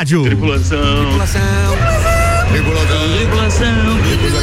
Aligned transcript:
rádio. 0.00 0.22
Tripulação. 0.22 0.78
Tripulação. 1.02 1.42
Tripulação. 2.50 3.98
Tripulação. 4.02 4.40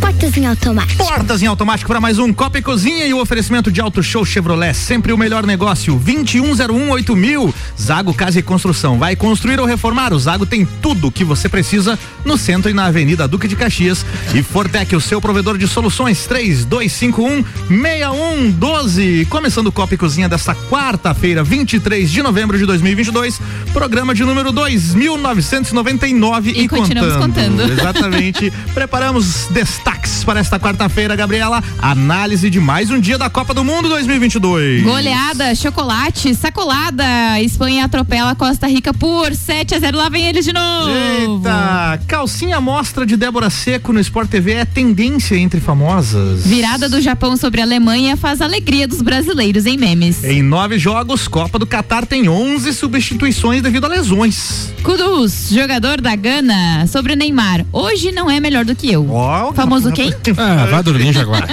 Portas 0.00 0.36
em 0.36 0.46
automático. 0.46 1.04
Portas 1.04 1.42
em 1.42 1.46
automático 1.46 1.88
para 1.88 2.00
mais 2.00 2.18
um 2.18 2.32
Copa 2.32 2.58
e 2.58 2.62
Cozinha 2.62 3.06
e 3.06 3.12
o 3.12 3.20
oferecimento 3.20 3.72
de 3.72 3.80
Auto 3.80 4.02
Show 4.02 4.24
Chevrolet, 4.24 4.74
sempre 4.74 5.12
o 5.12 5.18
melhor 5.18 5.46
negócio. 5.46 5.98
21018000 5.98 7.16
mil. 7.16 7.54
Zago 7.80 8.12
Casa 8.12 8.38
e 8.38 8.42
Construção. 8.42 8.98
Vai 8.98 9.16
construir 9.16 9.58
ou 9.58 9.64
reformar? 9.66 10.12
O 10.12 10.18
Zago 10.18 10.44
tem 10.44 10.68
tudo 10.82 11.06
o 11.08 11.10
que 11.10 11.24
você 11.24 11.48
precisa 11.48 11.98
no 12.24 12.36
centro 12.36 12.70
e 12.70 12.74
na 12.74 12.84
Avenida 12.84 13.26
Duque 13.26 13.48
de 13.48 13.56
Caxias. 13.56 14.04
E 14.34 14.42
Fortec, 14.42 14.94
o 14.94 15.00
seu 15.00 15.20
provedor 15.20 15.56
de 15.56 15.66
soluções, 15.66 16.26
3251 16.26 17.42
6112. 17.68 19.26
Começando 19.30 19.68
o 19.68 19.72
Copa 19.72 19.94
e 19.94 19.96
Cozinha 19.96 20.28
desta 20.28 20.54
quarta-feira, 20.54 21.42
23 21.42 22.10
de 22.10 22.22
novembro 22.22 22.58
de 22.58 22.66
2022. 22.66 23.40
Programa 23.72 24.14
de 24.14 24.24
número 24.24 24.52
2999 24.52 26.50
e, 26.50 26.64
E 26.64 26.68
continuamos 26.68 27.16
contando. 27.16 27.62
Exatamente. 27.72 28.52
Preparamos 28.74 29.46
destaques 29.50 30.22
para 30.22 30.38
esta 30.38 30.60
quarta-feira, 30.60 31.16
Gabriela. 31.16 31.64
Análise 31.80 32.50
de 32.50 32.60
mais 32.60 32.90
um 32.90 33.00
dia 33.00 33.16
da 33.16 33.30
Copa 33.30 33.54
do 33.54 33.64
Mundo 33.64 33.88
2022. 33.88 34.82
Goleada, 34.82 35.54
chocolate, 35.54 36.34
sacolada. 36.34 37.40
Espanha 37.40 37.69
atropela 37.78 38.34
Costa 38.34 38.66
Rica 38.66 38.92
por 38.92 39.34
7 39.34 39.76
a 39.76 39.78
0. 39.78 39.96
Lá 39.96 40.08
vem 40.08 40.26
eles 40.26 40.44
de 40.44 40.52
novo. 40.52 40.90
Eita, 40.90 42.00
calcinha 42.08 42.60
mostra 42.60 43.06
de 43.06 43.16
Débora 43.16 43.50
Seco 43.50 43.92
no 43.92 44.00
Sport 44.00 44.28
TV 44.30 44.54
é 44.54 44.64
tendência 44.64 45.36
entre 45.36 45.60
famosas. 45.60 46.46
Virada 46.46 46.88
do 46.88 47.00
Japão 47.00 47.36
sobre 47.36 47.60
a 47.60 47.64
Alemanha 47.64 48.16
faz 48.16 48.40
alegria 48.40 48.88
dos 48.88 49.02
brasileiros 49.02 49.66
em 49.66 49.76
memes. 49.76 50.24
Em 50.24 50.42
nove 50.42 50.78
jogos, 50.78 51.28
Copa 51.28 51.58
do 51.58 51.66
Catar 51.66 52.06
tem 52.06 52.28
11 52.28 52.72
substituições 52.72 53.62
devido 53.62 53.84
a 53.84 53.88
lesões. 53.88 54.72
Kudus, 54.82 55.50
jogador 55.50 56.00
da 56.00 56.16
Gana, 56.16 56.86
sobre 56.86 57.14
Neymar. 57.14 57.66
Hoje 57.72 58.10
não 58.10 58.30
é 58.30 58.40
melhor 58.40 58.64
do 58.64 58.74
que 58.74 58.90
eu. 58.90 59.10
Ó, 59.10 59.52
Famoso 59.52 59.92
quem? 59.92 60.12
Ah, 60.36 60.66
vai 60.70 60.82
dormir 60.82 61.16
agora. 61.18 61.46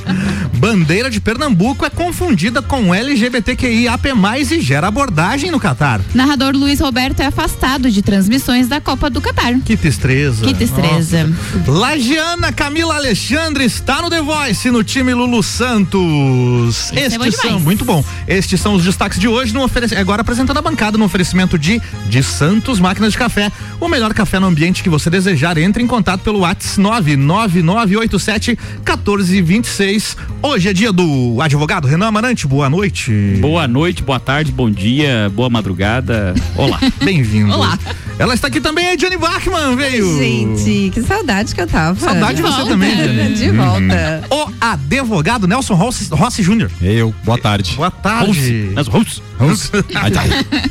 Bandeira 0.54 1.10
de 1.10 1.20
Pernambuco 1.20 1.84
é 1.84 1.90
confundida 1.90 2.62
com 2.62 2.94
LGBTQIAP+, 2.94 4.08
e 4.50 4.60
gera 4.60 4.88
abordagem 4.88 5.50
no 5.50 5.57
Catar. 5.60 6.00
Narrador 6.14 6.54
Luiz 6.56 6.80
Roberto 6.80 7.20
é 7.20 7.26
afastado 7.26 7.90
de 7.90 8.02
transmissões 8.02 8.68
da 8.68 8.80
Copa 8.80 9.08
do 9.10 9.20
Catar. 9.20 9.58
Que 9.64 9.76
tristeza. 9.76 10.44
Que 10.44 10.54
tristeza. 10.54 11.26
Nossa. 11.26 11.70
Lagiana 11.70 12.52
Camila 12.52 12.94
Alexandre 12.96 13.64
está 13.64 14.00
no 14.02 14.10
The 14.10 14.20
Voice, 14.22 14.70
no 14.70 14.82
time 14.84 15.12
Lulu 15.14 15.42
Santos. 15.42 16.92
Esse 16.92 17.14
é 17.14 17.18
bom 17.18 17.24
Estes 17.24 17.40
são, 17.40 17.48
demais. 17.50 17.64
muito 17.64 17.84
bom. 17.84 18.04
Estes 18.26 18.60
são 18.60 18.74
os 18.74 18.84
destaques 18.84 19.18
de 19.18 19.28
hoje, 19.28 19.52
no 19.52 19.62
oferec- 19.62 19.94
agora 19.96 20.22
apresentando 20.22 20.58
a 20.58 20.62
bancada 20.62 20.96
no 20.98 21.04
oferecimento 21.04 21.58
de 21.58 21.80
de 22.08 22.22
Santos 22.22 22.80
Máquinas 22.80 23.12
de 23.12 23.18
Café. 23.18 23.50
O 23.80 23.88
melhor 23.88 24.12
café 24.14 24.38
no 24.40 24.46
ambiente 24.46 24.82
que 24.82 24.88
você 24.88 25.08
desejar, 25.10 25.56
entre 25.58 25.82
em 25.82 25.86
contato 25.86 26.20
pelo 26.22 26.40
WhatsApp 26.40 26.78
99987 26.80 28.58
1426. 28.84 30.16
Hoje 30.42 30.68
é 30.68 30.72
dia 30.72 30.92
do 30.92 31.40
advogado 31.40 31.86
Renan 31.86 32.06
Amarante, 32.08 32.46
boa 32.46 32.68
noite. 32.70 33.10
Boa 33.40 33.66
noite, 33.68 34.02
boa 34.02 34.18
tarde, 34.20 34.50
bom 34.52 34.70
dia, 34.70 35.30
boa 35.34 35.47
madrugada. 35.50 36.34
Olá. 36.56 36.78
Bem-vindo. 37.02 37.52
Olá. 37.52 37.78
Ela 38.18 38.34
está 38.34 38.48
aqui 38.48 38.60
também, 38.60 38.88
a 38.88 38.96
Jenny 38.96 39.16
Bachmann, 39.16 39.76
veio. 39.76 40.18
Gente, 40.18 40.90
que 40.92 41.00
saudade 41.02 41.54
que 41.54 41.60
eu 41.60 41.68
tava. 41.68 41.98
Saudade 42.00 42.34
de 42.34 42.42
você 42.42 42.56
volta. 42.56 42.70
também. 42.70 42.88
De 43.38 43.50
volta. 43.50 44.24
O 44.30 44.48
advogado 44.60 45.46
Nelson 45.46 45.74
Rossi, 45.74 46.08
Rossi 46.10 46.42
Júnior. 46.42 46.68
Eu, 46.82 47.14
boa 47.24 47.38
tarde. 47.38 47.74
Boa 47.76 47.90
tarde. 47.92 48.72
Rus. 48.90 49.22
Ai, 49.94 50.10
tá. 50.10 50.22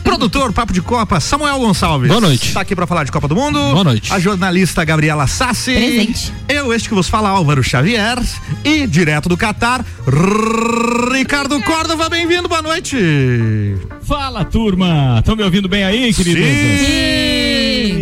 Produtor 0.04 0.52
Papo 0.52 0.74
de 0.74 0.82
Copa, 0.82 1.22
Samuel 1.22 1.58
Gonçalves. 1.60 2.10
Boa 2.10 2.20
noite. 2.20 2.48
Está 2.50 2.62
aqui 2.62 2.76
para 2.76 2.86
falar 2.86 3.06
de 3.06 3.12
Copa 3.14 3.30
do 3.30 3.36
Mundo. 3.36 3.58
Boa 3.58 3.84
noite. 3.86 4.14
A 4.14 4.20
jornalista 4.20 4.84
Gabriela 4.84 5.26
Sassi. 5.26 5.74
Presente. 5.74 6.34
Eu, 6.50 6.74
este 6.74 6.90
que 6.90 6.96
vos 6.96 7.08
fala, 7.08 7.30
Álvaro 7.30 7.64
Xavier. 7.64 8.20
E 8.66 8.86
direto 8.86 9.30
do 9.30 9.38
Catar, 9.38 9.86
Ricardo 11.14 11.62
Córdova, 11.62 12.10
bem-vindo, 12.10 12.50
boa 12.50 12.62
noite. 12.62 12.98
Fala, 14.02 14.44
turma! 14.44 15.18
Estão 15.20 15.36
me 15.38 15.44
ouvindo 15.44 15.70
bem 15.70 15.86
aí, 15.86 16.14
queridos? 16.14 16.44
Sim. 16.44 17.37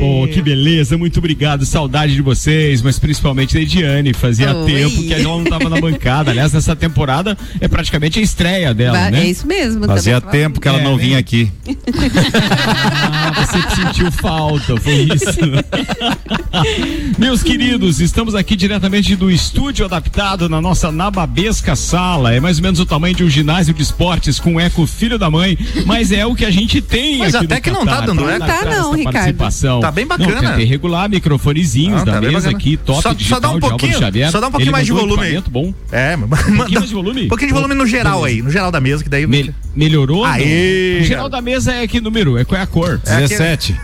Pô, 0.05 0.27
que 0.27 0.39
beleza, 0.41 0.97
muito 0.97 1.17
obrigado, 1.17 1.65
saudade 1.65 2.13
de 2.13 2.21
vocês, 2.21 2.81
mas 2.81 2.99
principalmente 2.99 3.55
da 3.55 3.61
Ediane. 3.61 4.13
Fazia 4.13 4.55
Oi. 4.55 4.65
tempo 4.71 5.01
que 5.03 5.13
ela 5.13 5.23
não 5.23 5.43
tava 5.43 5.67
na 5.69 5.79
bancada. 5.81 6.29
Aliás, 6.31 6.53
nessa 6.53 6.75
temporada 6.75 7.35
é 7.59 7.67
praticamente 7.67 8.19
a 8.19 8.21
estreia 8.21 8.73
dela, 8.73 8.97
Ba- 8.97 9.11
né? 9.11 9.21
É 9.25 9.27
isso 9.29 9.47
mesmo. 9.47 9.85
Fazia 9.85 10.21
tempo 10.21 10.59
que 10.59 10.67
ela 10.67 10.79
É, 10.79 10.83
não 10.83 10.95
né? 10.95 11.03
vinha 11.03 11.17
aqui. 11.17 11.51
Ah, 11.67 13.31
você 13.45 13.61
que 13.61 13.75
sentiu 13.75 14.11
falta, 14.11 14.77
foi 14.77 15.07
isso. 15.13 15.25
Meus 17.17 17.41
queridos, 17.43 17.99
estamos 17.99 18.35
aqui 18.35 18.55
diretamente 18.55 19.15
do 19.15 19.29
estúdio 19.31 19.85
adaptado 19.85 20.47
na 20.49 20.61
nossa 20.61 20.91
nababesca 20.91 21.75
sala. 21.75 22.33
É 22.33 22.39
mais 22.39 22.57
ou 22.57 22.63
menos 22.63 22.79
o 22.79 22.85
tamanho 22.85 23.15
de 23.15 23.23
um 23.23 23.29
ginásio 23.29 23.73
de 23.73 23.81
esportes 23.81 24.39
com 24.39 24.59
eco 24.59 24.85
filho 24.85 25.17
da 25.17 25.29
mãe, 25.29 25.57
mas 25.85 26.11
é 26.11 26.25
o 26.25 26.35
que 26.35 26.45
a 26.45 26.51
gente 26.51 26.81
tem 26.81 27.17
Mas 27.17 27.33
aqui 27.35 27.45
até 27.45 27.55
no 27.55 27.61
que 27.61 27.71
não 27.71 27.85
Catar, 27.85 27.99
tá 28.01 28.05
dando 28.07 28.21
pra 28.23 28.35
eco. 28.35 28.39
dar 28.45 28.55
Tá 28.65 28.65
não, 28.75 28.91
Ricardo. 28.93 29.13
participação. 29.15 29.79
Tá 29.79 29.91
bem 29.95 30.05
bacana. 30.05 30.41
Não, 30.41 30.49
tentei 30.51 30.65
regular 30.65 31.09
microfonezinhos 31.09 32.01
Ah, 32.01 32.05
da 32.05 32.11
tá 32.13 32.21
mesa 32.21 32.49
aqui, 32.51 32.77
top 32.77 33.01
Só- 33.01 33.09
só 33.09 33.13
digital 33.15 33.39
dá 33.41 33.51
um 33.51 33.59
pouquinho, 33.59 33.97
Xavier. 33.97 34.29
só 34.31 34.39
dá 34.39 34.47
um 34.47 34.51
pouquinho 34.51 34.67
Ele 34.69 34.71
mais 34.73 34.85
de 34.85 34.91
volume 34.91 35.23
aí. 35.23 35.35
equipamento 35.37 35.49
bom. 35.51 35.73
É, 35.91 36.15
um 36.15 36.27
pouquinho 36.27 36.57
mais 36.79 36.87
de 36.89 36.93
volume? 36.93 37.25
Um 37.25 37.27
pouquinho 37.29 37.47
de 37.47 37.53
volume 37.53 37.73
no 37.73 37.87
geral 37.87 38.23
aí, 38.23 38.41
no 38.41 38.51
geral 38.51 38.71
da 38.71 38.79
mesa, 38.79 39.03
que 39.03 39.09
daí. 39.09 39.25
Me- 39.25 39.53
melhorou? 39.75 40.23
Aê, 40.25 40.95
Não? 40.97 41.01
O 41.01 41.05
geral 41.07 41.29
da 41.29 41.41
mesa 41.41 41.73
é 41.73 41.87
que 41.87 41.99
número? 41.99 42.37
É 42.37 42.43
qual 42.45 42.59
é 42.59 42.63
a 42.63 42.67
cor? 42.67 42.99
17. 43.03 43.75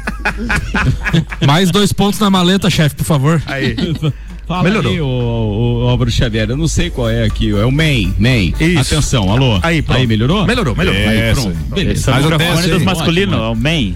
Mais 1.45 1.71
dois 1.71 1.91
pontos 1.93 2.19
na 2.19 2.29
maleta, 2.29 2.69
chefe, 2.69 2.95
por 2.95 3.05
favor. 3.05 3.41
Aí. 3.45 3.75
Fala 4.47 4.63
Melhorou. 4.63 4.91
aí, 4.91 4.99
ô, 4.99 5.05
ô, 5.07 5.85
ô, 5.85 5.87
Álvaro 5.89 6.11
Xavier, 6.11 6.49
eu 6.49 6.57
não 6.57 6.67
sei 6.67 6.89
qual 6.89 7.09
é 7.09 7.23
aqui, 7.23 7.51
é 7.51 7.63
o 7.63 7.71
MEI, 7.71 8.11
MEI. 8.19 8.53
Isso. 8.59 8.79
Atenção, 8.95 9.31
alô. 9.31 9.57
Aí, 9.61 9.81
pronto. 9.81 9.97
Aí, 9.99 10.05
melhorou? 10.07 10.45
Melhorou, 10.45 10.75
melhorou. 10.75 10.99
Aí, 10.99 11.31
Isso. 11.31 11.41
pronto. 11.43 11.57
Beleza. 11.73 11.91
Esse 11.93 12.09
é 12.09 12.11
o 12.11 12.15
Mas 12.15 12.25
o 12.25 12.29
microfone 12.29 12.51
teste 12.57 12.69
dos 12.71 12.79
aí. 12.79 12.85
masculinos, 12.85 13.35
Ótimo. 13.35 13.45
é 13.45 13.49
o 13.49 13.55
man. 13.55 13.93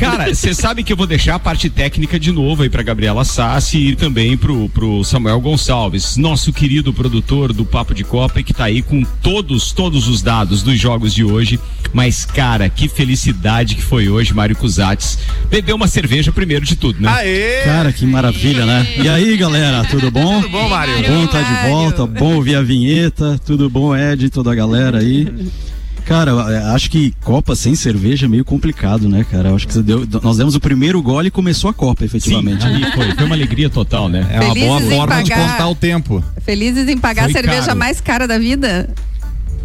Cara, 0.00 0.34
você 0.34 0.54
sabe 0.54 0.82
que 0.82 0.90
eu 0.90 0.96
vou 0.96 1.06
deixar 1.06 1.34
a 1.34 1.38
parte 1.38 1.68
técnica 1.68 2.18
de 2.18 2.32
novo 2.32 2.62
aí 2.62 2.70
pra 2.70 2.82
Gabriela 2.82 3.22
Sassi 3.22 3.76
e 3.76 3.94
também 3.94 4.34
pro, 4.34 4.66
pro 4.70 5.04
Samuel 5.04 5.38
Gonçalves, 5.42 6.16
nosso 6.16 6.54
querido 6.54 6.90
produtor 6.90 7.52
do 7.52 7.66
Papo 7.66 7.92
de 7.92 8.02
Copa 8.02 8.40
e 8.40 8.42
que 8.42 8.54
tá 8.54 8.64
aí 8.64 8.80
com 8.80 9.02
todos, 9.22 9.72
todos 9.72 10.08
os 10.08 10.22
dados 10.22 10.62
dos 10.62 10.80
jogos 10.80 11.12
de 11.12 11.22
hoje. 11.22 11.60
Mas, 11.92 12.24
cara, 12.24 12.70
que 12.70 12.88
felicidade 12.88 13.74
que 13.74 13.82
foi 13.82 14.08
hoje, 14.08 14.32
Mário 14.32 14.56
Cusatz. 14.56 15.18
Bebeu 15.50 15.76
uma 15.76 15.86
cerveja 15.86 16.32
primeiro 16.32 16.64
de 16.64 16.76
tudo, 16.76 16.98
né? 17.02 17.08
Aê! 17.10 17.62
Cara, 17.64 17.92
que 17.92 18.06
maravilha, 18.06 18.64
né? 18.64 18.86
E 18.96 19.06
aí, 19.06 19.36
galera, 19.36 19.84
tudo 19.84 20.10
bom? 20.10 20.40
Tudo 20.40 20.50
bom, 20.50 20.66
Mário? 20.66 20.94
Bom 21.06 21.24
estar 21.24 21.42
de 21.42 21.68
volta, 21.68 22.06
bom 22.06 22.36
ouvir 22.36 22.56
a 22.56 22.62
vinheta, 22.62 23.38
tudo 23.44 23.68
bom, 23.68 23.94
Ed, 23.94 24.30
toda 24.30 24.50
a 24.50 24.54
galera 24.54 24.98
aí. 24.98 25.28
Cara, 26.04 26.30
eh, 26.52 26.74
acho 26.74 26.90
que 26.90 27.12
Copa 27.22 27.54
sem 27.54 27.74
cerveja 27.74 28.26
é 28.26 28.28
meio 28.28 28.44
complicado, 28.44 29.08
né, 29.08 29.24
cara? 29.30 29.54
Acho 29.54 29.66
que 29.66 29.72
você 29.74 29.82
deu, 29.82 30.06
nós 30.22 30.36
demos 30.36 30.54
o 30.54 30.60
primeiro 30.60 31.00
gole 31.02 31.28
e 31.28 31.30
começou 31.30 31.70
a 31.70 31.74
Copa, 31.74 32.00
Sim, 32.00 32.06
efetivamente. 32.06 32.64
ali 32.66 32.84
foi, 32.92 33.12
foi 33.14 33.24
uma 33.24 33.34
alegria 33.34 33.70
total, 33.70 34.08
né? 34.08 34.26
É 34.32 34.40
uma 34.40 34.54
Felizes 34.54 34.68
boa 34.68 34.82
em 34.82 34.90
forma 34.90 35.22
de 35.22 35.30
pagar. 35.30 35.50
contar 35.52 35.68
o 35.68 35.74
tempo. 35.74 36.24
Felizes 36.44 36.88
em 36.88 36.98
pagar 36.98 37.22
Foi 37.24 37.30
a 37.30 37.34
cerveja 37.34 37.66
caro. 37.66 37.78
mais 37.78 38.00
cara 38.00 38.26
da 38.26 38.38
vida? 38.38 38.88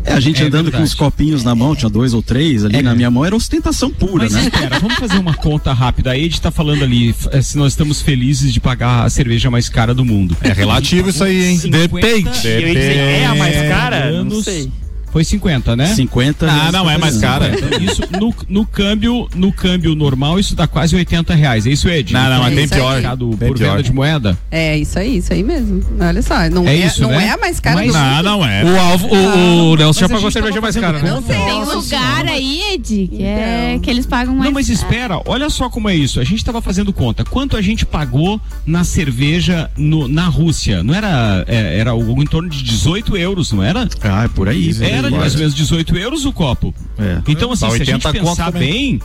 É, 0.08 0.14
a 0.14 0.20
gente 0.20 0.40
É 0.40 0.46
andando 0.46 0.66
verdade. 0.66 0.78
com 0.78 0.84
os 0.84 0.94
copinhos 0.94 1.44
na 1.44 1.56
mão, 1.56 1.76
tinha 1.76 1.90
dois 1.90 2.14
ou 2.14 2.22
três 2.22 2.64
ali 2.64 2.76
É. 2.78 2.82
na 2.84 2.94
minha 2.94 3.10
mão, 3.10 3.26
era 3.26 3.36
ostentação 3.36 3.90
pura, 3.90 4.26
Mas 4.26 4.34
né? 4.34 4.42
espera, 4.44 4.78
vamos 4.80 4.98
fazer 4.98 5.18
uma 5.18 5.34
conta 5.34 5.74
rápida. 5.74 6.12
A 6.12 6.18
Ed 6.18 6.40
tá 6.40 6.52
falando 6.52 6.84
ali 6.84 7.16
eh, 7.32 7.42
se 7.42 7.58
nós 7.58 7.74
estamos 7.74 8.04
felizes 8.04 8.54
de 8.54 8.60
pagar 8.60 9.04
a 9.04 9.10
cerveja 9.10 9.50
mais 9.50 9.68
cara 9.68 9.96
do 9.96 10.06
mundo. 10.06 10.38
É 10.42 10.54
relativo 10.54 11.10
isso 11.10 11.24
aí, 11.24 11.46
hein? 11.46 11.58
50 11.58 11.88
Depende. 11.88 12.30
Eu 12.48 12.60
ia 12.60 12.68
dizer, 12.76 12.98
é 12.98 13.26
a 13.26 13.34
mais 13.34 13.56
cara? 13.68 14.12
Não 14.12 14.20
anos. 14.20 14.44
sei. 14.46 14.72
Foi 15.16 15.24
50, 15.24 15.78
né? 15.78 15.86
50 15.96 16.46
Ah, 16.52 16.72
não, 16.74 16.90
é 16.90 16.98
mais 16.98 17.18
cara. 17.20 17.50
Então, 17.58 17.80
Isso 17.80 18.02
no, 18.20 18.36
no 18.50 18.66
câmbio, 18.68 19.30
no 19.34 19.50
câmbio 19.50 19.96
normal, 19.96 20.38
isso 20.38 20.54
dá 20.58 20.68
quase 20.68 20.94
80 20.94 21.34
reais. 21.34 21.66
É 21.66 21.70
isso, 21.70 21.88
Ed? 21.88 22.12
Não, 22.12 22.30
não, 22.30 22.40
mas 22.42 22.52
É 22.52 22.56
tem 22.58 22.68
pior. 22.68 22.94
Mercado 22.96 23.30
Tem 23.38 23.48
por 23.48 23.58
pior. 23.58 23.70
venda 23.72 23.84
de 23.84 23.94
moeda. 23.94 24.38
É, 24.52 24.78
isso 24.78 25.00
aí, 25.00 25.16
isso 25.20 25.32
aí 25.32 25.42
mesmo. 25.42 25.82
Olha 26.02 26.22
só, 26.22 26.50
não 26.50 26.68
É 26.68 26.76
é, 26.76 26.86
isso, 26.86 27.02
não 27.04 27.12
né? 27.12 27.28
é 27.28 27.30
a 27.30 27.38
mais 27.38 27.62
cara 27.62 27.78
Mas- 27.78 27.88
do 27.88 27.94
Não, 27.98 28.10
mundo. 28.16 28.24
não 28.24 28.46
é. 28.46 28.64
O, 28.66 28.78
Alvo, 28.78 29.08
o, 29.08 29.72
o 29.72 29.76
Nelson 29.78 30.00
já 30.02 30.10
pagou 30.10 30.28
a 30.28 30.32
cerveja 30.32 30.60
mais 30.60 30.76
cara, 30.76 31.00
né? 31.00 31.10
Não 31.10 31.24
sei. 31.24 31.36
Tem 31.38 31.54
um 31.54 31.74
lugar 31.76 32.26
aí, 32.28 32.62
Ed, 32.74 33.08
que, 33.08 33.24
é, 33.24 33.68
Então. 33.70 33.80
que 33.84 33.90
eles 33.90 34.06
pagam 34.06 34.34
mais. 34.36 34.46
Não, 34.46 34.54
mas 34.54 34.68
espera, 34.68 35.22
olha 35.26 35.50
só 35.50 35.70
como 35.70 35.88
é 35.88 35.96
isso. 35.96 36.20
A 36.20 36.26
gente 36.26 36.40
estava 36.40 36.62
fazendo 36.62 36.92
conta. 36.92 37.24
Quanto 37.24 37.56
a 37.56 37.62
gente 37.62 37.86
pagou 37.86 38.38
na 38.66 38.84
cerveja 38.84 39.72
no- 39.78 40.10
na 40.10 40.26
Rússia? 40.28 40.84
Não 40.84 40.94
era. 40.94 41.46
é, 41.48 41.80
era 41.80 41.92
algo 41.92 42.22
em 42.22 42.26
torno 42.26 42.50
de 42.50 42.62
18 42.62 43.16
euros, 43.16 43.54
não 43.54 43.64
era? 43.64 43.88
Ah, 44.02 44.26
é 44.26 44.28
por 44.28 44.50
aí. 44.50 44.72
Era 44.82 45.05
de 45.12 45.18
mais 45.18 45.34
ou 45.34 45.40
menos 45.40 45.54
18 45.56 45.98
euros 45.98 46.26
o 46.26 46.34
copo. 46.34 46.74
É. 46.98 47.20
Então, 47.28 47.52
assim, 47.52 47.66
Dá 47.66 47.72
se 47.72 47.82
a 47.82 47.86
gente 47.86 48.06
80 48.08 48.20
conto 48.20 48.38
pensar 48.38 48.52
bem. 48.52 49.00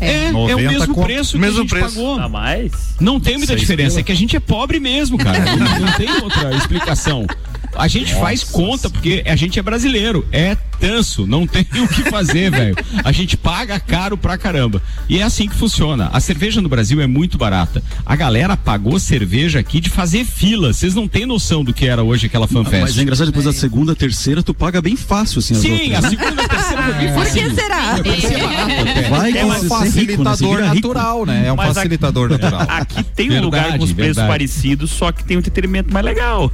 É, 0.00 0.26
é 0.26 0.30
o 0.30 0.32
90 0.32 0.56
mesmo 0.72 0.94
conto. 0.94 1.04
preço 1.04 1.32
que 1.32 1.38
Mesmo 1.38 1.58
a 1.58 1.60
gente 1.60 1.70
preço. 1.70 1.94
pagou. 1.94 2.18
A 2.18 2.28
mais? 2.28 2.72
Não 3.00 3.20
tem 3.20 3.34
muita 3.38 3.52
Seis 3.52 3.60
diferença, 3.60 3.90
pila. 3.90 4.00
é 4.00 4.02
que 4.02 4.12
a 4.12 4.16
gente 4.16 4.36
é 4.36 4.40
pobre 4.40 4.80
mesmo, 4.80 5.16
cara. 5.16 5.38
não, 5.56 5.78
não 5.80 5.92
tem 5.92 6.10
outra 6.22 6.52
explicação. 6.56 7.24
A 7.74 7.86
gente 7.88 8.12
faz 8.14 8.42
conta 8.42 8.90
porque 8.90 9.22
a 9.24 9.36
gente 9.36 9.58
é 9.58 9.62
brasileiro. 9.62 10.26
É 10.32 10.56
tanso, 10.82 11.28
não 11.28 11.46
tem 11.46 11.64
o 11.80 11.86
que 11.86 12.02
fazer, 12.10 12.50
velho. 12.50 12.74
A 13.04 13.12
gente 13.12 13.36
paga 13.36 13.78
caro 13.78 14.16
pra 14.18 14.36
caramba. 14.36 14.82
E 15.08 15.20
é 15.20 15.22
assim 15.22 15.48
que 15.48 15.54
funciona. 15.54 16.10
A 16.12 16.18
cerveja 16.18 16.60
no 16.60 16.68
Brasil 16.68 17.00
é 17.00 17.06
muito 17.06 17.38
barata. 17.38 17.80
A 18.04 18.16
galera 18.16 18.56
pagou 18.56 18.98
cerveja 18.98 19.60
aqui 19.60 19.80
de 19.80 19.88
fazer 19.88 20.24
fila. 20.24 20.72
Vocês 20.72 20.92
não 20.92 21.06
têm 21.06 21.24
noção 21.24 21.62
do 21.62 21.72
que 21.72 21.86
era 21.86 22.02
hoje 22.02 22.26
aquela 22.26 22.48
fanfest. 22.48 22.80
Mas 22.82 22.98
é 22.98 23.02
engraçado, 23.02 23.26
depois 23.26 23.44
da 23.44 23.52
segunda, 23.52 23.94
terceira, 23.94 24.42
tu 24.42 24.52
paga 24.52 24.82
bem 24.82 24.96
fácil, 24.96 25.38
assim, 25.38 25.54
as 25.54 25.60
Sim, 25.60 25.72
outras. 25.94 26.04
a 26.04 26.08
segunda, 26.08 26.42
a 26.42 26.48
terceira 26.48 26.82
foi 26.82 26.94
bem 26.94 27.12
Por 27.12 27.24
fácil. 27.24 27.48
que 27.48 27.54
será? 27.54 27.92
Até. 27.94 29.08
Vai 29.08 29.38
É 29.38 29.44
um 29.44 29.50
rico, 29.52 29.62
né? 29.64 29.68
Facilitador 29.68 30.56
rico. 30.62 30.74
natural, 30.74 31.26
né? 31.26 31.44
É 31.46 31.52
um 31.52 31.56
Mas 31.56 31.74
facilitador 31.74 32.28
natural. 32.28 32.66
Aqui 32.68 33.04
tem 33.04 33.26
um 33.26 33.28
Verdade, 33.34 33.44
lugar 33.44 33.78
com 33.78 33.84
os 33.84 33.92
preços 33.92 34.16
verdade. 34.16 34.28
parecidos, 34.28 34.90
só 34.90 35.12
que 35.12 35.22
tem 35.22 35.36
um 35.36 35.40
entretenimento 35.40 35.92
mais 35.92 36.04
legal. 36.04 36.50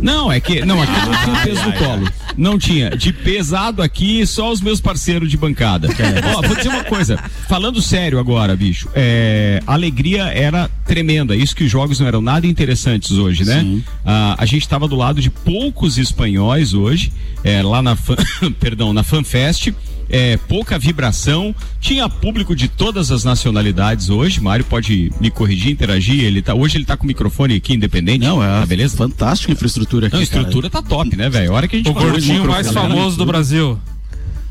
Não, 0.00 0.32
é 0.32 0.40
que. 0.40 0.64
Não, 0.64 0.80
aqui 0.82 0.92
não 0.92 1.14
tinha 1.24 1.44
peso 1.44 1.62
no 1.66 1.72
colo. 1.78 2.08
Não 2.36 2.58
tinha. 2.58 2.90
De 2.90 3.12
pesado 3.42 3.82
aqui, 3.82 4.24
só 4.24 4.52
os 4.52 4.60
meus 4.60 4.80
parceiros 4.80 5.28
de 5.28 5.36
bancada. 5.36 5.88
Ó, 6.36 6.42
vou 6.42 6.54
dizer 6.54 6.68
uma 6.68 6.84
coisa. 6.84 7.18
Falando 7.48 7.82
sério 7.82 8.20
agora, 8.20 8.54
bicho. 8.54 8.88
É, 8.94 9.60
a 9.66 9.72
alegria 9.72 10.26
era 10.26 10.70
tremenda. 10.86 11.34
Isso 11.34 11.56
que 11.56 11.64
os 11.64 11.70
jogos 11.70 11.98
não 11.98 12.06
eram 12.06 12.20
nada 12.20 12.46
interessantes 12.46 13.10
hoje, 13.10 13.44
né? 13.44 13.82
Ah, 14.06 14.36
a 14.38 14.46
gente 14.46 14.62
estava 14.62 14.86
do 14.86 14.94
lado 14.94 15.20
de 15.20 15.28
poucos 15.28 15.98
espanhóis 15.98 16.72
hoje, 16.72 17.12
é, 17.42 17.60
lá 17.62 17.82
na, 17.82 17.96
fan, 17.96 18.14
perdão, 18.60 18.92
na 18.92 19.02
FanFest. 19.02 19.72
É, 20.14 20.36
pouca 20.36 20.78
vibração, 20.78 21.54
tinha 21.80 22.06
público 22.06 22.54
de 22.54 22.68
todas 22.68 23.10
as 23.10 23.24
nacionalidades 23.24 24.10
hoje. 24.10 24.42
Mário 24.42 24.62
pode 24.62 25.10
me 25.18 25.30
corrigir, 25.30 25.72
interagir. 25.72 26.22
Ele 26.22 26.42
tá, 26.42 26.54
hoje 26.54 26.76
ele 26.76 26.84
tá 26.84 26.98
com 26.98 27.04
o 27.04 27.06
microfone 27.06 27.56
aqui 27.56 27.72
independente. 27.72 28.18
Não, 28.24 28.44
é 28.44 28.60
tá 28.60 28.66
beleza? 28.66 28.94
fantástica 28.94 29.50
a 29.50 29.54
infraestrutura 29.54 30.08
aqui, 30.08 30.16
Não, 30.16 30.22
a 30.22 30.26
cara. 30.26 30.38
estrutura 30.40 30.68
tá 30.68 30.82
top, 30.82 31.16
né, 31.16 31.30
velho? 31.30 31.52
Hora 31.52 31.66
que 31.66 31.76
a 31.76 31.78
gente 31.78 31.88
O 31.88 31.94
gordinho 31.94 32.44
mais 32.46 32.66
microfone, 32.66 32.94
famoso 32.94 33.16
do 33.16 33.24
Brasil. 33.24 33.78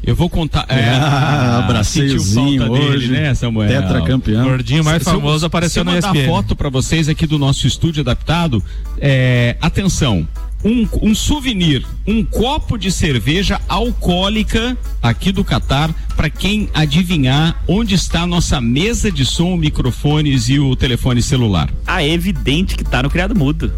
Eu 0.04 0.16
vou 0.16 0.28
contar. 0.28 0.66
É, 0.68 0.90
Ah, 0.90 1.60
abraceiozinho 1.60 2.62
sentiu 2.63 2.66
falta 2.68 2.81
hoje. 2.81 3.08
dele, 3.08 3.22
né, 3.22 3.34
Samuel? 3.36 3.69
Tetracampeão. 3.69 4.44
Gordinho 4.46 4.84
mais 4.84 5.04
Se 5.04 5.10
eu- 5.10 5.13
famoso 5.13 5.40
se 5.42 5.46
apareceu 5.46 5.81
eu 5.81 5.86
no 5.86 5.96
ESPN. 5.96 6.25
foto 6.25 6.56
pra 6.56 6.69
vocês 6.69 7.08
aqui 7.08 7.28
do 7.28 7.38
nosso 7.38 7.68
estúdio 7.68 8.02
adaptado, 8.02 8.63
é, 9.00 9.56
atenção. 9.62 10.28
Um, 10.63 10.88
um 11.02 11.16
souvenir, 11.16 11.84
um 12.06 12.24
copo 12.24 12.78
de 12.78 12.92
cerveja 12.92 13.60
alcoólica 13.68 14.78
aqui 15.02 15.31
do 15.31 15.44
Catar, 15.44 15.90
para 16.16 16.30
quem 16.30 16.69
adivinhar 16.74 17.60
onde 17.68 17.96
está 17.96 18.22
a 18.22 18.28
nossa 18.28 18.62
mesa 18.62 19.12
de 19.12 19.25
som, 19.25 19.58
microfones 19.58 20.50
e 20.50 20.60
o 20.60 20.75
telefone 20.75 21.19
celular. 21.22 21.72
Ah, 21.88 22.04
é 22.04 22.10
evidente 22.10 22.75
que 22.75 22.84
tá 22.84 23.02
no 23.02 23.10
criado 23.10 23.36
mudo. 23.36 23.74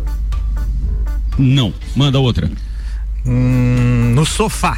Não, 1.38 1.74
manda 1.96 2.20
outra. 2.20 2.52
Hum, 3.26 4.12
no 4.14 4.26
sofá. 4.26 4.78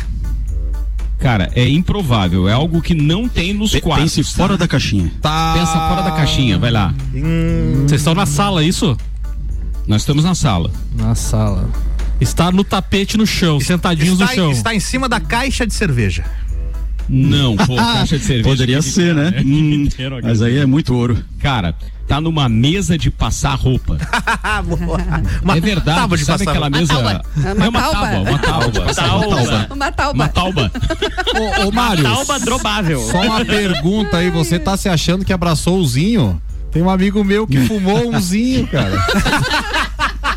Cara, 1.17 1.49
é 1.55 1.67
improvável, 1.67 2.47
é 2.47 2.53
algo 2.53 2.81
que 2.81 2.93
não 2.93 3.27
tem 3.27 3.51
nos 3.53 3.71
Pe- 3.71 3.81
quartos. 3.81 4.15
Pense 4.15 4.35
fora 4.35 4.55
da 4.57 4.67
caixinha. 4.67 5.11
Tá. 5.21 5.53
Pensa 5.57 5.71
fora 5.73 6.03
da 6.03 6.11
caixinha, 6.11 6.59
vai 6.59 6.69
lá. 6.69 6.93
Vocês 7.87 8.01
estão 8.01 8.13
na 8.13 8.27
sala, 8.27 8.61
é 8.61 8.65
isso? 8.67 8.95
Nós 9.87 10.03
estamos 10.03 10.23
na 10.23 10.35
sala. 10.35 10.69
Na 10.95 11.15
sala. 11.15 11.67
Está 12.19 12.51
no 12.51 12.63
tapete 12.63 13.17
no 13.17 13.27
chão, 13.27 13.59
sentadinhos 13.59 14.13
Está, 14.19 14.25
no 14.27 14.33
chão. 14.35 14.51
está 14.51 14.73
em 14.75 14.79
cima 14.79 15.09
da 15.09 15.19
caixa 15.19 15.65
de 15.67 15.73
cerveja. 15.73 16.23
Não, 17.07 17.55
pô, 17.55 17.75
caixa 17.75 18.17
de 18.17 18.23
cerveja. 18.25 18.49
Poderia 18.49 18.81
ser, 18.81 19.13
né? 19.13 19.27
inteiro, 19.43 19.47
Hum, 19.47 19.73
inteiro 19.83 20.15
aqui. 20.17 20.27
mas 20.27 20.41
aí 20.41 20.57
é 20.57 20.65
muito 20.65 20.95
ouro. 20.95 21.23
Cara, 21.39 21.75
tá 22.07 22.19
numa 22.19 22.49
mesa 22.49 22.97
de 22.97 23.11
passar 23.11 23.53
roupa. 23.55 23.97
Ah, 24.41 24.61
boa. 24.65 24.97
Uma 25.43 25.57
é 25.57 25.59
verdade, 25.61 25.99
tábua 25.99 26.17
de 26.17 26.25
sabe 26.25 26.45
passar 26.45 26.51
aquela 26.51 26.67
roupa. 26.67 26.79
mesa? 26.79 26.93
tauba. 26.93 27.21
É 27.45 27.53
Uma 27.53 27.67
uma 27.69 27.81
tauba. 27.81 27.99
tábua, 27.99 28.21
uma 28.21 28.39
tábua. 28.39 28.65
Uma 29.75 29.91
tauba. 29.91 30.13
Uma 30.13 30.27
tauba. 30.29 30.71
Ô, 31.63 31.67
ô 31.67 31.71
Mário, 31.71 32.03
Talba 32.03 32.39
drobável. 32.39 32.99
só 33.11 33.21
uma 33.21 33.45
pergunta 33.45 34.17
aí, 34.17 34.31
você 34.31 34.57
tá 34.57 34.75
se 34.77 34.87
achando 34.89 35.23
que 35.25 35.33
abraçou 35.33 35.77
o 35.79 35.85
Zinho? 35.85 36.41
Tem 36.71 36.81
um 36.81 36.89
amigo 36.89 37.23
meu 37.23 37.45
que 37.45 37.59
fumou 37.67 38.09
um 38.13 38.19
Zinho, 38.19 38.65
cara. 38.67 38.97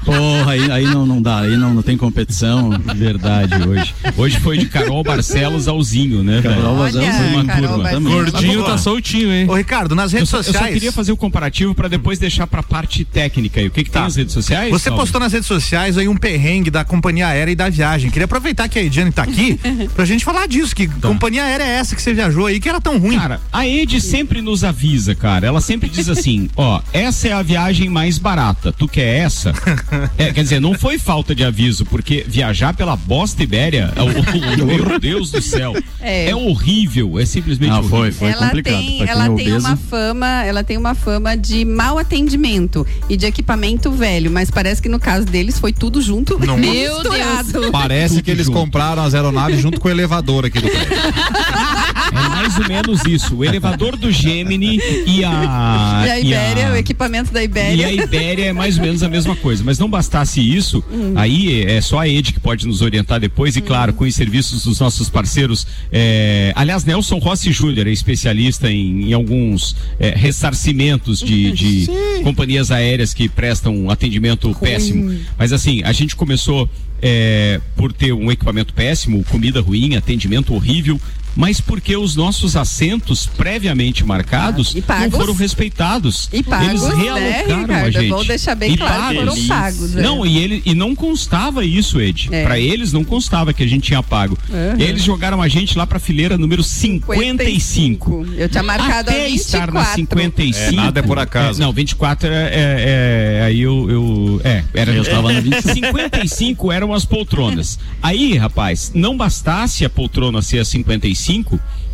Porra, 0.09 0.53
aí, 0.53 0.71
aí 0.71 0.85
não, 0.87 1.05
não 1.05 1.21
dá, 1.21 1.41
aí 1.41 1.57
não, 1.57 1.75
não 1.75 1.83
tem 1.83 1.97
competição. 1.97 2.71
Verdade, 2.97 3.55
hoje. 3.69 3.95
Hoje 4.17 4.41
foi 4.41 4.57
de 4.57 4.67
Carol 4.67 5.03
Barcelos 5.05 5.69
ao 5.69 5.83
Zinho, 5.83 6.23
né? 6.23 6.41
Carol 6.43 6.77
Barcelos 6.79 7.15
foi 7.17 7.27
uma 7.27 7.45
Carol 7.45 7.69
turma 7.69 7.83
Barcelos. 7.83 8.05
também. 8.05 8.13
Gordinho 8.13 8.65
tá 8.65 8.79
soltinho, 8.79 9.31
hein? 9.33 9.47
Ô, 9.49 9.55
Ricardo, 9.55 9.95
nas 9.95 10.13
Eu 10.13 10.19
redes 10.21 10.31
só, 10.31 10.39
eu 10.39 10.45
sociais. 10.45 10.67
só 10.67 10.73
queria 10.73 10.93
fazer 10.93 11.13
o 11.13 11.17
comparativo 11.17 11.75
pra 11.75 11.89
depois 11.89 12.19
deixar 12.19 12.47
pra 12.47 12.63
parte 12.63 13.05
técnica 13.05 13.61
aí. 13.61 13.67
O 13.67 13.71
que 13.71 13.85
que 13.85 13.91
tem 13.91 14.01
nas 14.01 14.17
redes 14.17 14.33
sociais? 14.33 14.71
Você 14.71 14.85
Salve? 14.89 15.01
postou 15.01 15.21
nas 15.21 15.33
redes 15.33 15.47
sociais 15.47 15.99
aí 15.99 16.09
um 16.09 16.17
perrengue 16.17 16.71
da 16.71 16.85
companhia 16.85 17.27
aérea 17.29 17.53
e 17.53 17.57
da 17.57 17.69
viagem. 17.69 18.11
Queria 18.11 18.25
aproveitar 18.25 18.67
que 18.69 18.79
a 18.79 18.83
Ediane 18.83 19.13
tá 19.13 19.25
aqui 19.25 19.61
pra 19.95 20.05
gente 20.07 20.25
falar 20.25 20.49
disso. 20.49 20.75
Que 20.75 20.87
companhia 20.89 21.45
aérea 21.45 21.65
é 21.65 21.77
essa 21.77 21.95
que 21.95 22.01
você 22.01 22.15
viajou 22.15 22.47
aí 22.47 22.59
que 22.61 22.69
era 22.69 22.81
tão 22.81 22.99
ruim? 22.99 23.19
Cara, 23.19 23.41
a 23.53 23.67
Ed 23.67 24.01
sempre 24.01 24.41
nos 24.41 24.65
avisa, 24.65 25.15
cara. 25.15 25.47
Ela 25.47 25.61
sempre 25.61 25.89
diz 25.89 26.09
assim: 26.09 26.49
ó, 26.57 26.81
essa 26.93 27.29
é 27.29 27.33
a 27.33 27.43
viagem 27.43 27.89
mais 27.91 28.17
barata. 28.19 28.73
Tu 28.73 28.89
quer 28.89 29.19
essa? 29.19 29.53
É, 30.19 30.33
quer 30.33 30.43
dizer, 30.43 30.61
não 30.61 30.75
foi 30.75 30.99
falta 30.99 31.35
de 31.35 31.45
aviso, 31.45 31.85
porque 31.87 32.25
viajar 32.27 32.75
pela 32.75 32.97
Bosta 32.97 33.43
Ibéria, 33.43 33.93
é 33.97 34.03
o- 34.03 34.07
o- 34.07 34.67
meu 34.67 34.99
Deus 34.99 35.31
do 35.31 35.41
céu, 35.43 35.75
É. 36.01 36.31
é, 36.31 36.35
horrível, 36.35 37.19
é 37.19 37.27
simplesmente 37.27 37.71
Ah, 37.73 37.79
horrível. 37.79 37.99
foi, 37.99 38.13
foi 38.13 38.31
ela 38.31 38.47
complicado. 38.47 38.75
tem, 38.77 39.03
ela 39.09 39.25
é 39.25 39.29
tem 39.35 39.49
obeso. 39.53 39.67
uma 39.67 39.77
fama, 39.77 40.45
ela 40.45 40.65
tem 40.65 40.77
uma 40.77 40.95
fama 40.95 41.37
de 41.37 41.65
mau 41.65 41.99
atendimento 41.99 42.87
e 43.09 43.17
de 43.17 43.27
equipamento 43.27 43.91
velho, 43.91 44.31
mas 44.31 44.51
parece 44.51 44.81
que 44.83 44.89
no 44.89 44.99
caso 44.99 45.25
deles 45.27 45.59
foi 45.59 45.73
tudo 45.73 46.01
junto, 46.01 46.39
Não. 46.39 46.57
Meu 46.57 46.99
misturado. 46.99 47.71
Parece 47.73 48.15
Tudo 48.17 48.25
que 48.25 48.31
eles 48.31 48.47
junto. 48.47 48.59
compraram 48.59 49.03
as 49.03 49.15
aeronaves 49.15 49.61
junto 49.61 49.81
com 49.81 49.89
o 49.89 49.91
elevador 49.91 50.45
aqui 50.47 50.61
do 50.61 50.69
prédio. 50.69 50.89
É 52.11 52.29
mais 52.29 52.59
ou 52.59 52.69
menos 52.69 53.05
isso. 53.05 53.37
O 53.37 53.45
elevador 53.45 53.97
do 53.97 54.11
Gemini 54.11 54.81
e 55.07 55.25
a. 55.25 56.03
E 56.07 56.11
a 56.11 56.21
Ibéria, 56.21 56.73
o 56.73 56.77
equipamento 56.77 57.33
da 57.33 57.41
E 57.43 57.45
Ibéria. 57.45 57.87
a 57.87 57.93
Ibéria 57.93 58.45
é 58.47 58.53
mais 58.53 58.77
ou 58.77 58.83
menos 58.83 59.03
a 59.03 59.09
mesma 59.09 59.37
coisa. 59.37 59.63
Mas 59.65 59.78
não 59.79 59.89
bastasse 59.89 60.41
isso, 60.41 60.83
aí 61.15 61.63
é 61.63 61.81
só 61.81 62.01
a 62.01 62.09
Ed 62.09 62.33
que 62.33 62.41
pode 62.41 62.67
nos 62.67 62.83
orientar 62.83 63.21
depois, 63.21 63.57
e 63.57 63.61
claro, 63.61 63.93
com 63.93 64.05
os 64.05 64.15
serviços 64.15 64.65
dos 64.65 64.81
nossos 64.81 65.09
parceiros. 65.09 65.67
é, 65.93 66.53
Aliás, 66.55 66.85
Nelson 66.85 67.19
Rossi 67.19 67.53
Júnior 67.53 67.87
é 67.87 67.91
especialista 67.91 68.71
em, 68.71 69.11
em 69.11 69.13
alguns 69.13 69.77
é, 69.99 70.11
ressarcimentos 70.11 71.21
de, 71.21 71.53
de 71.53 71.89
companhias 72.23 72.71
aéreas 72.71 73.15
que 73.15 73.29
prestam 73.29 73.91
atendimento 73.91 74.55
péssimo. 74.55 75.19
Mas 75.37 75.53
assim, 75.53 75.83
a 75.85 75.93
gente 75.93 76.17
começou 76.17 76.69
é, 77.01 77.61
por 77.77 77.93
ter 77.93 78.13
um 78.13 78.31
equipamento 78.31 78.73
péssimo, 78.75 79.25
comida 79.25 79.61
ruim, 79.61 79.97
atendimento 79.97 80.55
horrível. 80.55 81.01
Mas 81.39 81.61
porque 81.61 81.97
os 81.97 82.17
nossos 82.17 82.57
assentos 82.57 83.25
previamente 83.25 84.05
marcados 84.05 84.73
E 84.73 84.79
não 84.79 84.83
pagos. 84.83 85.17
foram 85.17 85.35
respeitados. 85.35 86.29
E 86.33 86.43
pagos, 86.43 86.69
Eles 86.69 86.83
né, 86.83 86.95
realocaram 86.97 87.55
a 87.55 87.61
Ricardo? 87.63 87.93
gente. 87.93 88.09
Vou 88.09 88.25
deixar 88.25 88.55
bem 88.57 88.73
E 88.73 88.77
claro 88.77 89.09
que 89.11 89.15
foram 89.21 89.33
pagos. 89.35 89.47
pagos, 89.47 89.97
é. 89.97 90.03
Não, 90.03 90.27
e, 90.27 90.37
ele, 90.37 90.63
e 90.67 90.75
não 90.75 90.97
constava 90.97 91.65
isso, 91.65 92.01
Ed. 92.01 92.29
É. 92.33 92.43
Pra 92.43 92.59
eles 92.59 92.93
não 92.93 93.05
constava 93.05 93.53
que 93.53 93.63
a 93.63 93.67
gente 93.69 93.85
tinha 93.85 94.03
pago. 94.03 94.37
Uhum. 94.49 94.81
E 94.81 94.83
eles 94.83 95.05
jogaram 95.05 95.41
a 95.41 95.47
gente 95.47 95.79
lá 95.79 95.87
pra 95.87 96.01
fileira 96.01 96.37
número 96.37 96.65
55. 96.65 98.27
Eu 98.37 98.49
tinha 98.49 98.65
marcado 98.65 99.11
Até 99.11 99.27
a 99.27 99.29
estar 99.29 99.67
24. 99.67 99.75
na 99.75 99.85
55. 99.85 100.59
É, 100.59 100.73
nada 100.73 100.99
é 100.99 101.03
por 101.05 101.21
acaso. 101.21 101.63
É, 101.63 101.65
não, 101.65 101.73
24 101.73 102.29
é, 102.29 102.33
é, 102.33 103.39
é, 103.39 103.45
aí 103.45 103.61
eu, 103.61 103.89
eu 103.89 104.41
é, 104.43 104.65
era 104.75 104.91
Eu 104.93 105.05
tava 105.05 105.33
na 105.33 105.41
25. 105.41 105.69
55 105.75 106.73
eram 106.73 106.93
as 106.93 107.05
poltronas. 107.05 107.79
Aí, 108.03 108.37
rapaz, 108.37 108.91
não 108.93 109.17
bastasse 109.17 109.85
a 109.85 109.89
poltrona 109.91 110.43
ser 110.43 110.59
a 110.59 110.65
55, 110.65 111.28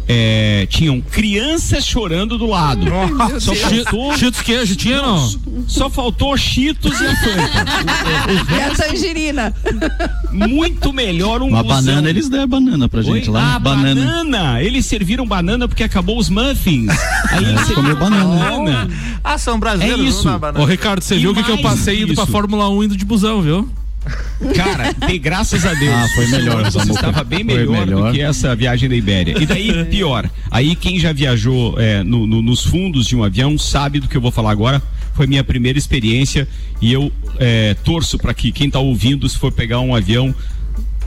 é, 0.07 0.67
tinham 0.69 1.01
crianças 1.01 1.85
chorando 1.87 2.37
do 2.37 2.45
lado. 2.47 2.85
Só 3.41 3.55
faltou, 3.55 4.15
Cheetos 4.19 4.43
queijo, 4.43 4.77
tinha 4.77 5.01
não? 5.01 5.35
só 5.67 5.89
faltou 5.89 6.37
Cheetos 6.37 7.01
e 7.01 7.07
a 7.07 7.17
Fanta. 7.17 8.55
E 8.55 8.61
a 8.61 8.71
tangerina. 8.75 9.55
muito 10.31 10.93
melhor 10.93 11.41
um 11.43 11.49
Uma 11.49 11.63
busão. 11.63 11.77
banana, 11.83 12.11
eles 12.11 12.29
deram 12.29 12.47
banana 12.49 12.87
pra 12.89 13.01
gente 13.01 13.31
Oi? 13.31 13.35
lá. 13.35 13.55
Ah, 13.55 13.59
banana. 13.59 13.95
banana. 14.01 14.63
Eles 14.63 14.85
serviram 14.85 15.27
banana 15.27 15.67
porque 15.67 15.83
acabou 15.83 16.19
os 16.19 16.29
muffins. 16.29 16.91
Aí 17.31 17.43
eles 17.45 17.61
serviram 17.63 17.75
comeu 17.83 17.97
banana. 17.97 18.51
banana. 18.51 18.91
Ah, 19.25 19.39
são 19.39 19.59
brasileiros. 19.59 20.05
É 20.05 20.09
isso. 20.09 20.29
Ô, 20.59 20.65
Ricardo, 20.67 21.01
você 21.03 21.15
E 21.17 21.21
viu 21.21 21.31
o 21.31 21.35
que, 21.35 21.43
que 21.43 21.51
eu 21.51 21.63
passei 21.63 22.03
indo 22.03 22.15
pra 22.15 22.25
isso. 22.25 22.33
Fórmula 22.33 22.69
1 22.69 22.85
indo 22.85 22.97
de 22.97 23.05
busão, 23.07 23.41
viu? 23.41 23.67
Cara, 24.55 24.93
dei 25.07 25.19
graças 25.19 25.65
a 25.65 25.73
Deus. 25.75 25.95
Ah, 25.95 26.09
foi 26.15 26.27
melhor, 26.29 26.71
Você 26.71 26.91
estava 26.91 27.23
bem 27.25 27.45
melhor, 27.45 27.87
melhor. 27.87 28.07
do 28.09 28.13
que 28.13 28.21
essa 28.21 28.55
viagem 28.55 28.89
da 28.89 28.97
Ibéria. 28.97 29.37
E 29.41 29.47
daí, 29.47 29.85
pior. 29.87 30.29
Aí 30.51 30.75
quem 30.75 30.99
já 30.99 31.13
viajou 31.13 31.79
é, 31.79 32.03
no- 32.03 32.27
no- 32.27 32.43
nos 32.43 32.65
fundos 32.65 33.07
de 33.07 33.15
um 33.17 33.23
avião 33.23 33.57
sabe 33.59 34.01
do 34.01 34.09
que 34.09 34.17
eu 34.17 34.21
vou 34.21 34.31
falar 34.33 34.51
agora. 34.51 34.83
Foi 35.15 35.27
minha 35.29 35.45
primeira 35.45 35.79
experiência 35.79 36.49
e 36.83 36.93
eu 36.93 37.13
é, 37.39 37.75
torço 37.85 38.19
para 38.19 38.35
que 38.35 38.51
quem 38.51 38.69
tá 38.69 38.81
ouvindo, 38.81 39.29
se 39.29 39.39
for 39.39 39.53
pegar 39.53 39.79
um 39.81 39.95
avião, 39.95 40.35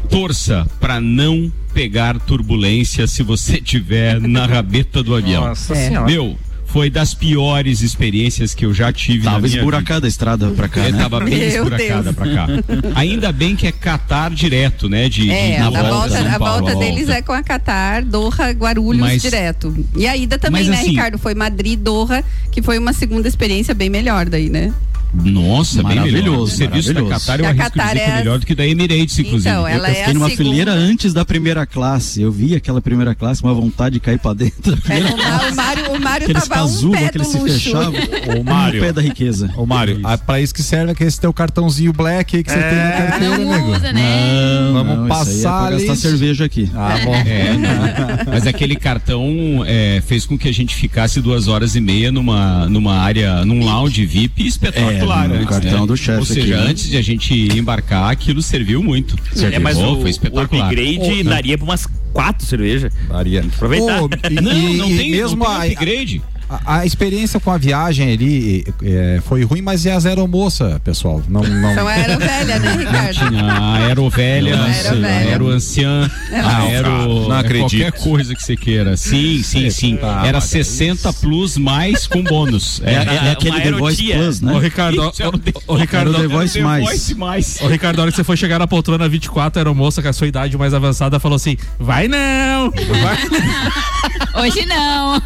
torça 0.10 0.66
para 0.80 1.00
não 1.02 1.52
pegar 1.74 2.18
turbulência 2.20 3.06
se 3.08 3.22
você 3.24 3.60
tiver 3.62 4.20
na 4.22 4.46
rabeta 4.46 5.04
do 5.04 5.14
avião. 5.16 5.46
Nossa 5.46 5.74
É. 5.76 5.88
senhora. 5.90 6.06
Meu, 6.06 6.38
foi 6.68 6.90
das 6.90 7.14
piores 7.14 7.82
experiências 7.82 8.54
que 8.54 8.66
eu 8.66 8.74
já 8.74 8.92
tive 8.94 9.26
na 9.26 9.32
Tava 9.32 9.48
esburacada 9.48 10.06
a 10.06 10.10
estrada 10.10 10.50
pra 10.52 10.68
cá, 10.68 10.82
É, 10.86 10.92
né? 10.92 10.98
tava 11.00 11.20
bem 11.22 11.38
Meu 11.40 11.48
esburacada 11.48 12.04
Deus. 12.04 12.16
pra 12.16 12.28
cá. 12.34 12.48
Ainda 12.94 13.32
bem 13.32 13.56
que 13.56 13.66
é 13.66 13.72
Qatar 13.72 14.30
direto, 14.32 14.88
né? 14.90 15.08
De, 15.10 15.32
É, 15.32 15.56
de 15.56 15.62
a 15.64 15.72
na 15.72 15.82
volta, 15.84 16.10
São 16.10 16.28
a 16.28 16.38
volta 16.38 16.72
a 16.72 16.76
deles 16.76 17.06
volta. 17.08 17.14
é 17.14 17.22
com 17.22 17.32
a 17.32 17.42
Qatar, 17.42 18.06
Doha, 18.06 18.52
Guarulhos 18.52 19.00
Mas- 19.02 19.22
direto. 19.22 19.74
E 19.96 20.06
a 20.06 20.16
ida 20.16 20.38
também, 20.38 20.64
Mas 20.64 20.70
né, 20.72 20.78
assim- 20.82 20.90
Ricardo? 20.92 21.18
Foi 21.18 21.34
Madrid, 21.34 21.80
Doha, 21.80 22.24
que 22.52 22.62
foi 22.62 22.78
uma 22.78 22.94
segunda 22.94 23.28
experiência 23.28 23.74
bem 23.74 23.90
melhor 23.90 24.28
daí, 24.30 24.50
né? 24.50 24.72
Nossa, 25.14 25.84
bem 25.84 26.00
melhor. 26.00 26.06
Maravilhoso, 26.12 26.54
O 26.54 26.58
serviço 26.58 26.94
da. 26.94 27.02
Qatar 27.04 27.40
eu 27.40 27.46
A 27.46 27.50
arrisco 27.50 27.70
Qatar 27.72 27.88
dizer 27.94 28.00
que 28.06 28.10
é 28.10 28.14
é 28.14 28.18
melhor 28.18 28.40
do 28.40 28.46
que 28.46 28.56
da 28.56 28.68
Emirates, 28.68 29.20
inclusive. 29.20 29.50
Então, 29.50 29.68
ela 29.68 29.88
eu 29.88 29.92
é 29.92 29.96
fiquei 29.96 30.12
a 30.12 30.14
numa 30.14 30.30
segunda. 30.30 30.50
fileira 30.50 30.72
antes 30.74 31.14
da 31.14 31.26
primeira 31.26 31.66
classe. 31.66 32.22
Eu 32.22 32.32
vi 32.32 32.56
aquela 32.56 32.82
primeira 32.82 33.16
classe, 33.16 33.42
uma 33.44 33.54
vontade 33.54 33.94
de 33.94 34.00
cair 34.00 34.20
pra 34.20 34.34
dentro 34.34 34.72
da 34.72 34.78
É, 34.78 34.82
primeira 34.82 35.10
o, 35.16 35.52
o 35.52 35.56
Mário, 35.56 35.92
o 35.94 36.00
Mário 36.02 36.24
Aqueles 36.26 36.48
tava 36.48 36.62
um 36.62 36.68
casulos, 36.68 36.98
pé 36.98 37.04
do 37.04 37.08
aqueles 37.08 37.28
se 37.28 37.40
fechavam. 37.40 37.94
Um 38.40 38.44
Mário. 38.44 38.82
pé 38.82 38.94
da 38.94 39.02
riqueza. 39.02 39.50
Ô, 39.56 39.66
Mário, 39.66 40.00
ah, 40.04 40.18
pra 40.18 40.42
isso 40.42 40.54
que 40.54 40.62
serve 40.64 40.94
é 41.00 41.08
esse 41.08 41.20
teu 41.20 41.32
cartãozinho 41.34 41.94
black 41.94 42.36
aí 42.38 42.44
que 42.44 42.52
você 42.52 42.58
tem 42.60 42.78
na 42.78 42.92
carteira, 42.92 43.38
Não 43.38 43.52
nego. 43.52 43.72
usa, 43.76 43.94
né? 43.94 44.62
Não, 44.68 44.74
Vamos 44.74 44.98
não, 44.98 45.06
isso 45.08 45.14
aí 45.14 45.22
é 45.40 45.44
passar 45.44 45.68
pra 45.68 45.78
gastar 45.78 45.96
cerveja 45.96 46.46
aqui. 46.46 46.70
Ah, 46.76 46.96
bom. 47.04 47.16
É, 47.16 47.54
não. 47.58 48.32
mas 48.32 48.46
aquele 48.48 48.76
cartão 48.76 49.64
é, 49.66 50.02
fez 50.06 50.26
com 50.26 50.38
que 50.38 50.48
a 50.48 50.54
gente 50.54 50.76
ficasse 50.76 51.20
duas 51.22 51.48
horas 51.48 51.76
e 51.76 51.82
meia 51.82 52.12
numa, 52.12 52.68
numa 52.70 52.96
área, 52.98 53.44
num 53.46 53.64
lounge 53.64 54.06
VIP 54.06 54.46
espetacular. 54.48 54.97
É, 54.98 55.28
no 55.28 55.34
antes, 55.36 55.48
cartão 55.48 55.82
né? 55.82 55.88
do 55.88 55.98
chefe 55.98 56.20
Ou 56.20 56.26
seja, 56.26 56.42
aqui, 56.56 56.64
né? 56.66 56.70
antes 56.72 56.90
de 56.90 56.98
a 56.98 57.02
gente 57.02 57.34
embarcar, 57.58 58.10
aquilo 58.12 58.42
serviu 58.42 58.82
muito. 58.84 59.16
É, 59.52 59.60
mas 59.60 59.78
o, 59.78 59.96
foi 59.96 60.04
o 60.04 60.08
espetacular. 60.08 60.68
upgrade 60.68 61.24
daria 61.24 61.58
pra 61.58 61.66
umas 61.66 61.88
quatro 62.14 62.46
cervejas. 62.46 62.92
Daria. 63.08 63.42
Aproveitar. 63.42 64.02
Ô, 64.04 64.10
e- 64.30 64.34
Não, 64.36 64.74
não 64.74 64.90
e 64.92 64.98
tem, 64.98 65.12
mesmo 65.12 65.38
não 65.46 65.60
tem 65.62 65.72
upgrade. 65.74 66.22
a, 66.34 66.37
a 66.66 66.86
experiência 66.86 67.40
com 67.40 67.52
a 67.52 67.58
viagem 67.58 68.12
ali 68.14 68.66
é, 68.84 69.20
foi 69.26 69.44
ruim, 69.44 69.62
mas 69.62 69.84
e 69.86 69.90
as 69.90 70.06
aeromoça, 70.06 70.80
pessoal? 70.84 71.22
Não, 71.28 71.42
não. 71.42 71.74
São 71.76 71.90
era 71.90 72.16
velha, 72.18 72.60
né, 72.60 72.76
Ricardo? 72.78 73.14
Tinha 73.30 73.44
a 73.44 73.74
aerovelha, 73.76 74.56
Não, 74.56 74.64
a 74.64 74.68
aerovelha. 74.68 75.08
aeroanciã, 75.08 76.12
a 76.32 76.58
aero... 76.64 77.28
não 77.28 77.36
é 77.36 77.40
acredito. 77.40 77.82
Qualquer 77.82 77.92
coisa 78.04 78.36
que 78.36 78.44
você 78.44 78.56
queira. 78.56 78.96
Sim, 78.98 79.42
sim, 79.44 79.70
sim. 79.70 79.98
tá, 79.98 80.24
Era 80.26 80.38
mas 80.40 80.46
é 80.56 80.64
60 80.64 81.14
plus 81.14 81.58
mais 81.58 82.08
com 82.08 82.24
bônus. 82.24 82.82
É, 82.84 82.94
Era- 82.94 83.12
é- 83.14 83.28
é 83.28 83.32
aquele 83.32 83.60
The 83.62 83.72
Voice. 83.74 84.04
Plus, 84.14 84.42
né? 84.42 84.54
Ô, 84.54 84.60
Ricardo, 84.60 85.02
o 85.02 85.08
ô, 85.08 85.74
ô, 85.74 85.76
Ricardo, 85.76 86.10
Era 86.16 86.20
o 86.20 86.22
The 86.22 86.34
Voice 86.34 86.60
mais. 86.62 87.14
Mais. 87.14 87.58
Ô, 87.62 87.68
Ricardo, 87.68 88.00
a 88.00 88.02
hora 88.04 88.12
que 88.12 88.16
você 88.18 88.24
foi 88.24 88.38
chegar 88.38 88.60
na 88.60 88.68
poltrona 88.68 89.08
24, 89.10 89.60
a 89.60 89.62
aeromoça 89.62 90.02
com 90.02 90.08
a 90.08 90.14
sua 90.14 90.28
idade 90.28 90.58
mais 90.58 90.74
avançada 90.74 91.20
falou 91.20 91.36
assim: 91.36 91.58
vai 91.80 92.08
não! 92.08 92.72
Vai. 92.72 94.44
Hoje 94.44 94.66
não. 94.66 95.22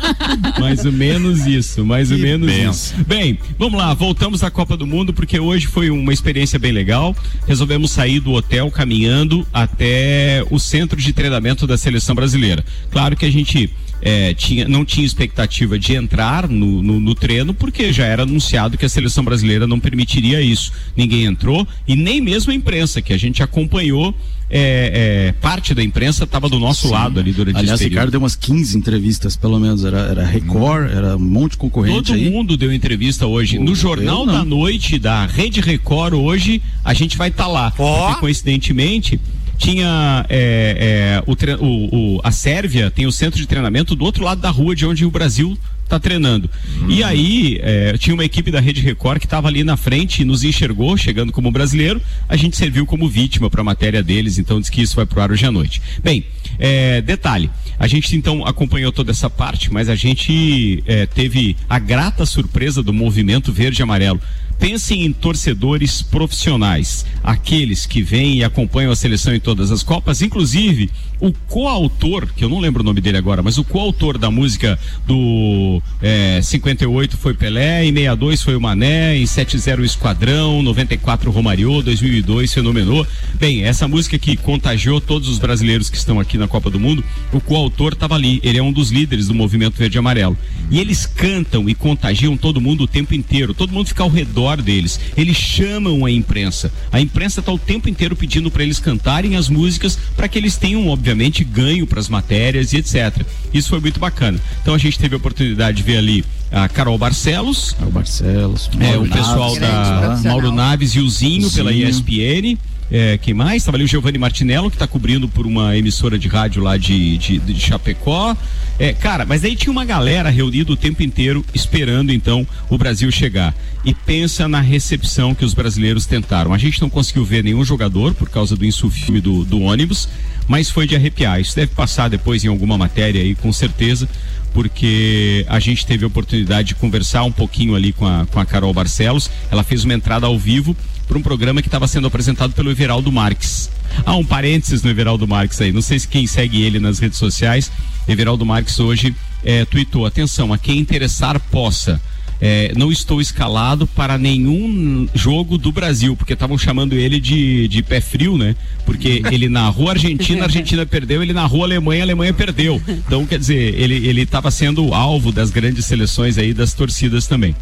Mais 0.60 0.86
ou 0.86 0.92
menos 1.14 1.46
isso, 1.46 1.86
mais 1.86 2.12
ou 2.12 2.18
Que 2.18 2.24
menos 2.24 2.48
benção. 2.48 2.72
isso. 2.72 2.96
Bem, 3.06 3.38
vamos 3.58 3.78
lá, 3.80 3.94
voltamos 3.94 4.44
à 4.44 4.52
Copa 4.52 4.76
do 4.78 4.86
Mundo, 4.88 5.14
porque 5.14 5.40
hoje 5.40 5.68
foi 5.68 5.90
uma 5.90 6.14
experiência 6.14 6.58
bem 6.58 6.72
legal. 6.72 7.16
Resolvemos 7.48 7.92
sair 7.92 8.20
do 8.20 8.32
hotel 8.32 8.70
caminhando 8.72 9.46
até 9.54 10.44
o 10.50 10.60
centro 10.60 11.00
de 11.00 11.14
treinamento 11.14 11.66
da 11.68 11.78
seleção 11.78 12.16
brasileira. 12.16 12.64
Claro 12.90 13.16
que 13.16 13.26
a 13.26 13.32
gente 13.32 13.70
eh, 14.02 14.34
tinha, 14.34 14.68
não 14.68 14.84
tinha 14.84 15.06
expectativa 15.06 15.78
de 15.78 15.94
entrar 15.96 16.48
no, 16.50 16.82
no, 16.82 17.00
no 17.00 17.16
treino, 17.16 17.54
porque 17.54 17.92
já 17.94 18.06
era 18.06 18.24
anunciado 18.24 18.78
que 18.78 18.86
a 18.86 18.90
seleção 18.90 19.24
brasileira 19.24 19.68
não 19.68 19.80
permitiria 19.80 20.42
isso. 20.42 20.72
Ninguém 20.96 21.26
entrou, 21.26 21.68
e 21.88 21.96
nem 21.96 22.20
mesmo 22.22 22.52
a 22.52 22.56
imprensa, 22.56 23.02
que 23.02 23.14
a 23.14 23.18
gente 23.18 23.42
acompanhou. 23.44 24.16
eh, 24.54 25.30
eh, 25.30 25.34
parte 25.40 25.74
da 25.74 25.82
imprensa 25.82 26.26
estava 26.26 26.50
do 26.50 26.60
nosso 26.60 26.90
lado 26.90 27.20
ali 27.22 27.32
durante 27.32 27.56
Aliás, 27.58 27.80
esse 27.80 27.86
período. 27.86 27.94
Ricardo 27.94 28.12
deu 28.12 28.20
umas 28.20 28.36
15 28.36 28.78
entrevistas, 28.78 29.38
pelo 29.38 29.58
menos. 29.60 29.86
Era, 29.86 30.00
era 30.00 30.26
Record, 30.26 30.92
era 30.92 31.16
um 31.16 31.20
monte 31.20 31.52
de 31.52 31.58
concorrente 31.58 32.08
Todo 32.12 32.16
aí. 32.16 32.30
mundo 32.30 32.58
deu 32.58 32.74
entrevista 32.74 33.26
hoje. 33.28 33.58
Pô, 33.58 33.64
no 33.64 33.74
Jornal 33.74 34.26
da 34.26 34.44
Noite 34.44 35.00
da 35.00 35.26
Rede 35.26 35.62
Record, 35.62 36.16
hoje, 36.16 36.62
a 36.84 36.94
gente 36.94 37.18
vai 37.18 37.30
estar 37.30 37.48
lá. 37.48 37.72
Porque, 37.72 38.20
coincidentemente, 38.20 39.18
tinha 39.62 40.26
é, 40.28 41.22
é, 41.22 41.24
o, 41.28 41.36
o- 41.64 42.16
o- 42.18 42.22
a 42.24 42.32
Sérvia 42.32 42.90
tem 42.90 43.06
o 43.06 43.12
centro 43.12 43.40
de 43.40 43.46
treinamento 43.46 43.96
do 43.96 44.04
outro 44.04 44.24
lado 44.24 44.42
da 44.42 44.50
rua 44.50 44.76
de 44.76 44.86
onde 44.88 45.06
o 45.06 45.12
Brasil 45.12 45.56
está 45.84 46.00
treinando. 46.00 46.50
E 46.88 47.04
aí 47.04 47.60
é, 47.62 47.96
tinha 47.98 48.14
uma 48.14 48.24
equipe 48.26 48.50
da 48.50 48.60
Rede 48.60 48.82
Record 48.82 49.20
que 49.20 49.26
estava 49.26 49.48
ali 49.50 49.64
na 49.64 49.76
frente 49.78 50.22
e 50.22 50.26
nos 50.26 50.44
enxergou, 50.44 50.98
chegando 50.98 51.32
como 51.32 51.52
brasileiro. 51.52 52.02
A 52.28 52.36
gente 52.38 52.56
serviu 52.58 52.86
como 52.88 53.08
vítima 53.08 53.50
para 53.52 53.62
a 53.62 53.64
matéria 53.64 54.02
deles, 54.02 54.40
então 54.40 54.60
diz 54.60 54.70
que 54.70 54.82
isso 54.82 54.96
vai 54.96 55.06
pro 55.06 55.22
ar 55.22 55.32
hoje 55.32 55.46
à 55.46 55.52
noite. 55.52 55.80
Bem, 56.04 56.24
é, 56.58 57.02
detalhe, 57.02 57.50
a 57.78 57.88
gente 57.88 58.16
então 58.16 58.46
acompanhou 58.48 58.92
toda 58.92 59.12
essa 59.12 59.30
parte, 59.30 59.72
mas 59.72 59.90
a 59.90 59.96
gente 59.96 60.82
é, 60.88 61.06
teve 61.06 61.56
a 61.70 61.78
grata 61.78 62.26
surpresa 62.26 62.82
do 62.82 62.94
movimento 62.94 63.52
verde 63.52 63.82
e 63.82 63.84
amarelo. 63.84 64.20
Pensem 64.62 65.06
em 65.06 65.12
torcedores 65.12 66.04
profissionais, 66.04 67.04
aqueles 67.24 67.88
que 67.88 68.04
vêm 68.04 68.38
e 68.38 68.44
acompanham 68.44 68.92
a 68.92 68.96
seleção 68.96 69.34
em 69.34 69.40
todas 69.40 69.72
as 69.72 69.82
Copas, 69.82 70.22
inclusive 70.22 70.88
o 71.22 71.32
coautor, 71.48 72.28
que 72.36 72.44
eu 72.44 72.50
não 72.50 72.60
lembro 72.60 72.82
o 72.82 72.86
nome 72.86 73.00
dele 73.00 73.18
agora, 73.18 73.44
mas 73.44 73.60
o 73.60 73.64
coautor 73.64 74.18
da 74.18 74.32
música 74.32 74.78
do 75.06 75.80
é, 76.02 76.42
58 76.42 77.16
foi 77.16 77.36
Pelé, 77.36 77.86
em 77.86 77.94
62 77.94 78.42
foi 78.42 78.56
o 78.56 78.62
Mané, 78.62 79.16
em 79.16 79.26
70 79.28 79.82
o 79.82 79.86
Esquadrão, 79.86 80.64
94 80.64 81.30
o 81.30 81.34
Romário, 81.34 81.84
2002 81.84 82.52
fenomenou. 82.52 83.06
Bem, 83.36 83.64
essa 83.64 83.88
música 83.88 84.18
que 84.18 84.36
contagiou 84.36 85.00
todos 85.00 85.30
os 85.30 85.38
brasileiros 85.38 85.92
que 85.92 85.98
estão 85.98 86.20
aqui 86.20 86.40
na 86.40 86.48
Copa 86.48 86.72
do 86.72 86.80
Mundo, 86.80 87.04
o 87.32 87.40
coautor 87.40 87.94
estava 87.94 88.16
ali, 88.16 88.40
ele 88.44 88.58
é 88.58 88.64
um 88.64 88.72
dos 88.72 88.90
líderes 88.90 89.28
do 89.28 89.36
movimento 89.36 89.78
verde 89.78 89.98
e 89.98 90.00
amarelo. 90.00 90.36
E 90.72 90.80
eles 90.80 91.06
cantam 91.06 91.70
e 91.70 91.76
contagiam 91.76 92.36
todo 92.36 92.60
mundo 92.60 92.86
o 92.86 92.88
tempo 92.88 93.14
inteiro, 93.14 93.54
todo 93.54 93.72
mundo 93.72 93.88
fica 93.88 94.02
ao 94.02 94.10
redor 94.10 94.60
deles. 94.60 95.00
Eles 95.16 95.38
chamam 95.38 96.04
a 96.04 96.10
imprensa. 96.10 96.74
A 96.92 97.00
imprensa 97.00 97.42
está 97.42 97.52
o 97.52 97.60
tempo 97.60 97.88
inteiro 97.88 98.16
pedindo 98.16 98.50
para 98.50 98.64
eles 98.64 98.80
cantarem 98.80 99.36
as 99.36 99.50
músicas 99.50 100.00
para 100.16 100.28
que 100.28 100.40
eles 100.40 100.58
tenham, 100.58 100.88
obviamente, 100.88 101.11
ganho 101.44 101.86
para 101.88 102.00
as 102.00 102.10
matérias 102.10 102.74
e 102.74 102.78
etc. 102.78 103.26
Isso 103.54 103.70
foi 103.70 103.80
muito 103.80 104.00
bacana. 104.00 104.40
Então 104.62 104.74
a 104.74 104.78
gente 104.78 104.98
teve 104.98 105.16
a 105.16 105.18
oportunidade 105.18 105.78
de 105.78 105.84
ver 105.84 105.98
ali 105.98 106.26
a 106.52 106.68
Carol 106.68 106.98
Barcelos, 106.98 107.76
o 107.82 107.92
Barcelos. 107.92 108.70
é, 108.80 108.98
o 108.98 109.08
pessoal 109.08 109.56
Naves, 109.56 110.24
da. 110.24 110.30
Mauro 110.30 110.52
Naves 110.52 110.92
e 110.96 111.00
o 111.00 111.10
Zinho, 111.10 111.50
pela 111.52 111.72
Zinho. 111.72 111.88
ESPN. 111.88 112.58
É, 112.92 113.18
quem 113.18 113.34
mais? 113.34 113.62
Estava 113.62 113.78
ali 113.78 113.86
o 113.86 113.88
Giovanni 113.88 114.18
Martinello, 114.18 114.70
que 114.70 114.76
está 114.76 114.86
cobrindo 114.86 115.26
por 115.30 115.48
uma 115.48 115.78
emissora 115.78 116.20
de 116.20 116.28
rádio 116.28 116.62
lá 116.62 116.76
de, 116.76 117.18
de, 117.18 117.40
de 117.40 117.60
Chapecó. 117.60 118.36
É, 118.78 118.92
cara, 118.92 119.26
mas 119.26 119.46
aí 119.46 119.56
tinha 119.56 119.72
uma 119.72 119.86
galera 119.86 120.30
reunida 120.30 120.74
o 120.74 120.76
tempo 120.76 121.02
inteiro 121.02 121.46
esperando 121.54 122.12
então 122.12 122.46
o 122.70 122.78
Brasil 122.78 123.10
chegar. 123.10 123.56
E 123.86 123.94
pensa 123.94 124.46
na 124.46 124.60
recepção 124.60 125.34
que 125.34 125.46
os 125.46 125.54
brasileiros 125.54 126.06
tentaram. 126.06 126.54
A 126.54 126.58
gente 126.58 126.82
não 126.82 126.90
conseguiu 126.90 127.24
ver 127.24 127.44
nenhum 127.44 127.64
jogador 127.64 128.14
por 128.14 128.30
causa 128.30 128.58
do 128.58 128.66
insufilme 128.66 129.22
do, 129.22 129.46
do 129.46 129.62
ônibus, 129.62 130.10
mas 130.46 130.70
foi 130.70 130.86
de 130.86 130.96
arrepiar. 130.96 131.40
Isso 131.40 131.56
deve 131.56 131.74
passar 131.74 132.10
depois 132.10 132.44
em 132.44 132.50
alguma 132.50 132.78
matéria 132.78 133.22
aí, 133.22 133.36
com 133.36 133.54
certeza 133.54 134.10
porque 134.54 135.46
a 135.48 135.62
gente 135.62 135.86
teve 135.86 136.04
a 136.04 136.08
oportunidade 136.08 136.70
de 136.70 136.76
conversar 136.76 137.24
um 137.24 137.32
pouquinho 137.32 137.74
ali 137.74 137.94
com 137.94 138.06
a, 138.06 138.26
com 138.26 138.38
a 138.38 138.46
Carol 138.46 138.74
Barcelos. 138.74 139.32
Ela 139.50 139.64
fez 139.64 139.86
uma 139.86 139.94
entrada 139.94 140.28
ao 140.28 140.38
vivo 140.38 140.76
para 141.12 141.18
um 141.18 141.22
programa 141.22 141.62
que 141.62 141.68
estava 141.68 141.90
sendo 141.90 142.08
apresentado 142.08 142.54
pelo 142.54 142.72
Everaldo 142.72 143.12
Marques. 143.12 143.70
Ah, 144.06 144.16
um 144.16 144.24
parênteses 144.24 144.82
no 144.82 144.90
Everaldo 144.90 145.28
Marques 145.28 145.60
aí. 145.60 145.70
Não 145.70 145.82
sei 145.82 146.00
se 146.00 146.08
quem 146.08 146.26
segue 146.26 146.62
ele 146.62 146.80
nas 146.80 147.00
redes 147.00 147.20
sociais. 147.20 147.70
Everaldo 148.08 148.46
Marques 148.46 148.80
hoje 148.80 149.14
é, 149.44 149.66
tweetou: 149.66 150.06
atenção, 150.06 150.54
a 150.54 150.58
quem 150.58 150.80
interessar 150.80 151.38
possa. 151.38 152.02
É, 152.40 152.72
não 152.78 152.90
estou 152.92 153.20
escalado 153.20 153.86
para 153.86 154.18
nenhum 154.18 155.06
jogo 155.14 155.58
do 155.58 155.70
Brasil, 155.72 156.16
porque 156.16 156.32
estavam 156.32 156.58
chamando 156.58 156.94
ele 156.94 157.20
de, 157.20 157.68
de 157.68 157.84
pé 157.84 158.00
frio, 158.00 158.38
né? 158.38 158.56
Porque 158.86 159.22
ele 159.30 159.50
narrou 159.50 159.90
a 159.90 159.92
Argentina, 159.92 160.44
a 160.44 160.46
Argentina 160.46 160.86
perdeu, 160.86 161.22
ele 161.22 161.34
narrou 161.34 161.64
a 161.64 161.66
Alemanha, 161.66 162.04
a 162.04 162.06
Alemanha 162.06 162.34
perdeu. 162.34 162.82
Então, 162.88 163.26
quer 163.26 163.38
dizer, 163.38 163.76
ele 163.78 164.08
ele 164.08 164.22
estava 164.22 164.50
sendo 164.50 164.94
alvo 164.94 165.30
das 165.30 165.50
grandes 165.50 165.86
seleções 165.86 166.38
aí, 166.38 166.54
das 166.54 166.74
torcidas 166.74 167.28
também. 167.28 167.54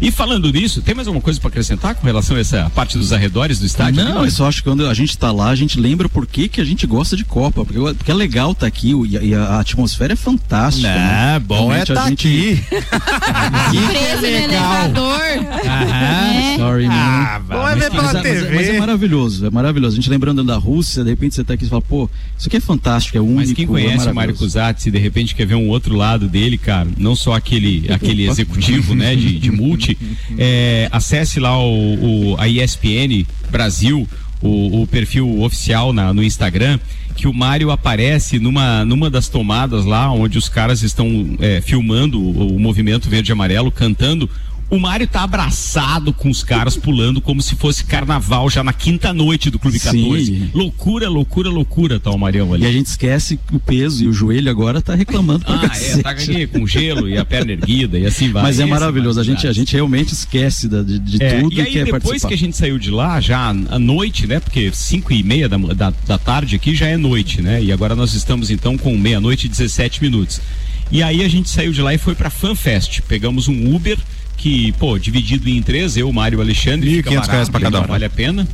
E 0.00 0.10
falando 0.10 0.50
nisso, 0.52 0.80
tem 0.82 0.94
mais 0.94 1.06
alguma 1.08 1.22
coisa 1.22 1.38
para 1.40 1.48
acrescentar 1.48 1.94
com 1.94 2.06
relação 2.06 2.36
a 2.36 2.40
essa 2.40 2.70
parte 2.74 2.98
dos 2.98 3.12
arredores 3.12 3.58
do 3.58 3.66
estádio? 3.66 4.04
Não, 4.04 4.24
eu 4.24 4.30
só 4.30 4.46
acho 4.48 4.62
que 4.62 4.68
quando 4.68 4.86
a 4.86 4.94
gente 4.94 5.16
tá 5.16 5.30
lá, 5.32 5.48
a 5.50 5.54
gente 5.54 5.78
lembra 5.80 6.08
por 6.08 6.26
que, 6.26 6.48
que 6.48 6.60
a 6.60 6.64
gente 6.64 6.86
gosta 6.86 7.16
de 7.16 7.24
Copa. 7.24 7.64
Porque, 7.64 7.78
porque 7.94 8.10
é 8.10 8.14
legal 8.14 8.52
estar 8.52 8.66
aqui 8.66 8.94
o- 8.94 9.06
e, 9.06 9.16
a, 9.16 9.22
e 9.22 9.34
a 9.34 9.60
atmosfera 9.60 10.12
é 10.12 10.16
fantástica. 10.16 10.88
né? 10.88 11.34
É, 11.36 11.38
bom 11.38 11.72
é 11.72 11.82
Realmente 11.84 11.92
a 11.92 11.94
tá 11.94 12.08
gente- 12.08 12.28
aqui. 12.28 12.64
Preso 13.88 14.20
no 14.22 14.26
elevador. 14.26 15.20
É. 15.20 16.56
Sorry, 16.58 16.86
Ah, 16.90 17.40
man. 17.48 17.56
bom 17.56 17.68
é 17.68 17.74
ver 17.74 17.80
Mas, 17.80 17.88
pela 17.90 18.02
mas- 18.02 18.12
mas 18.14 18.26
é 18.26 18.40
TV. 18.66 18.78
maravilhoso, 18.78 19.46
é 19.46 19.50
maravilhoso. 19.50 19.94
A 19.94 19.96
gente 19.96 20.10
lembrando 20.10 20.42
da 20.44 20.56
Rússia, 20.56 21.02
de 21.04 21.10
repente 21.10 21.34
você 21.34 21.44
tá 21.44 21.54
aqui 21.54 21.64
e 21.64 21.68
fala, 21.68 21.82
pô, 21.82 22.08
isso 22.38 22.48
aqui 22.48 22.56
é 22.56 22.60
fantástico, 22.60 23.16
é 23.18 23.20
único. 23.20 23.34
Mas 23.36 23.52
quem 23.52 23.64
é 23.64 23.68
conhece 23.68 24.08
o 24.08 24.14
Mário. 24.14 24.34
Cusatz 24.34 24.86
e 24.86 24.90
de 24.90 24.98
repente 24.98 25.34
quer 25.34 25.46
ver 25.46 25.54
um 25.54 25.68
outro 25.68 25.94
lado 25.96 26.28
dele, 26.28 26.56
cara, 26.58 26.88
não 26.96 27.14
só 27.16 27.34
aquele, 27.34 27.86
aquele 27.92 28.28
executivo, 28.28 28.94
né, 28.94 29.14
de, 29.16 29.38
de 29.38 29.50
multi, 29.50 29.83
é, 30.38 30.88
acesse 30.92 31.38
lá 31.40 31.58
o, 31.58 32.32
o- 32.32 32.36
a 32.38 32.48
ESPN 32.48 33.24
Brasil, 33.50 34.08
o, 34.42 34.82
o 34.82 34.86
perfil 34.86 35.42
oficial 35.42 35.92
na- 35.92 36.12
no 36.12 36.22
Instagram 36.22 36.78
que 37.16 37.28
o 37.28 37.32
Mário 37.32 37.70
aparece 37.70 38.40
numa, 38.40 38.84
numa 38.84 39.08
das 39.08 39.28
tomadas 39.28 39.84
lá 39.84 40.10
onde 40.12 40.36
os 40.36 40.48
caras 40.48 40.82
estão 40.82 41.36
é, 41.38 41.60
filmando 41.60 42.20
o, 42.20 42.56
o 42.56 42.58
movimento 42.58 43.08
verde 43.08 43.30
e 43.30 43.32
amarelo, 43.32 43.70
cantando. 43.70 44.28
O 44.70 44.78
Mário 44.78 45.06
tá 45.06 45.22
abraçado 45.22 46.12
com 46.12 46.28
os 46.30 46.42
caras 46.42 46.76
pulando 46.76 47.20
como 47.20 47.40
se 47.40 47.54
fosse 47.54 47.84
carnaval 47.84 48.48
já 48.50 48.64
na 48.64 48.72
quinta 48.72 49.12
noite 49.12 49.50
do 49.50 49.58
Clube 49.58 49.78
Sim. 49.78 50.02
14. 50.02 50.50
Loucura, 50.54 51.08
loucura, 51.08 51.48
loucura, 51.48 52.00
tá 52.00 52.10
o 52.10 52.18
Marião 52.18 52.52
ali. 52.52 52.64
E 52.64 52.66
a 52.66 52.72
gente 52.72 52.86
esquece 52.86 53.38
o 53.52 53.60
peso 53.60 54.04
e 54.04 54.08
o 54.08 54.12
joelho 54.12 54.50
agora 54.50 54.80
tá 54.82 54.94
reclamando 54.94 55.44
Ah, 55.46 55.70
é, 55.74 55.98
tá 55.98 56.10
aqui 56.10 56.46
com 56.46 56.66
gelo 56.66 57.08
e 57.08 57.16
a 57.16 57.24
perna 57.24 57.52
erguida 57.52 57.98
e 57.98 58.06
assim 58.06 58.32
vai. 58.32 58.42
Mas 58.42 58.58
é 58.58 58.64
maravilhoso, 58.66 59.20
a 59.20 59.24
gente, 59.24 59.46
a 59.46 59.52
gente 59.52 59.74
realmente 59.74 60.12
esquece 60.12 60.68
de, 60.68 60.98
de 60.98 61.22
É, 61.22 61.40
tudo 61.40 61.54
e 61.54 61.60
aí, 61.60 61.70
que 61.70 61.78
é 61.78 61.84
depois 61.84 62.02
participar. 62.02 62.28
que 62.28 62.34
a 62.34 62.38
gente 62.38 62.56
saiu 62.56 62.78
de 62.78 62.90
lá, 62.90 63.20
já 63.20 63.48
à 63.50 63.78
noite, 63.78 64.26
né? 64.26 64.40
Porque 64.40 64.70
cinco 64.72 65.12
e 65.12 65.22
meia 65.22 65.48
da, 65.48 65.56
da, 65.56 65.92
da 66.06 66.18
tarde 66.18 66.56
aqui 66.56 66.74
já 66.74 66.86
é 66.86 66.96
noite, 66.96 67.40
né? 67.40 67.62
E 67.62 67.70
agora 67.70 67.94
nós 67.94 68.14
estamos 68.14 68.50
então 68.50 68.76
com 68.76 68.96
meia-noite 68.96 69.46
e 69.46 69.48
17 69.50 70.02
minutos. 70.02 70.40
E 70.90 71.02
aí 71.02 71.22
a 71.24 71.28
gente 71.28 71.48
saiu 71.48 71.72
de 71.72 71.80
lá 71.80 71.94
e 71.94 71.98
foi 71.98 72.14
pra 72.14 72.30
FanFest. 72.30 73.00
Pegamos 73.02 73.48
um 73.48 73.74
Uber 73.74 73.98
que, 74.36 74.72
pô, 74.72 74.98
dividido 74.98 75.48
em 75.48 75.62
três, 75.62 75.96
eu, 75.96 76.12
Mário 76.12 76.38
e 76.38 76.42
Alexandre, 76.42 76.96
fica 76.96 77.10
1.500 77.10 77.14
barato, 77.14 77.32
reais 77.32 77.48
pra 77.48 77.60
cada 77.60 77.80
um. 77.80 77.86
Vale 77.86 78.04
a 78.04 78.10
pena. 78.10 78.48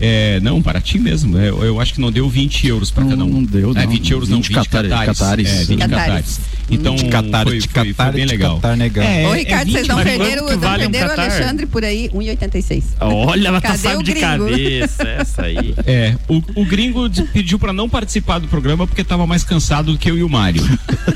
É, 0.00 0.40
não, 0.40 0.60
baratinho 0.60 1.04
mesmo. 1.04 1.38
É, 1.38 1.48
Eu, 1.48 1.62
eu 1.64 1.80
acho 1.80 1.94
que 1.94 2.00
não 2.00 2.10
deu 2.10 2.28
20 2.28 2.66
euros 2.66 2.90
pra 2.90 3.04
Não, 3.04 3.10
cada 3.10 3.24
um. 3.24 3.28
não 3.28 3.44
deu, 3.44 3.70
É, 3.76 3.84
não. 3.84 3.90
20 3.92 4.10
euros 4.12 4.28
não, 4.28 4.38
20 4.38 4.48
20 4.48 4.68
catares. 4.68 4.90
catares. 4.90 5.48
É, 5.48 5.64
20 5.64 5.78
Catares. 5.78 6.04
catares. 6.06 6.40
Então, 6.70 6.94
De 6.94 7.04
Catar, 7.06 7.44
foi, 7.44 7.58
de 7.58 7.68
foi, 7.68 7.92
Catar, 7.92 8.04
foi 8.04 8.12
bem 8.14 8.24
de 8.26 8.32
legal. 8.32 8.56
Catar, 8.56 8.76
negão. 8.76 9.04
É, 9.04 9.28
Ô, 9.28 9.34
é 9.34 9.38
Ricardo, 9.38 9.66
20, 9.66 9.72
vocês 9.74 9.88
não 9.88 10.02
perderam, 10.02 10.46
não 10.48 10.58
vale 10.58 10.86
um 10.86 10.90
perderam 10.90 11.06
o 11.06 11.10
Qatar? 11.16 11.32
Alexandre 11.32 11.66
por 11.66 11.84
aí, 11.84 12.08
1,86. 12.14 12.82
Olha, 13.00 13.48
ela 13.48 13.60
tá 13.60 13.68
Cadê 13.68 13.78
sabe 13.80 13.96
o 13.96 14.02
de 14.02 14.14
cabeça 14.14 15.02
essa 15.08 15.42
aí. 15.42 15.74
É, 15.86 16.16
o, 16.28 16.42
o 16.56 16.64
gringo 16.64 17.10
pediu 17.32 17.58
pra 17.58 17.72
não 17.72 17.88
participar 17.88 18.38
do 18.38 18.48
programa 18.48 18.86
porque 18.86 19.04
tava 19.04 19.26
mais 19.26 19.44
cansado 19.44 19.92
do 19.92 19.98
que 19.98 20.10
eu 20.10 20.16
e 20.16 20.22
o 20.22 20.28
Mário. 20.28 20.62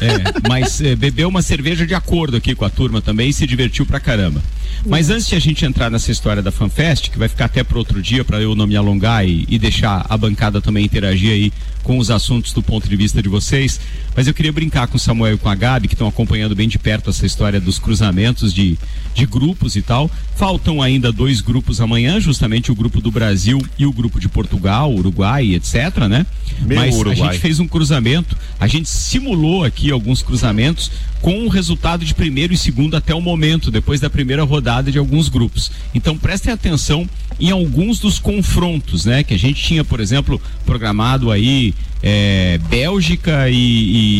É, 0.00 0.48
mas 0.48 0.80
é, 0.80 0.94
bebeu 0.94 1.28
uma 1.28 1.40
cerveja 1.42 1.86
de 1.86 1.94
acordo 1.94 2.36
aqui 2.36 2.54
com 2.54 2.64
a 2.64 2.70
turma 2.70 3.00
também 3.00 3.30
e 3.30 3.32
se 3.32 3.46
divertiu 3.46 3.86
pra 3.86 3.98
caramba. 3.98 4.42
Mas 4.84 5.08
antes 5.10 5.26
de 5.26 5.34
a 5.34 5.38
gente 5.40 5.64
entrar 5.64 5.90
nessa 5.90 6.12
história 6.12 6.42
da 6.42 6.52
FanFest, 6.52 7.10
que 7.10 7.18
vai 7.18 7.28
ficar 7.28 7.46
até 7.46 7.64
para 7.64 7.78
outro 7.78 8.02
dia 8.02 8.24
para 8.24 8.40
eu 8.40 8.54
não 8.54 8.66
alongar 8.76 9.26
e, 9.26 9.44
e 9.48 9.58
deixar 9.58 10.04
a 10.08 10.16
bancada 10.16 10.60
também 10.60 10.84
interagir 10.84 11.32
aí 11.32 11.52
com 11.86 11.98
os 11.98 12.10
assuntos 12.10 12.52
do 12.52 12.60
ponto 12.60 12.88
de 12.88 12.96
vista 12.96 13.22
de 13.22 13.28
vocês, 13.28 13.78
mas 14.16 14.26
eu 14.26 14.34
queria 14.34 14.52
brincar 14.52 14.88
com 14.88 14.96
o 14.96 14.98
Samuel 14.98 15.34
e 15.34 15.38
com 15.38 15.48
a 15.48 15.54
Gabi, 15.54 15.86
que 15.86 15.94
estão 15.94 16.08
acompanhando 16.08 16.52
bem 16.52 16.68
de 16.68 16.80
perto 16.80 17.10
essa 17.10 17.24
história 17.24 17.60
dos 17.60 17.78
cruzamentos 17.78 18.52
de, 18.52 18.76
de 19.14 19.24
grupos 19.24 19.76
e 19.76 19.82
tal. 19.82 20.10
Faltam 20.34 20.82
ainda 20.82 21.12
dois 21.12 21.40
grupos 21.40 21.80
amanhã, 21.80 22.18
justamente 22.18 22.72
o 22.72 22.74
grupo 22.74 23.00
do 23.00 23.12
Brasil 23.12 23.64
e 23.78 23.86
o 23.86 23.92
grupo 23.92 24.18
de 24.18 24.28
Portugal, 24.28 24.92
Uruguai, 24.92 25.54
etc, 25.54 26.08
né? 26.08 26.26
Meu 26.60 26.76
mas 26.76 26.92
a 26.92 26.98
Uruguai. 26.98 27.32
gente 27.32 27.40
fez 27.40 27.60
um 27.60 27.68
cruzamento, 27.68 28.36
a 28.58 28.66
gente 28.66 28.88
simulou 28.88 29.62
aqui 29.62 29.92
alguns 29.92 30.22
cruzamentos 30.22 30.90
com 31.22 31.44
o 31.44 31.48
resultado 31.48 32.04
de 32.04 32.14
primeiro 32.14 32.52
e 32.52 32.56
segundo 32.56 32.96
até 32.96 33.14
o 33.14 33.20
momento, 33.20 33.70
depois 33.70 34.00
da 34.00 34.10
primeira 34.10 34.42
rodada 34.42 34.90
de 34.90 34.98
alguns 34.98 35.28
grupos. 35.28 35.70
Então 35.94 36.18
prestem 36.18 36.52
atenção 36.52 37.08
em 37.38 37.50
alguns 37.50 38.00
dos 38.00 38.18
confrontos, 38.18 39.04
né? 39.04 39.22
Que 39.22 39.34
a 39.34 39.38
gente 39.38 39.62
tinha, 39.62 39.84
por 39.84 40.00
exemplo, 40.00 40.40
programado 40.64 41.30
aí 41.30 41.74
é, 42.02 42.58
Bélgica 42.68 43.48
e, 43.50 43.54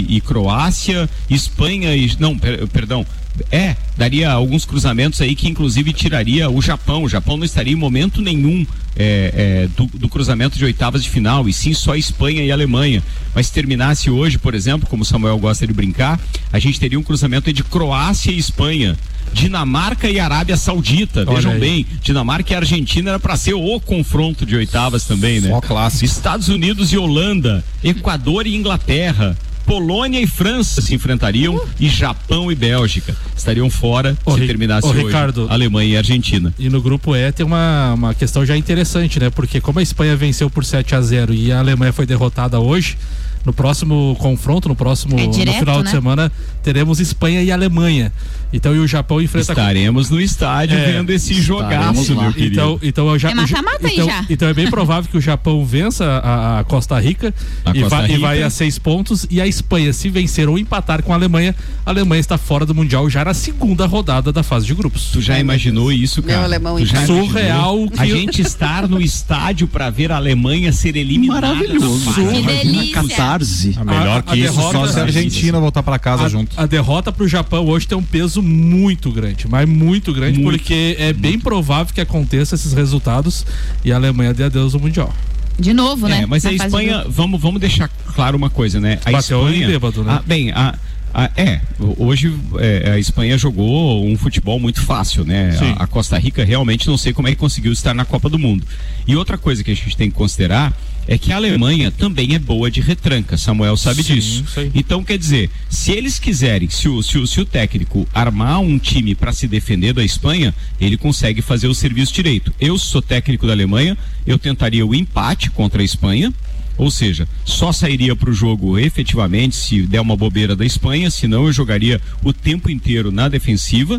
e- 0.08 0.16
e 0.16 0.20
Croácia, 0.20 1.08
Espanha 1.28 1.94
e. 1.94 2.10
Não, 2.18 2.36
per- 2.38 2.66
perdão. 2.68 3.06
É, 3.52 3.76
daria 3.98 4.30
alguns 4.32 4.64
cruzamentos 4.64 5.20
aí 5.20 5.34
que 5.34 5.46
inclusive 5.46 5.92
tiraria 5.92 6.48
o 6.48 6.62
Japão. 6.62 7.02
O 7.04 7.08
Japão 7.08 7.36
não 7.36 7.44
estaria 7.44 7.74
em 7.74 7.76
momento 7.76 8.22
nenhum 8.22 8.66
é, 8.96 9.66
é, 9.66 9.68
do, 9.76 9.84
do 9.98 10.08
cruzamento 10.08 10.56
de 10.56 10.64
oitavas 10.64 11.02
de 11.04 11.10
final, 11.10 11.46
e 11.46 11.52
sim 11.52 11.74
só 11.74 11.94
Espanha 11.94 12.42
e 12.42 12.50
Alemanha. 12.50 13.02
Mas 13.34 13.48
se 13.48 13.52
terminasse 13.52 14.08
hoje, 14.08 14.38
por 14.38 14.54
exemplo, 14.54 14.88
como 14.88 15.04
Samuel 15.04 15.38
gosta 15.38 15.66
de 15.66 15.72
brincar, 15.74 16.18
a 16.50 16.58
gente 16.58 16.80
teria 16.80 16.98
um 16.98 17.02
cruzamento 17.02 17.52
de 17.52 17.62
Croácia 17.62 18.30
e 18.32 18.38
Espanha. 18.38 18.96
Dinamarca 19.36 20.08
e 20.08 20.18
Arábia 20.18 20.56
Saudita, 20.56 21.20
Olha 21.26 21.36
vejam 21.36 21.52
aí. 21.52 21.60
bem, 21.60 21.86
Dinamarca 22.02 22.54
e 22.54 22.56
Argentina 22.56 23.10
era 23.10 23.20
para 23.20 23.36
ser 23.36 23.52
o 23.52 23.78
confronto 23.78 24.46
de 24.46 24.56
oitavas 24.56 25.04
também, 25.04 25.40
né? 25.42 25.50
Só 25.50 25.60
clássico. 25.60 26.06
Estados 26.06 26.48
Unidos 26.48 26.90
e 26.90 26.96
Holanda, 26.96 27.62
Equador 27.84 28.46
e 28.46 28.56
Inglaterra, 28.56 29.36
Polônia 29.66 30.22
e 30.22 30.26
França 30.26 30.80
se 30.80 30.94
enfrentariam 30.94 31.60
e 31.78 31.86
Japão 31.86 32.50
e 32.50 32.54
Bélgica 32.54 33.14
estariam 33.36 33.68
fora 33.68 34.16
Ô, 34.24 34.32
se 34.38 34.46
terminasse 34.46 34.86
ô, 34.86 34.90
hoje 34.90 35.04
Ricardo. 35.04 35.46
Alemanha 35.50 35.90
e 35.94 35.96
Argentina. 35.98 36.54
E 36.58 36.70
no 36.70 36.80
grupo 36.80 37.14
E 37.14 37.30
tem 37.30 37.44
uma, 37.44 37.92
uma 37.92 38.14
questão 38.14 38.46
já 38.46 38.56
interessante, 38.56 39.20
né? 39.20 39.28
Porque 39.28 39.60
como 39.60 39.80
a 39.80 39.82
Espanha 39.82 40.16
venceu 40.16 40.48
por 40.48 40.64
7 40.64 40.94
a 40.94 41.00
0 41.02 41.34
e 41.34 41.52
a 41.52 41.58
Alemanha 41.58 41.92
foi 41.92 42.06
derrotada 42.06 42.58
hoje, 42.58 42.96
no 43.44 43.52
próximo 43.52 44.16
confronto, 44.18 44.68
no 44.68 44.74
próximo 44.74 45.18
É 45.18 45.26
direto, 45.26 45.54
no 45.54 45.60
final 45.60 45.78
de 45.78 45.84
né? 45.84 45.90
semana, 45.90 46.32
teremos 46.66 46.98
Espanha 46.98 47.42
e 47.44 47.52
Alemanha. 47.52 48.12
Então 48.52 48.74
e 48.74 48.78
o 48.80 48.86
Japão 48.88 49.20
enfrenta 49.20 49.52
Estaremos 49.52 50.10
no 50.10 50.20
estádio 50.20 50.76
É, 50.76 50.92
vendo 50.92 51.10
esse 51.10 51.32
jogaço, 51.34 52.12
lá. 52.14 52.22
meu 52.24 52.32
querido. 52.32 52.52
Então, 52.54 52.78
então 52.82 53.08
eu 53.10 53.18
já, 53.18 53.30
É 53.30 53.34
mata-mata 53.34 53.86
aí 53.86 53.92
então, 53.94 54.06
já. 54.06 54.24
então 54.28 54.48
é 54.48 54.54
bem 54.54 54.68
provável 54.68 55.08
que 55.10 55.16
o 55.16 55.20
Japão 55.20 55.64
vença 55.64 56.04
a, 56.04 56.60
a 56.60 56.64
Costa 56.64 56.98
Rica, 56.98 57.32
A 57.64 57.70
e, 57.70 57.80
Costa 57.82 57.96
vai, 57.96 58.04
e 58.04 58.08
Rica. 58.08 58.20
vai 58.20 58.42
a 58.42 58.50
seis 58.50 58.78
pontos. 58.80 59.26
E 59.30 59.40
a 59.40 59.46
Espanha, 59.46 59.92
se 59.92 60.08
vencer 60.08 60.48
ou 60.48 60.58
empatar 60.58 61.02
com 61.04 61.12
a 61.12 61.16
Alemanha, 61.16 61.54
a 61.84 61.90
Alemanha 61.90 62.18
está 62.20 62.36
fora 62.38 62.66
do 62.66 62.74
Mundial 62.74 63.08
já 63.08 63.24
na 63.24 63.34
segunda 63.34 63.86
rodada 63.86 64.32
da 64.32 64.42
fase 64.42 64.66
de 64.66 64.74
grupos. 64.74 65.10
Tu 65.12 65.20
já 65.20 65.38
imaginou 65.38 65.92
isso, 65.92 66.20
Meu 66.22 66.34
cara? 66.34 66.44
alemão 66.46 66.76
tu 66.78 66.84
já 66.86 66.98
imaginou? 66.98 67.26
Surreal 67.26 67.84
A 67.96 68.02
que- 68.04 68.10
gente 68.10 68.42
estar 68.42 68.88
no 68.88 69.00
estádio 69.00 69.68
para 69.68 69.88
ver 69.90 70.10
a 70.10 70.16
Alemanha 70.16 70.72
ser 70.72 70.96
eliminada. 70.96 71.46
Maravilhoso. 71.48 72.12
Que 72.14 72.42
delícia. 72.42 72.94
Catarse. 72.94 73.74
A 73.76 73.84
melhor 73.84 74.18
A- 74.18 74.22
que 74.22 74.32
a 74.32 74.36
isso, 74.36 74.54
só 74.54 74.86
se 74.86 74.98
a 74.98 75.02
Argentina 75.02 75.58
voltar 75.60 75.82
pra 75.82 75.98
casa 75.98 76.24
A, 76.24 76.28
junto. 76.28 76.55
A 76.56 76.66
derrota 76.66 77.12
pro 77.12 77.26
Japão 77.28 77.66
hoje 77.66 77.86
tem 77.86 77.96
um 77.96 78.02
peso 78.02 78.42
muito 78.42 79.10
grande, 79.12 79.46
mas 79.48 79.68
muito 79.68 80.12
grande, 80.12 80.38
Muito, 80.38 80.58
porque 80.58 80.96
é 80.98 81.12
bem 81.12 81.38
provável 81.38 81.92
que 81.94 82.00
aconteça 82.00 82.54
esses 82.54 82.72
resultados 82.72 83.44
e 83.84 83.92
a 83.92 83.96
Alemanha 83.96 84.32
dê 84.32 84.44
adeus 84.44 84.74
ao 84.74 84.80
Mundial. 84.80 85.12
De 85.58 85.72
novo, 85.72 86.06
né? 86.08 86.22
É, 86.22 86.26
mas 86.26 86.44
a 86.44 86.50
Na 86.50 86.56
de 86.58 86.62
Espanha, 86.64 86.94
grupo. 86.98 87.10
vamos, 87.12 87.40
vamos 87.40 87.60
deixar 87.60 87.88
claro 88.14 88.36
uma 88.36 88.50
coisa, 88.50 88.78
né? 88.80 88.98
A 89.04 89.10
Bateu 89.12 89.46
Espanha. 89.48 89.66
bêbado, 89.66 90.04
né? 90.04 90.12
Ah, 90.18 90.22
bem, 90.26 90.50
a, 90.52 90.74
a- 91.14 91.30
é, 91.36 91.60
hoje 91.98 92.34
é, 92.58 92.90
a 92.92 92.98
Espanha 92.98 93.38
jogou 93.38 94.06
um 94.06 94.16
futebol 94.18 94.60
muito 94.60 94.82
fácil, 94.82 95.24
né? 95.24 95.56
A, 95.78 95.84
a 95.84 95.86
Costa 95.86 96.18
Rica 96.18 96.44
realmente 96.44 96.86
não 96.88 96.98
sei 96.98 97.12
como 97.14 97.26
é 97.28 97.30
que 97.30 97.36
conseguiu 97.38 97.72
estar 97.72 97.94
na 97.94 98.04
Copa 98.04 98.28
do 98.28 98.38
Mundo. 98.38 98.66
E 99.06 99.16
outra 99.16 99.38
coisa 99.38 99.64
que 99.64 99.70
a 99.70 99.74
gente 99.74 99.96
tem 99.96 100.10
que 100.10 100.16
considerar 100.16 100.76
é 101.08 101.16
que 101.16 101.32
a 101.32 101.36
Alemanha 101.36 101.90
também 101.90 102.34
é 102.34 102.38
boa 102.38 102.70
de 102.70 102.80
retranca, 102.80 103.36
Samuel 103.36 103.76
sabe 103.76 104.02
Sim, 104.02 104.14
disso. 104.14 104.44
Então, 104.74 105.04
quer 105.04 105.16
dizer, 105.16 105.50
se 105.68 105.92
eles 105.92 106.18
quiserem, 106.18 106.68
se 106.68 106.88
o, 106.88 107.02
se 107.02 107.18
o, 107.18 107.26
se 107.26 107.40
o 107.40 107.44
técnico 107.44 108.06
armar 108.12 108.60
um 108.60 108.78
time 108.78 109.14
para 109.14 109.32
se 109.32 109.46
defender 109.46 109.92
da 109.92 110.04
Espanha, 110.04 110.54
ele 110.80 110.96
consegue 110.96 111.40
fazer 111.40 111.68
o 111.68 111.74
serviço 111.74 112.12
direito. 112.12 112.52
Eu 112.60 112.76
sou 112.76 113.00
técnico 113.00 113.46
da 113.46 113.52
Alemanha, 113.52 113.96
eu 114.26 114.38
tentaria 114.38 114.84
o 114.84 114.94
empate 114.94 115.50
contra 115.50 115.80
a 115.80 115.84
Espanha. 115.84 116.32
Ou 116.78 116.90
seja, 116.90 117.26
só 117.42 117.72
sairia 117.72 118.14
para 118.14 118.28
o 118.28 118.34
jogo 118.34 118.78
efetivamente 118.78 119.56
se 119.56 119.82
der 119.82 120.00
uma 120.00 120.14
bobeira 120.14 120.54
da 120.54 120.64
Espanha, 120.64 121.10
senão 121.10 121.46
eu 121.46 121.52
jogaria 121.52 122.00
o 122.22 122.34
tempo 122.34 122.70
inteiro 122.70 123.10
na 123.10 123.30
defensiva, 123.30 123.98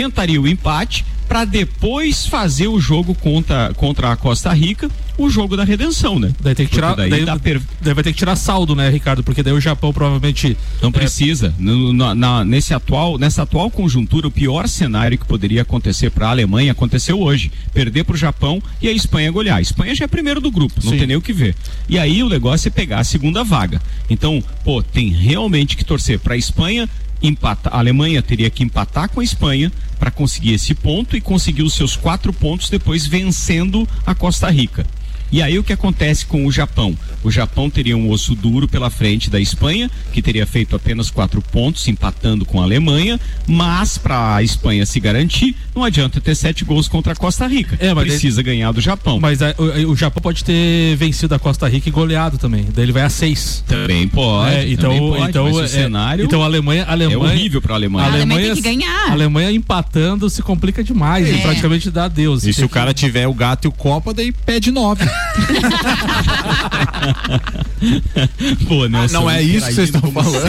tentaria 0.00 0.38
o 0.38 0.46
empate 0.46 1.06
para 1.26 1.44
depois 1.46 2.26
fazer 2.26 2.68
o 2.68 2.78
jogo 2.78 3.14
contra, 3.14 3.72
contra 3.74 4.12
a 4.12 4.16
Costa 4.16 4.52
Rica, 4.52 4.88
o 5.18 5.28
jogo 5.30 5.56
da 5.56 5.64
redenção, 5.64 6.18
né? 6.20 6.30
Daí 6.40 6.54
tem 6.54 6.66
que 6.66 6.72
tirar, 6.74 6.94
daí 6.94 7.08
daí, 7.24 7.38
per- 7.40 7.60
daí 7.80 7.94
vai 7.94 8.04
ter 8.04 8.12
que 8.12 8.18
tirar 8.18 8.36
saldo, 8.36 8.76
né, 8.76 8.90
Ricardo? 8.90 9.24
Porque 9.24 9.42
daí 9.42 9.54
o 9.54 9.60
Japão 9.60 9.92
provavelmente 9.92 10.54
Não 10.82 10.90
é, 10.90 10.92
precisa. 10.92 11.52
No- 11.58 11.92
na- 11.94 12.14
na- 12.14 12.44
nesse 12.44 12.74
atual, 12.74 13.16
nessa 13.18 13.42
atual 13.42 13.70
conjuntura, 13.70 14.28
o 14.28 14.30
pior 14.30 14.68
cenário 14.68 15.16
que 15.18 15.24
poderia 15.24 15.62
acontecer 15.62 16.10
para 16.10 16.28
a 16.28 16.30
Alemanha 16.30 16.70
aconteceu 16.72 17.18
hoje. 17.20 17.50
Perder 17.72 18.04
para 18.04 18.14
o 18.14 18.18
Japão 18.18 18.62
e 18.80 18.86
a 18.86 18.92
Espanha 18.92 19.30
golear. 19.32 19.56
A 19.56 19.62
Espanha 19.62 19.94
já 19.94 20.04
é 20.04 20.08
primeiro 20.08 20.40
do 20.40 20.50
grupo, 20.50 20.74
não 20.84 20.92
Sim. 20.92 20.98
tem 20.98 21.06
nem 21.08 21.16
o 21.16 21.22
que 21.22 21.32
ver. 21.32 21.56
E 21.88 21.98
aí 21.98 22.22
o 22.22 22.28
negócio 22.28 22.68
é 22.68 22.70
pegar 22.70 23.00
a 23.00 23.04
segunda 23.04 23.42
vaga. 23.42 23.80
Então, 24.10 24.44
pô, 24.62 24.82
tem 24.82 25.08
realmente 25.08 25.76
que 25.76 25.84
torcer 25.84 26.18
para 26.20 26.34
a 26.34 26.38
Espanha 26.38 26.86
empatar. 27.22 27.74
A 27.74 27.78
Alemanha 27.78 28.22
teria 28.22 28.50
que 28.50 28.62
empatar 28.62 29.08
com 29.08 29.20
a 29.20 29.24
Espanha 29.24 29.72
para 29.98 30.10
conseguir 30.10 30.52
esse 30.52 30.74
ponto 30.74 31.16
e 31.16 31.20
conseguir 31.20 31.62
os 31.62 31.74
seus 31.74 31.96
quatro 31.96 32.32
pontos 32.32 32.68
depois 32.68 33.06
vencendo 33.06 33.88
a 34.04 34.14
Costa 34.14 34.50
Rica. 34.50 34.86
E 35.30 35.42
aí 35.42 35.58
o 35.58 35.64
que 35.64 35.72
acontece 35.72 36.26
com 36.26 36.46
o 36.46 36.52
Japão? 36.52 36.96
O 37.22 37.30
Japão 37.30 37.68
teria 37.68 37.96
um 37.96 38.10
osso 38.10 38.34
duro 38.34 38.68
pela 38.68 38.90
frente 38.90 39.28
da 39.28 39.40
Espanha, 39.40 39.90
que 40.12 40.22
teria 40.22 40.46
feito 40.46 40.76
apenas 40.76 41.10
quatro 41.10 41.40
pontos, 41.42 41.86
empatando 41.88 42.44
com 42.44 42.60
a 42.60 42.64
Alemanha, 42.64 43.18
mas 43.46 43.98
para 43.98 44.36
a 44.36 44.42
Espanha 44.42 44.86
se 44.86 45.00
garantir, 45.00 45.56
não 45.74 45.82
adianta 45.82 46.20
ter 46.20 46.34
sete 46.34 46.64
gols 46.64 46.88
contra 46.88 47.12
a 47.12 47.16
Costa 47.16 47.46
Rica. 47.46 47.76
É, 47.80 47.92
mas 47.92 48.06
Precisa 48.06 48.42
ganhar 48.42 48.72
do 48.72 48.80
Japão. 48.80 49.18
Mas 49.20 49.40
é, 49.42 49.54
o, 49.58 49.90
o 49.90 49.96
Japão 49.96 50.22
pode 50.22 50.44
ter 50.44 50.96
vencido 50.96 51.34
a 51.34 51.38
Costa 51.38 51.68
Rica 51.68 51.88
e 51.88 51.92
goleado 51.92 52.38
também. 52.38 52.66
Daí 52.72 52.84
ele 52.84 52.92
vai 52.92 53.02
a 53.02 53.10
seis. 53.10 53.64
Também 53.66 54.06
pode. 54.08 54.54
É, 54.54 54.68
então, 54.68 54.90
também 54.90 55.10
pode, 55.10 55.30
então, 55.30 55.44
mas 55.44 55.56
o 55.56 55.62
é, 55.62 55.68
cenário 55.68 56.24
então 56.24 56.42
a 56.42 56.44
Alemanha, 56.44 56.84
a 56.84 56.90
é 56.90 56.92
Alemanha, 56.92 57.18
horrível 57.18 57.60
para 57.60 57.74
a 57.74 57.76
a 57.76 57.78
Alemanha. 57.78 58.06
A 58.06 58.12
Alemanha 58.12 58.46
tem 58.46 58.54
que 58.54 58.60
ganhar. 58.62 59.08
a 59.08 59.12
Alemanha 59.12 59.50
empatando 59.50 60.28
se 60.28 60.42
complica 60.42 60.82
demais, 60.82 61.26
É. 61.26 61.30
ele 61.30 61.40
praticamente 61.40 61.90
dá 61.90 62.04
adeus. 62.04 62.44
E 62.44 62.52
se 62.52 62.64
o 62.64 62.68
cara 62.68 62.92
tiver 62.92 63.26
o 63.26 63.34
gato 63.34 63.66
e 63.66 63.68
o 63.68 63.72
copa, 63.72 64.12
daí 64.12 64.32
pede 64.32 64.70
nove. 64.70 65.04
Pô, 68.66 68.86
Nelson, 68.88 69.12
não 69.12 69.30
é 69.30 69.42
isso 69.42 69.66
que 69.66 69.72
vocês 69.74 69.90
estão 69.94 70.10
falando. 70.10 70.40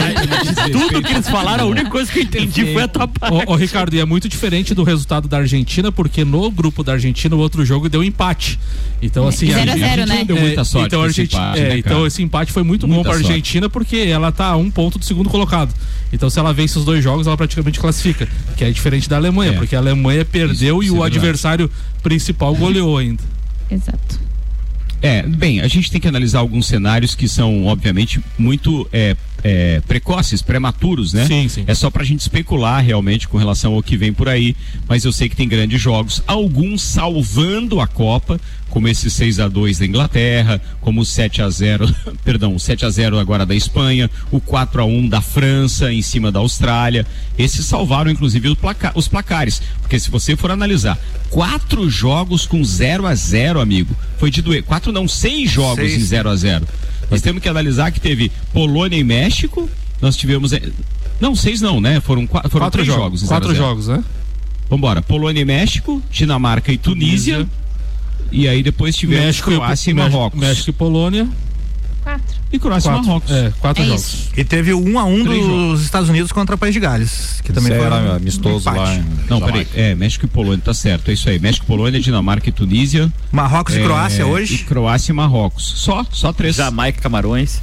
Tudo 0.72 1.02
que 1.02 1.12
eles 1.12 1.28
falaram, 1.28 1.64
a 1.64 1.66
única 1.68 1.90
coisa 1.90 2.10
que 2.10 2.20
eu 2.20 2.22
entendi 2.22 2.72
foi 2.72 2.82
a 2.82 2.88
tua 2.88 3.06
parte. 3.08 3.34
Ô, 3.46 3.52
ô, 3.52 3.56
Ricardo, 3.56 3.94
e 3.94 4.00
é 4.00 4.04
muito 4.04 4.28
diferente 4.28 4.74
do 4.74 4.82
resultado 4.82 5.28
da 5.28 5.38
Argentina, 5.38 5.92
porque 5.92 6.24
no 6.24 6.50
grupo 6.50 6.82
da 6.82 6.92
Argentina 6.92 7.34
o 7.36 7.38
outro 7.38 7.64
jogo 7.64 7.88
deu 7.88 8.02
empate. 8.02 8.58
Então, 9.00 9.28
assim. 9.28 9.46
Zero 9.46 9.58
a 9.58 9.62
Argentina- 9.72 9.88
zero, 9.88 10.06
né? 10.08 10.24
deu 10.24 10.36
muita 10.36 10.60
É, 10.62 10.64
sorte 10.64 10.86
então, 10.86 11.00
a 11.00 11.04
com 11.04 11.10
esse 11.10 11.20
Argentina, 11.20 11.42
empate, 11.42 11.60
é, 11.60 11.68
né, 11.68 11.78
então 11.78 12.06
esse 12.06 12.22
empate 12.22 12.52
foi 12.52 12.62
muito 12.62 12.86
Muita 12.88 12.98
bom 12.98 13.02
para 13.04 13.12
a 13.12 13.14
sorte. 13.16 13.30
Argentina 13.32 13.68
porque 13.68 13.96
ela 13.96 14.32
tá 14.32 14.46
a 14.46 14.56
um 14.56 14.70
ponto 14.70 14.98
do 14.98 15.04
segundo 15.04 15.28
colocado. 15.30 15.72
Então 16.12 16.28
se 16.30 16.38
ela 16.38 16.52
vence 16.52 16.78
os 16.78 16.84
dois 16.84 17.04
jogos, 17.04 17.26
ela 17.26 17.36
praticamente 17.36 17.78
classifica, 17.78 18.26
que 18.56 18.64
é 18.64 18.70
diferente 18.70 19.08
da 19.08 19.16
Alemanha, 19.16 19.52
É. 19.52 19.56
porque 19.56 19.76
a 19.76 19.78
Alemanha 19.78 20.24
perdeu 20.24 20.82
Isso- 20.82 20.82
e 20.82 20.86
isso 20.86 20.96
o 20.96 21.04
é 21.04 21.06
adversário 21.06 21.70
principal 22.02 22.54
goleou 22.54 22.96
ainda. 22.98 23.22
Exato. 23.70 24.27
É, 25.00 25.22
bem, 25.22 25.60
a 25.60 25.68
gente 25.68 25.90
tem 25.90 26.00
que 26.00 26.08
analisar 26.08 26.40
alguns 26.40 26.66
cenários 26.66 27.14
que 27.14 27.28
são, 27.28 27.66
obviamente, 27.66 28.20
muito 28.36 28.88
é, 28.92 29.16
é, 29.42 29.80
precoces, 29.86 30.42
prematuros, 30.42 31.12
né? 31.12 31.26
Sim, 31.26 31.48
sim. 31.48 31.64
É 31.66 31.74
só 31.74 31.90
pra 31.90 32.04
gente 32.04 32.20
especular 32.20 32.82
realmente 32.82 33.28
com 33.28 33.38
relação 33.38 33.74
ao 33.74 33.82
que 33.82 33.96
vem 33.96 34.12
por 34.12 34.28
aí, 34.28 34.56
mas 34.88 35.04
eu 35.04 35.12
sei 35.12 35.28
que 35.28 35.36
tem 35.36 35.48
grandes 35.48 35.80
jogos, 35.80 36.22
alguns 36.26 36.82
salvando 36.82 37.80
a 37.80 37.86
Copa, 37.86 38.40
como 38.70 38.86
esse 38.88 39.10
6 39.10 39.40
a 39.40 39.48
2 39.48 39.78
da 39.78 39.86
Inglaterra, 39.86 40.60
como 40.80 41.00
o 41.00 41.04
7 41.04 41.42
a 41.42 41.48
0, 41.50 41.92
perdão, 42.24 42.54
o 42.54 42.60
7 42.60 42.84
a 42.86 42.90
0 42.90 43.18
agora 43.18 43.44
da 43.46 43.54
Espanha, 43.54 44.10
o 44.30 44.40
4 44.40 44.82
a 44.82 44.84
1 44.84 45.08
da 45.08 45.20
França 45.20 45.92
em 45.92 46.02
cima 46.02 46.30
da 46.30 46.38
Austrália. 46.40 47.06
Esses 47.38 47.64
salvaram 47.66 48.10
inclusive 48.10 48.48
os, 48.48 48.58
placa- 48.58 48.92
os 48.94 49.08
placares, 49.08 49.62
porque 49.80 49.98
se 49.98 50.10
você 50.10 50.36
for 50.36 50.50
analisar, 50.50 50.98
quatro 51.30 51.88
jogos 51.88 52.46
com 52.46 52.62
0 52.62 53.06
a 53.06 53.14
0, 53.14 53.60
amigo, 53.60 53.94
foi 54.18 54.30
de 54.30 54.42
doer. 54.42 54.62
Quatro 54.62 54.92
não, 54.92 55.06
seis 55.08 55.50
jogos 55.50 55.76
Seis. 55.90 55.94
em 56.02 56.04
0 56.04 56.28
a 56.30 56.36
0. 56.36 56.66
Nós 57.10 57.22
temos 57.22 57.42
que 57.42 57.48
analisar 57.48 57.90
que 57.90 58.00
teve 58.00 58.30
Polônia 58.52 58.96
e 58.98 59.04
México, 59.04 59.68
nós 60.00 60.14
tivemos 60.16 60.52
eh, 60.52 60.60
não, 61.20 61.34
seis 61.34 61.60
não, 61.60 61.80
né? 61.80 62.00
Foram, 62.00 62.26
qua- 62.26 62.42
foram 62.48 62.66
Quatro 62.66 62.82
três 62.82 62.86
jogos. 62.86 63.20
jogos. 63.20 63.22
quatro 63.28 63.48
0 63.48 63.50
a 63.50 63.54
0. 63.54 63.68
jogos, 63.68 63.88
né? 63.88 64.04
Vambora. 64.70 65.00
Polônia 65.00 65.40
e 65.40 65.44
México, 65.44 66.02
Dinamarca 66.10 66.70
e 66.70 66.76
Tunísia. 66.76 67.36
Tunísia. 67.36 67.58
E 68.30 68.46
aí 68.48 68.62
depois 68.62 68.94
tivemos 68.96 69.24
México, 69.24 69.50
Croácia 69.50 69.90
e 69.90 69.94
Marrocos. 69.94 70.38
México 70.40 70.70
e 70.70 70.72
Polônia. 70.72 71.28
Quatro. 72.02 72.38
E 72.50 72.58
Croácia 72.58 72.90
Quatro. 72.90 73.04
e 73.04 73.06
Marrocos. 73.08 73.30
É, 73.32 73.52
quatro 73.60 73.82
É 73.82 73.86
jogos. 73.86 74.02
isso. 74.02 74.28
E 74.36 74.42
teve 74.44 74.72
o 74.72 74.78
1 74.82 74.98
a 74.98 75.04
1 75.04 75.24
Três 75.24 75.38
dos 75.40 75.46
jogos. 75.46 75.82
Estados 75.82 76.08
Unidos 76.08 76.32
contra 76.32 76.54
o 76.54 76.58
País 76.58 76.72
de 76.72 76.80
Gales, 76.80 77.40
que 77.44 77.52
também 77.52 77.70
Isso 77.72 77.78
foi 77.78 77.86
era 77.86 77.96
um 77.96 78.12
amistoso 78.16 78.70
empate. 78.70 78.78
lá. 78.78 78.94
em 78.94 79.04
Não, 79.28 79.40
peraí. 79.40 79.66
É, 79.74 79.94
México 79.94 80.24
e 80.24 80.28
Polônia, 80.28 80.62
tá 80.64 80.72
certo. 80.72 81.10
É 81.10 81.14
isso 81.14 81.28
aí. 81.28 81.38
México, 81.38 81.66
Polônia, 81.66 82.00
Dinamarca 82.00 82.48
e 82.48 82.52
Tunísia. 82.52 83.12
Marrocos 83.30 83.74
e 83.74 83.80
É, 83.80 83.82
Croácia 83.84 84.22
E 84.22 84.24
hoje. 84.24 84.58
Croácia 84.64 85.12
e 85.12 85.14
Marrocos. 85.14 85.64
Só, 85.76 86.06
só 86.10 86.32
três. 86.32 86.56
Jamaica, 86.56 87.00
Camarões. 87.02 87.60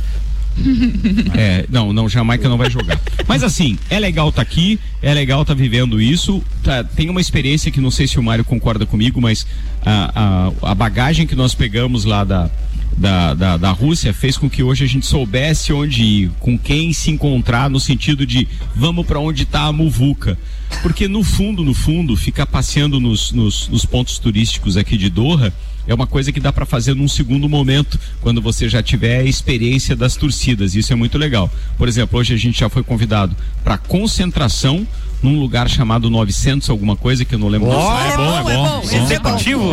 É, 1.38 1.66
não, 1.70 1.92
não, 1.92 2.08
Jamaica 2.08 2.48
não 2.48 2.58
vai 2.58 2.70
jogar. 2.70 3.00
Mas 3.28 3.44
assim, 3.44 3.78
é 3.90 4.00
legal 4.00 4.32
tá 4.32 4.42
aqui, 4.42 4.80
é 5.02 5.14
legal 5.14 5.44
tá 5.44 5.54
vivendo 5.54 6.02
isso. 6.02 6.42
Tá, 6.64 6.84
tem 6.84 7.10
uma 7.10 7.20
experiência 7.20 7.72
que 7.72 7.82
não 7.82 7.92
sei 7.92 8.08
se 8.08 8.18
o 8.20 8.24
Mário 8.24 8.46
concorda 8.46 8.86
comigo, 8.86 9.22
mas 9.22 9.46
a, 9.86 10.52
a, 10.64 10.72
a 10.72 10.76
bagagem 10.76 11.28
que 11.28 11.36
nós 11.36 11.54
pegamos 11.54 12.06
lá 12.06 12.24
da, 12.24 12.50
da, 12.98 13.34
da, 13.34 13.58
da 13.58 13.72
Rússia 13.72 14.14
fez 14.14 14.38
com 14.38 14.50
que 14.50 14.64
hoje 14.64 14.86
a 14.86 14.88
gente 14.88 15.06
soubesse 15.06 15.74
onde 15.74 16.02
ir, 16.02 16.32
com 16.40 16.58
quem 16.58 16.94
se 16.94 17.12
encontrar, 17.12 17.70
no 17.70 17.80
sentido 17.80 18.26
de 18.26 18.48
vamos 18.76 19.06
para 19.06 19.20
onde 19.20 19.46
tá 19.46 19.64
a 19.64 19.72
muvuca. 19.72 20.38
Porque 20.82 21.08
no 21.08 21.24
fundo, 21.24 21.64
no 21.64 21.74
fundo, 21.74 22.16
ficar 22.16 22.46
passeando 22.46 23.00
nos, 23.00 23.32
nos, 23.32 23.68
nos 23.68 23.86
pontos 23.86 24.18
turísticos 24.18 24.78
aqui 24.78 24.98
de 24.98 25.10
Doha 25.10 25.54
é 25.88 25.94
uma 25.94 26.08
coisa 26.08 26.32
que 26.32 26.40
dá 26.40 26.52
para 26.52 26.66
fazer 26.66 26.96
num 26.96 27.08
segundo 27.08 27.48
momento, 27.48 28.00
quando 28.22 28.42
você 28.42 28.68
já 28.68 28.82
tiver 28.82 29.20
a 29.20 29.24
experiência 29.24 29.96
das 29.96 30.16
torcidas. 30.16 30.76
Isso 30.76 30.92
é 30.92 30.96
muito 30.96 31.18
legal. 31.18 31.52
Por 31.78 31.88
exemplo, 31.88 32.20
hoje 32.20 32.34
a 32.34 32.38
gente 32.38 32.60
já 32.60 32.70
foi 32.70 32.84
convidado 32.84 33.36
para 33.64 33.78
concentração 33.78 34.88
num 35.22 35.40
lugar 35.40 35.70
chamado 35.70 36.10
900 36.10 36.70
alguma 36.70 36.96
coisa 36.96 37.26
que 37.26 37.36
eu 37.36 37.40
não 37.40 37.48
lembro. 37.48 37.70
Ó, 37.70 38.00
é 38.00 38.18
bom, 38.18 38.40
é 38.40 38.44
bom. 38.56 38.82
Esse 38.84 38.96
é 38.96 39.00
bom. 39.00 39.06
Executivo. 39.06 39.64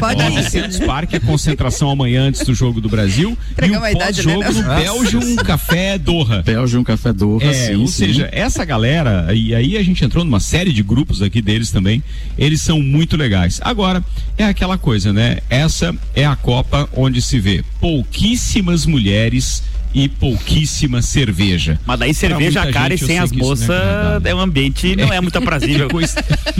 Pode 0.00 0.22
ir. 0.22 0.30
900 0.30 0.78
Parque, 0.80 1.16
a 1.16 1.20
concentração 1.20 1.90
amanhã 1.90 2.24
antes 2.24 2.44
do 2.44 2.54
jogo 2.54 2.80
do 2.80 2.88
Brasil 2.88 3.36
e 3.48 3.52
Entregamos 3.52 3.78
o 3.78 3.82
né, 3.82 3.94
pós-jogo 3.94 4.52
no 4.52 4.62
Nelson? 4.62 5.02
Belgium 5.02 5.36
Café 5.36 5.98
Doha. 5.98 6.42
Belgium, 6.46 6.84
Café 6.84 7.12
Doha, 7.12 7.44
É, 7.44 7.52
sim, 7.52 7.74
ou 7.76 7.86
sim. 7.86 8.06
seja, 8.06 8.28
essa 8.32 8.64
galera, 8.64 9.28
e 9.34 9.54
aí 9.54 9.76
a 9.76 9.82
gente 9.82 10.04
entrou 10.04 10.24
numa 10.24 10.40
série 10.40 10.72
de 10.72 10.82
grupos 10.82 11.22
aqui 11.22 11.40
deles 11.42 11.70
também, 11.70 12.02
eles 12.38 12.60
são 12.60 12.80
muito 12.80 13.16
legais. 13.16 13.60
Agora, 13.62 14.02
é 14.36 14.44
aquela 14.44 14.78
coisa, 14.78 15.12
né? 15.12 15.38
Essa 15.48 15.94
é 16.14 16.24
a 16.24 16.36
Copa 16.36 16.88
onde 16.96 17.20
se 17.20 17.38
vê 17.38 17.62
pouquíssimas 17.80 18.86
mulheres 18.86 19.62
e 19.94 20.08
pouquíssima 20.08 21.02
cerveja. 21.02 21.78
Mas 21.84 21.98
daí 21.98 22.14
cerveja, 22.14 22.66
cara, 22.72 22.94
e 22.94 22.96
gente, 22.96 23.02
eu 23.02 23.08
sem 23.08 23.18
as 23.18 23.32
é 23.32 23.36
moças, 23.36 23.70
agradável. 23.70 24.30
é 24.30 24.34
um 24.34 24.40
ambiente, 24.40 24.96
não 24.96 25.12
é 25.12 25.20
muito 25.20 25.36
aprazível. 25.36 25.88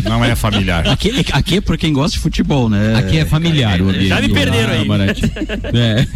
Não 0.02 0.24
é 0.24 0.34
familiar. 0.34 0.88
Aqui, 0.88 1.24
aqui 1.32 1.56
é 1.56 1.60
pra 1.60 1.76
quem 1.76 1.92
gosta 1.92 2.16
de 2.16 2.18
futebol, 2.18 2.68
né? 2.68 2.96
Aqui 2.96 3.18
é 3.18 3.24
familiar 3.24 3.80
o 3.80 3.88
ambiente. 3.88 4.08
Já 4.08 4.20
me 4.20 4.28
perderam 4.28 4.72
aí. 4.72 4.80
É. 5.72 6.06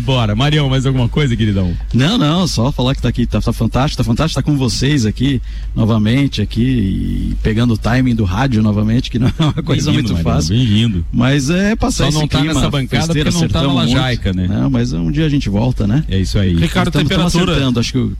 Bora, 0.00 0.34
Marião, 0.34 0.68
mais 0.68 0.84
alguma 0.84 1.08
coisa, 1.08 1.36
queridão? 1.36 1.76
Não, 1.94 2.18
não, 2.18 2.46
só 2.46 2.70
falar 2.70 2.94
que 2.94 3.02
tá 3.02 3.08
aqui, 3.08 3.26
tá, 3.26 3.40
tá 3.40 3.52
fantástico, 3.52 4.02
tá 4.02 4.04
fantástico 4.04 4.40
estar 4.40 4.42
com 4.42 4.56
vocês 4.56 5.06
aqui, 5.06 5.40
novamente, 5.74 6.42
aqui, 6.42 6.62
e 6.62 7.36
pegando 7.42 7.74
o 7.74 7.78
timing 7.78 8.14
do 8.14 8.24
rádio 8.24 8.62
novamente, 8.62 9.10
que 9.10 9.18
não 9.18 9.28
é 9.28 9.42
uma 9.42 9.52
coisa 9.54 9.90
Bem-vindo, 9.90 9.92
muito 9.92 10.12
Marião, 10.12 10.34
fácil. 10.34 10.56
Bem-vindo. 10.56 11.06
Mas 11.12 11.50
é 11.50 11.74
passar 11.74 12.04
Só 12.04 12.08
esse 12.08 12.18
não 12.18 12.28
tá 12.28 12.42
nessa 12.44 12.70
bancada 12.70 13.06
porque 13.06 13.30
não 13.30 13.48
tá 13.48 13.62
na. 13.62 13.72
Lajaica, 13.72 14.32
né? 14.32 14.46
Não, 14.48 14.70
mas 14.70 14.92
um 14.92 15.10
dia 15.10 15.21
a 15.24 15.28
gente 15.28 15.48
volta, 15.48 15.86
né? 15.86 16.04
É 16.08 16.18
isso 16.18 16.38
aí. 16.38 16.54
Ricardo, 16.54 16.90
Tamo- 16.90 17.08
tamo 17.08 17.20
temperatura. 17.24 17.52
acertando, 17.52 17.80
acho 17.80 17.92
que 17.92 17.98
o- 17.98 18.16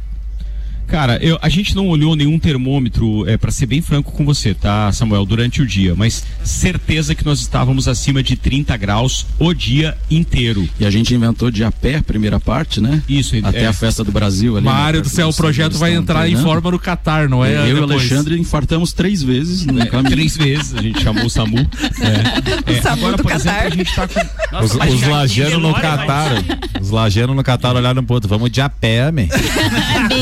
Cara, 0.92 1.18
eu- 1.22 1.38
a 1.40 1.48
gente 1.48 1.74
não 1.74 1.88
olhou 1.88 2.14
nenhum 2.14 2.38
termômetro, 2.38 3.26
é, 3.26 3.38
para 3.38 3.50
ser 3.50 3.64
bem 3.64 3.80
franco 3.80 4.12
com 4.12 4.26
você, 4.26 4.52
tá, 4.52 4.92
Samuel, 4.92 5.24
durante 5.24 5.62
o 5.62 5.66
dia, 5.66 5.94
mas 5.96 6.22
certeza 6.44 7.14
que 7.14 7.24
nós 7.24 7.40
estávamos 7.40 7.88
acima 7.88 8.22
de 8.22 8.36
30 8.36 8.76
graus 8.76 9.24
o 9.38 9.54
dia 9.54 9.96
inteiro. 10.10 10.68
E 10.78 10.84
a 10.84 10.90
gente 10.90 11.14
inventou 11.14 11.50
de 11.50 11.64
a 11.64 11.72
pé, 11.72 12.02
primeira 12.02 12.38
parte, 12.38 12.78
né? 12.78 13.02
Isso, 13.08 13.34
Até 13.42 13.62
é. 13.62 13.66
a 13.68 13.72
festa 13.72 14.04
do 14.04 14.12
Brasil 14.12 14.54
ali. 14.58 14.66
Mário 14.66 14.98
né? 14.98 15.02
do 15.04 15.08
céu, 15.08 15.28
o 15.28 15.30
Os 15.30 15.36
projeto 15.36 15.78
vai 15.78 15.92
estão 15.92 16.02
entrar 16.02 16.20
em 16.28 16.32
treinando. 16.32 16.46
forma 16.46 16.70
no 16.70 16.78
Qatar, 16.78 17.26
não 17.26 17.42
é? 17.42 17.54
Eu 17.54 17.68
e 17.68 17.72
o 17.72 17.86
depois. 17.86 17.92
Alexandre 18.12 18.38
infartamos 18.38 18.92
três 18.92 19.22
vezes 19.22 19.64
no 19.64 19.80
É, 19.80 19.86
caminho. 19.86 20.10
três 20.10 20.36
vezes 20.36 20.74
a 20.74 20.82
gente 20.82 21.02
chamou 21.02 21.24
o 21.24 21.30
SAMU. 21.30 21.56
É. 22.02 22.72
É, 22.74 22.82
SAMU 22.82 22.96
agora, 23.06 23.16
do 23.16 23.22
por 23.22 23.32
exemplo, 23.32 23.50
Qatar. 23.58 23.66
a 23.66 23.70
gente 23.76 23.94
tá 23.94 24.08
com. 24.08 24.20
Os, 24.64 24.74
mas 24.74 24.92
os 24.92 25.02
aqui 25.02 25.10
lajanos 25.10 25.62
no 25.62 25.72
Catar, 25.74 26.32
os 26.80 26.90
lajanos 26.90 27.34
no 27.36 27.42
Catar 27.42 27.76
olharam 27.76 28.04
pro 28.04 28.14
outro, 28.14 28.28
vamos 28.28 28.50
de 28.50 28.60
a 28.60 28.68
pé, 28.68 29.10
man. 29.10 29.22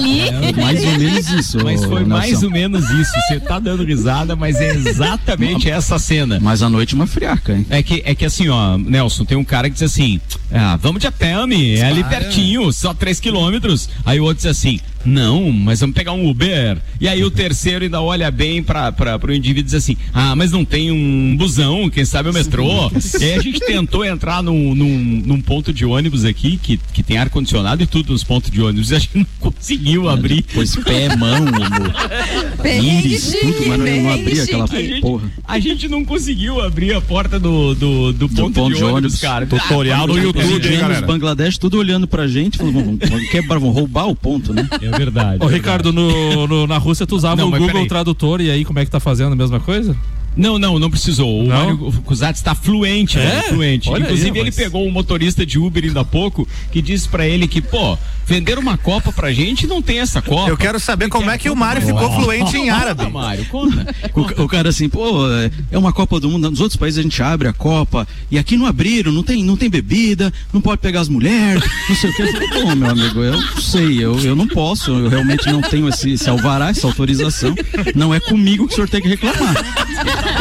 Ali. 0.00 0.52
Mais 0.56 0.84
ou 0.84 0.98
menos 0.98 1.30
isso. 1.30 1.58
Mas 1.64 1.84
foi 1.84 2.02
ô, 2.02 2.06
mais 2.06 2.42
ou 2.42 2.50
menos 2.50 2.88
isso. 2.90 3.12
Você 3.28 3.40
tá 3.40 3.58
dando 3.58 3.84
risada, 3.84 4.34
mas 4.34 4.56
é 4.56 4.74
exatamente 4.74 5.70
essa 5.70 5.98
cena. 5.98 6.38
Mas 6.40 6.62
a 6.62 6.68
noite 6.68 6.94
uma 6.94 7.06
friaca, 7.06 7.54
hein? 7.54 7.66
É 7.68 7.82
que, 7.82 8.02
é 8.04 8.14
que 8.14 8.24
assim, 8.24 8.48
ó, 8.48 8.76
Nelson, 8.76 9.24
tem 9.24 9.36
um 9.36 9.44
cara 9.44 9.68
que 9.68 9.74
diz 9.74 9.82
assim: 9.82 10.20
ah, 10.52 10.76
vamos 10.76 11.00
de 11.00 11.06
a 11.06 11.12
ami, 11.38 11.76
é 11.76 11.84
ali 11.84 12.02
pertinho, 12.04 12.72
só 12.72 12.94
3 12.94 13.20
quilômetros. 13.20 13.88
Aí 14.04 14.18
o 14.20 14.24
outro 14.24 14.38
diz 14.38 14.46
assim: 14.46 14.80
não, 15.04 15.50
mas 15.50 15.80
vamos 15.80 15.94
pegar 15.94 16.12
um 16.12 16.28
Uber. 16.28 16.78
E 17.00 17.08
aí 17.08 17.24
o 17.24 17.30
terceiro 17.30 17.84
ainda 17.84 18.02
olha 18.02 18.30
bem 18.30 18.62
pra, 18.62 18.92
pra, 18.92 19.18
pro 19.18 19.34
indivíduo 19.34 19.60
e 19.60 19.64
diz 19.64 19.74
assim: 19.74 19.96
ah, 20.12 20.36
mas 20.36 20.52
não 20.52 20.64
tem 20.64 20.90
um 20.90 21.36
busão, 21.36 21.88
quem 21.88 22.04
sabe 22.04 22.28
o 22.28 22.32
metrô. 22.32 22.90
e 23.18 23.24
aí 23.24 23.34
a 23.34 23.40
gente 23.40 23.60
tentou 23.60 24.04
entrar 24.04 24.42
num, 24.42 24.74
num, 24.74 25.22
num 25.24 25.40
ponto 25.40 25.72
de 25.72 25.84
ônibus 25.84 26.24
aqui, 26.24 26.58
que, 26.58 26.78
que 26.92 27.02
tem 27.02 27.16
ar-condicionado 27.16 27.82
e 27.82 27.86
tudo 27.86 28.12
nos 28.12 28.24
pontos 28.24 28.50
de 28.50 28.60
ônibus, 28.60 28.90
e 28.90 28.96
a 28.96 28.98
gente 28.98 29.16
não 29.16 29.26
conseguiu 29.38 29.89
abrir. 30.08 30.44
Pois 30.54 30.76
pé, 30.76 31.14
mão, 31.16 31.44
íris, 32.64 33.32
tudo, 33.40 33.68
mas 33.68 33.78
não, 33.78 34.02
não 34.02 34.12
abria 34.12 34.42
aquela. 34.42 34.64
A 34.64 34.66
gente, 34.68 35.00
porra. 35.00 35.30
a 35.46 35.58
gente 35.58 35.88
não 35.88 36.04
conseguiu 36.04 36.60
abrir 36.60 36.94
a 36.94 37.00
porta 37.00 37.38
do, 37.38 37.74
do, 37.74 38.12
do 38.12 38.28
ponto, 38.28 38.52
ponto 38.52 38.72
de, 38.72 38.78
de 38.78 38.84
ônibus, 38.84 38.96
ônibus. 38.98 39.20
cara. 39.20 39.46
Tutorial 39.46 40.06
no 40.06 40.14
Ah, 40.14 40.20
YouTube, 40.20 40.44
hein, 40.44 40.56
Indianos, 40.56 40.80
galera? 40.80 41.06
Bangladesh, 41.06 41.58
tudo 41.58 41.78
olhando 41.78 42.06
pra 42.06 42.26
gente, 42.26 42.58
falando, 42.58 42.74
vamos, 42.84 42.98
vamos 43.08 43.28
quebrar, 43.30 43.58
vamos 43.58 43.74
roubar 43.74 44.06
o 44.08 44.14
ponto, 44.14 44.52
né? 44.52 44.68
É 44.80 44.90
verdade. 44.96 45.44
Ô, 45.44 45.48
é 45.50 45.52
Ricardo, 45.52 45.92
no, 45.92 46.46
no- 46.46 46.66
na 46.66 46.78
Rússia 46.78 47.06
tu 47.06 47.16
usava 47.16 47.36
Não, 47.36 47.48
o 47.48 47.50
Google 47.50 47.66
peraí. 47.68 47.88
Tradutor 47.88 48.40
e 48.40 48.50
aí 48.50 48.64
como 48.64 48.78
é 48.78 48.84
que 48.84 48.90
tá 48.90 49.00
fazendo 49.00 49.32
a 49.32 49.36
mesma 49.36 49.60
coisa? 49.60 49.96
Não, 50.36 50.58
não, 50.58 50.78
não 50.78 50.90
precisou. 50.90 51.40
O 51.40 51.46
Não? 51.46 51.56
Mário 51.76 51.92
Cusatz 52.04 52.38
está 52.40 52.54
fluente, 52.54 53.18
É? 53.18 53.26
velho, 53.26 53.48
fluente. 53.48 53.88
Olha 53.90 53.96
aí, 53.98 54.02
Inclusive, 54.04 54.30
ele 54.30 54.50
rapaz. 54.50 54.54
pegou 54.56 54.86
um 54.86 54.90
motorista 54.90 55.44
de 55.44 55.58
Uber 55.58 55.84
ainda 55.84 56.00
há 56.00 56.04
pouco 56.04 56.46
que 56.72 56.80
disse 56.80 57.08
pra 57.08 57.26
ele 57.26 57.48
que, 57.48 57.60
pô, 57.60 57.98
vender 58.26 58.56
uma 58.58 58.78
Copa 58.78 59.12
pra 59.12 59.32
gente 59.32 59.66
não 59.66 59.82
tem 59.82 59.98
essa 59.98 60.22
Copa. 60.22 60.48
Eu 60.48 60.56
quero 60.56 60.78
saber 60.78 61.08
como 61.08 61.28
é 61.30 61.36
que 61.36 61.50
o 61.50 61.56
Mário 61.56 61.82
ficou 61.82 62.10
fluente 62.14 62.56
em 62.56 62.70
árabe. 62.70 63.04
Conta, 63.04 63.10
Mário, 63.18 63.44
conta. 63.46 63.94
O, 64.40 64.42
o 64.44 64.48
cara 64.48 64.68
assim, 64.68 64.88
pô, 64.88 65.28
é- 65.30 65.50
é 65.72 65.78
uma 65.78 65.92
Copa 65.92 66.18
do 66.20 66.28
Mundo, 66.30 66.50
nos 66.50 66.60
outros 66.60 66.76
países 66.78 66.98
a 66.98 67.02
gente 67.02 67.22
abre 67.22 67.48
a 67.48 67.52
Copa, 67.52 68.06
e 68.30 68.38
aqui 68.38 68.56
não 68.56 68.66
abriram, 68.66 69.10
não 69.12 69.22
tem, 69.22 69.42
não 69.42 69.56
tem 69.56 69.68
bebida, 69.68 70.32
não 70.52 70.60
pode 70.60 70.80
pegar 70.80 71.00
as 71.00 71.08
mulheres, 71.08 71.62
não 71.88 71.96
sei 71.96 72.10
o 72.10 72.14
que. 72.14 72.48
Pô, 72.62 72.76
meu 72.76 72.90
amigo, 72.90 73.20
eu 73.22 73.32
não 73.40 73.60
sei, 73.60 74.02
eu, 74.04 74.18
eu 74.20 74.36
não 74.36 74.46
posso, 74.46 74.90
eu 74.92 75.08
realmente 75.08 75.46
não 75.50 75.60
tenho 75.60 75.88
esse, 75.88 76.12
esse 76.12 76.28
alvará, 76.30 76.68
essa 76.70 76.86
autorização, 76.86 77.54
não 77.94 78.14
é 78.14 78.20
comigo 78.20 78.66
que 78.66 78.72
o 78.72 78.76
senhor 78.76 78.88
tem 78.88 79.00
que 79.00 79.08
reclamar. 79.08 79.54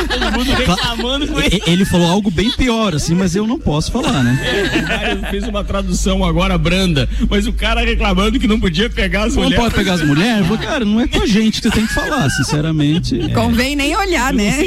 Todo 0.07 0.31
mundo 0.31 0.51
reclamando 0.53 1.27
com 1.27 1.39
ele. 1.39 1.61
Ele 1.67 1.85
falou 1.85 2.07
algo 2.09 2.31
bem 2.31 2.51
pior, 2.51 2.95
assim, 2.95 3.13
mas 3.15 3.35
eu 3.35 3.45
não 3.47 3.59
posso 3.59 3.91
falar, 3.91 4.23
né? 4.23 4.39
O 4.79 4.87
Mário 4.87 5.21
fez 5.29 5.47
uma 5.47 5.63
tradução 5.63 6.23
agora 6.23 6.57
branda, 6.57 7.07
mas 7.29 7.45
o 7.47 7.53
cara 7.53 7.81
reclamando 7.81 8.39
que 8.39 8.47
não 8.47 8.59
podia 8.59 8.89
pegar 8.89 9.23
as 9.25 9.35
Não 9.35 9.43
mulheres. 9.43 9.63
pode 9.63 9.75
pegar 9.75 9.93
as 9.93 10.01
mulheres? 10.01 10.39
Eu 10.39 10.45
falei, 10.45 10.67
cara, 10.67 10.85
não 10.85 10.99
é 10.99 11.07
com 11.07 11.21
a 11.21 11.27
gente 11.27 11.61
que 11.61 11.67
você 11.69 11.73
tem 11.75 11.85
que 11.85 11.93
falar, 11.93 12.29
sinceramente. 12.29 13.17
Convém 13.33 13.75
nem 13.75 13.95
olhar, 13.95 14.33
né? 14.33 14.65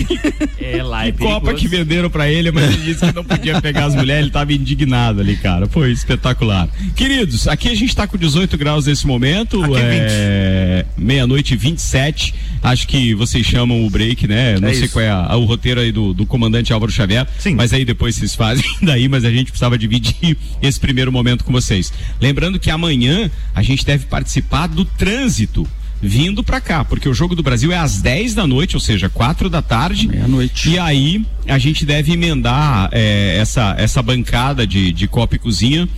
É 0.61 0.83
lá, 0.83 1.07
é 1.07 1.13
Copa 1.13 1.53
que 1.55 1.67
venderam 1.69 2.09
pra 2.11 2.29
ele, 2.31 2.51
mas 2.51 2.65
ele 2.65 2.83
disse 2.83 3.05
que 3.07 3.13
não 3.15 3.25
podia 3.25 3.61
pegar 3.61 3.87
as 3.87 3.95
mulheres, 3.95 4.23
ele 4.25 4.31
tava 4.33 4.53
indignado 4.53 5.21
ali, 5.21 5.37
cara. 5.37 5.67
Foi 5.69 5.91
espetacular. 5.91 6.69
Queridos, 6.95 7.47
aqui 7.49 7.69
a 7.69 7.75
gente 7.75 7.95
tá 7.95 8.07
com 8.07 8.17
18 8.17 8.57
graus 8.57 8.87
nesse 8.87 9.07
momento, 9.07 9.63
Aqui 9.65 9.75
é 9.77 10.03
é 10.23 10.85
meia-noite 10.97 11.55
e 11.55 11.57
27. 11.57 12.35
Acho 12.63 12.87
que 12.87 13.15
vocês 13.15 13.45
chamam 13.45 13.85
o 13.85 13.91
break, 13.91 14.27
né? 14.29 14.55
Não 14.61 14.69
sei 14.71 14.85
isso. 14.85 14.93
qual 14.93 15.05
é 15.05 15.11
a- 15.11 15.22
o 15.37 15.45
roteiro 15.45 15.81
aí 15.81 15.93
do, 15.93 16.13
do 16.13 16.27
comandante 16.27 16.73
Álvaro 16.73 16.91
Xavier, 16.93 17.27
Sim. 17.39 17.55
mas 17.55 17.73
aí 17.73 17.85
depois 17.85 18.15
vocês 18.17 18.35
fazem 18.35 18.65
daí, 18.83 19.09
mas 19.09 19.25
a 19.25 19.31
gente 19.31 19.51
precisava 19.51 19.77
dividir 19.79 20.37
esse 20.61 20.79
primeiro 20.79 21.11
momento 21.13 21.45
com 21.45 21.53
vocês. 21.53 21.93
Lembrando 22.21 22.59
que 22.59 22.71
amanhã 22.71 23.31
a 23.55 23.63
gente 23.63 23.85
deve 23.85 24.07
participar 24.07 24.67
do 24.69 24.85
trânsito 24.85 25.67
vindo 26.05 26.43
pra 26.43 26.61
cá, 26.61 26.85
porque 26.85 27.09
o 27.09 27.15
jogo 27.15 27.37
do 27.37 27.45
Brasil 27.45 27.71
é 27.71 27.77
às 27.79 28.03
10 28.03 28.35
da 28.35 28.45
noite, 28.45 28.75
ou 28.75 28.81
seja, 28.81 29.09
4 29.09 29.49
da 29.49 29.63
tarde. 29.63 30.09
Meia-noite. 30.09 30.71
E 30.71 30.79
aí 30.79 31.25
a 31.47 31.59
gente 31.59 31.87
deve 31.87 32.13
emendar 32.13 32.89
é, 32.91 33.37
essa, 33.39 33.77
essa 33.79 34.03
bancada 34.03 34.67
de, 34.67 34.93
de 34.93 35.07
copa 35.07 35.37
e 35.37 35.39
cozinha. 35.39 35.89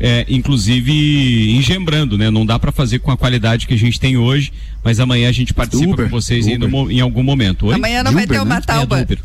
é, 0.00 0.24
inclusive 0.30 1.52
engembrando, 1.54 2.16
né? 2.16 2.30
Não 2.30 2.46
dá 2.46 2.58
pra 2.58 2.72
fazer 2.72 3.00
com 3.00 3.10
a 3.10 3.16
qualidade 3.18 3.66
que 3.66 3.74
a 3.74 3.78
gente 3.78 4.00
tem 4.00 4.16
hoje, 4.16 4.50
mas 4.82 4.98
amanhã 5.00 5.28
a 5.28 5.32
gente 5.32 5.52
participa 5.52 5.92
Uber, 5.92 6.04
com 6.06 6.10
vocês 6.10 6.46
em, 6.46 6.56
Uber. 6.56 6.68
no- 6.70 6.90
em 6.90 7.00
algum 7.00 7.22
momento. 7.22 7.66
Oi? 7.66 7.74
Amanhã 7.74 8.02
não 8.02 8.12
vai 8.12 8.26
ter 8.26 8.40
Uber, 8.40 8.42
uma 8.44 8.54
né? 8.56 8.60
É, 8.62 8.66
tauba. 8.66 9.00
Uber. 9.02 9.18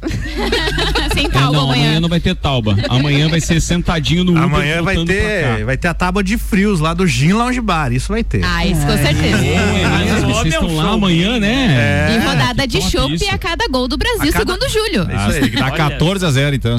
Sem 1.13 1.25
É, 1.25 1.29
talba 1.29 1.51
não, 1.53 1.63
amanhã 1.65 1.83
amanhã. 1.85 1.99
não 2.01 2.09
vai 2.09 2.19
ter 2.19 2.35
tauba. 2.35 2.75
Amanhã 2.89 3.29
vai 3.29 3.39
ser 3.39 3.61
sentadinho 3.61 4.23
no 4.23 4.31
Uber. 4.31 4.43
Amanhã 4.43 4.81
vai 4.81 4.97
ter, 5.05 5.63
vai 5.65 5.77
ter 5.77 5.87
a 5.87 5.93
tábua 5.93 6.23
de 6.23 6.37
frios 6.37 6.79
lá 6.79 6.93
do 6.93 7.07
Gin 7.07 7.33
Lounge 7.33 7.61
Bar. 7.61 7.91
Isso 7.93 8.09
vai 8.11 8.23
ter. 8.23 8.43
Ah, 8.43 8.65
isso 8.65 8.81
com 8.81 8.97
certeza. 8.97 9.37
É 9.45 10.21
vocês 10.25 10.53
é 10.53 10.59
um 10.59 10.63
estão 10.63 10.75
lá 10.75 10.89
amanhã, 10.91 11.39
né? 11.39 12.15
E 12.15 12.25
rodada 12.25 12.67
de 12.67 12.81
chopp 12.81 13.29
a 13.29 13.37
cada 13.37 13.67
gol 13.69 13.87
do 13.87 13.97
Brasil, 13.97 14.29
A 14.29 14.31
cada- 14.33 14.53
segundo 14.53 14.69
Júlio. 14.69 15.07
É 15.09 15.15
isso 15.15 15.43
aí. 15.45 15.49
Dá 15.51 15.71
14 15.71 16.25
a 16.25 16.31
0 16.31 16.55
então. 16.55 16.77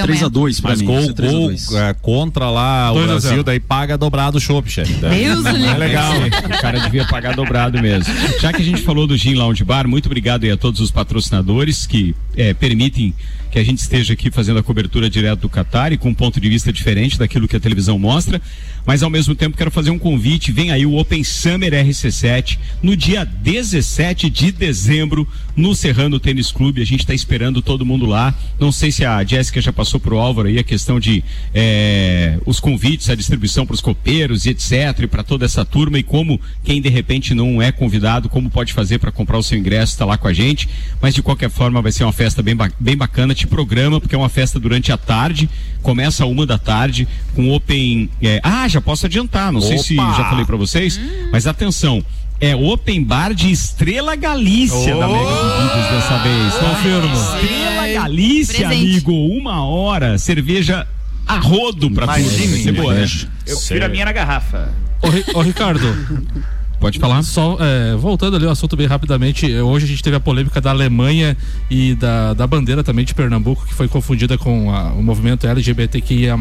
3 0.04 0.22
a 0.22 0.26
amanhã. 0.26 0.30
2 0.30 0.60
pra 0.60 0.70
Mas 0.70 0.80
mim. 0.80 0.86
gol, 0.86 0.96
vai 0.96 1.04
ser 1.06 1.12
3 1.14 1.32
a 1.32 1.36
gol 1.36 1.46
2. 1.48 1.72
é, 1.74 1.94
contra 2.00 2.50
lá 2.50 2.90
o 2.90 2.94
2 2.94 3.04
a 3.04 3.08
Brasil, 3.08 3.30
0. 3.30 3.44
daí 3.44 3.60
paga 3.60 3.98
dobrado 3.98 4.38
o 4.38 4.40
chopp, 4.40 4.70
chefe. 4.70 4.92
Deus 4.94 5.44
é 5.46 5.52
legal. 5.52 6.12
O 6.18 6.60
cara 6.60 6.78
devia 6.80 7.04
pagar 7.06 7.34
dobrado 7.34 7.80
mesmo. 7.80 8.12
Já 8.40 8.52
que 8.52 8.62
a 8.62 8.64
gente 8.64 8.82
falou 8.82 9.06
do 9.06 9.16
Gin 9.16 9.34
Lounge 9.34 9.64
Bar, 9.64 9.86
muito 9.88 10.06
obrigado 10.06 10.44
aí 10.44 10.50
a 10.50 10.56
todos 10.56 10.80
os 10.80 10.90
patrocinadores 10.90 11.86
que 11.86 12.14
eh, 12.36 12.54
permitem 12.54 13.14
que 13.50 13.58
a 13.58 13.64
gente 13.64 13.78
esteja 13.78 14.12
aqui 14.12 14.30
fazendo 14.30 14.58
a 14.58 14.62
cobertura 14.62 15.08
direto 15.08 15.40
do 15.40 15.48
Qatar 15.48 15.92
e 15.92 15.98
com 15.98 16.10
um 16.10 16.14
ponto 16.14 16.40
de 16.40 16.48
vista 16.48 16.72
diferente 16.72 17.18
daquilo 17.18 17.48
que 17.48 17.56
a 17.56 17.60
televisão 17.60 17.98
mostra. 17.98 18.40
Mas 18.86 19.02
ao 19.02 19.10
mesmo 19.10 19.34
tempo 19.34 19.56
quero 19.56 19.70
fazer 19.70 19.90
um 19.90 19.98
convite. 19.98 20.50
Vem 20.50 20.70
aí 20.70 20.86
o 20.86 20.96
Open 20.96 21.22
Summer 21.22 21.72
RC7 21.72 22.58
no 22.82 22.96
dia 22.96 23.24
17 23.24 24.30
de 24.30 24.50
dezembro 24.50 25.28
no 25.54 25.74
Serrano 25.74 26.18
Tênis 26.18 26.50
Clube. 26.50 26.80
A 26.80 26.86
gente 26.86 27.00
está 27.00 27.12
esperando 27.12 27.60
todo 27.60 27.84
mundo 27.84 28.06
lá. 28.06 28.34
Não 28.58 28.72
sei 28.72 28.90
se 28.90 29.04
a 29.04 29.22
Jéssica 29.24 29.60
já 29.60 29.72
passou 29.72 30.00
pro 30.00 30.18
Álvaro 30.18 30.48
aí 30.48 30.58
a 30.58 30.62
questão 30.62 30.98
de 30.98 31.22
eh, 31.54 32.38
os 32.46 32.60
convites, 32.60 33.10
a 33.10 33.14
distribuição 33.14 33.66
para 33.66 33.74
os 33.74 33.80
copeiros 33.80 34.46
e 34.46 34.50
etc. 34.50 35.06
Para 35.06 35.22
toda 35.22 35.44
essa 35.44 35.64
turma 35.64 35.98
e 35.98 36.02
como 36.02 36.40
quem 36.64 36.80
de 36.80 36.88
repente 36.88 37.34
não 37.34 37.60
é 37.60 37.70
convidado, 37.70 38.28
como 38.28 38.48
pode 38.48 38.72
fazer 38.72 38.98
para 38.98 39.12
comprar 39.12 39.36
o 39.36 39.42
seu 39.42 39.58
ingresso, 39.58 39.92
está 39.92 40.04
lá 40.04 40.16
com 40.16 40.28
a 40.28 40.32
gente. 40.32 40.68
Mas 41.00 41.14
de 41.14 41.22
qualquer 41.22 41.50
forma 41.50 41.82
vai 41.82 41.92
ser 41.92 42.04
uma 42.04 42.12
festa 42.12 42.42
bem, 42.42 42.56
bem 42.80 42.96
bacana. 42.96 43.34
Te 43.38 43.46
programa 43.46 44.00
porque 44.00 44.16
é 44.16 44.18
uma 44.18 44.28
festa 44.28 44.58
durante 44.58 44.90
a 44.90 44.96
tarde. 44.96 45.48
Começa 45.80 46.24
a 46.24 46.26
uma 46.26 46.44
da 46.44 46.58
tarde 46.58 47.06
com 47.36 47.52
Open. 47.52 48.10
eh, 48.20 48.40
ah, 48.42 48.66
já 48.66 48.80
posso 48.80 49.06
adiantar. 49.06 49.52
Não 49.52 49.60
sei 49.60 49.78
se 49.78 49.94
Opa! 49.96 50.12
já 50.16 50.24
falei 50.28 50.44
para 50.44 50.56
vocês, 50.56 51.00
mas 51.30 51.46
atenção. 51.46 52.04
É 52.40 52.56
Open 52.56 53.02
Bar 53.04 53.32
de 53.34 53.50
Estrela 53.50 54.16
Galícia 54.16 54.94
da 54.96 55.06
Mega 55.06 55.18
Bebidas 55.24 55.90
dessa 55.90 56.18
vez. 56.18 56.54
Confirmo. 56.54 57.14
Estrela 57.14 57.88
Galícia, 57.94 58.66
Presente. 58.68 58.90
amigo. 58.90 59.12
Uma 59.12 59.64
hora. 59.64 60.18
Cerveja 60.18 60.84
a 61.26 61.38
rodo 61.38 61.90
pra. 61.92 62.04
Imagine, 62.18 62.46
Vai 62.48 62.58
ser 62.60 62.72
boa, 62.72 62.94
né? 62.94 63.06
Eu 63.46 63.56
prefiro 63.56 63.84
a 63.84 63.88
minha 63.88 64.04
na 64.04 64.12
garrafa. 64.12 64.72
Ô, 65.34 65.40
Ricardo, 65.42 65.86
Pode 66.80 66.98
falar. 66.98 67.22
só 67.22 67.56
é, 67.60 67.96
voltando 67.96 68.36
ali 68.36 68.44
ao 68.46 68.52
assunto 68.52 68.76
bem 68.76 68.86
rapidamente, 68.86 69.52
eh, 69.52 69.62
hoje 69.62 69.84
a 69.84 69.88
gente 69.88 70.02
teve 70.02 70.16
a 70.16 70.20
polêmica 70.20 70.60
da 70.60 70.70
Alemanha 70.70 71.36
e 71.70 71.94
da, 71.94 72.34
da 72.34 72.46
bandeira 72.46 72.84
também 72.84 73.04
de 73.04 73.14
Pernambuco, 73.14 73.66
que 73.66 73.74
foi 73.74 73.88
confundida 73.88 74.38
com 74.38 74.72
a- 74.72 74.92
o 74.92 75.02
movimento 75.02 75.46
LGBTQIA. 75.46 76.36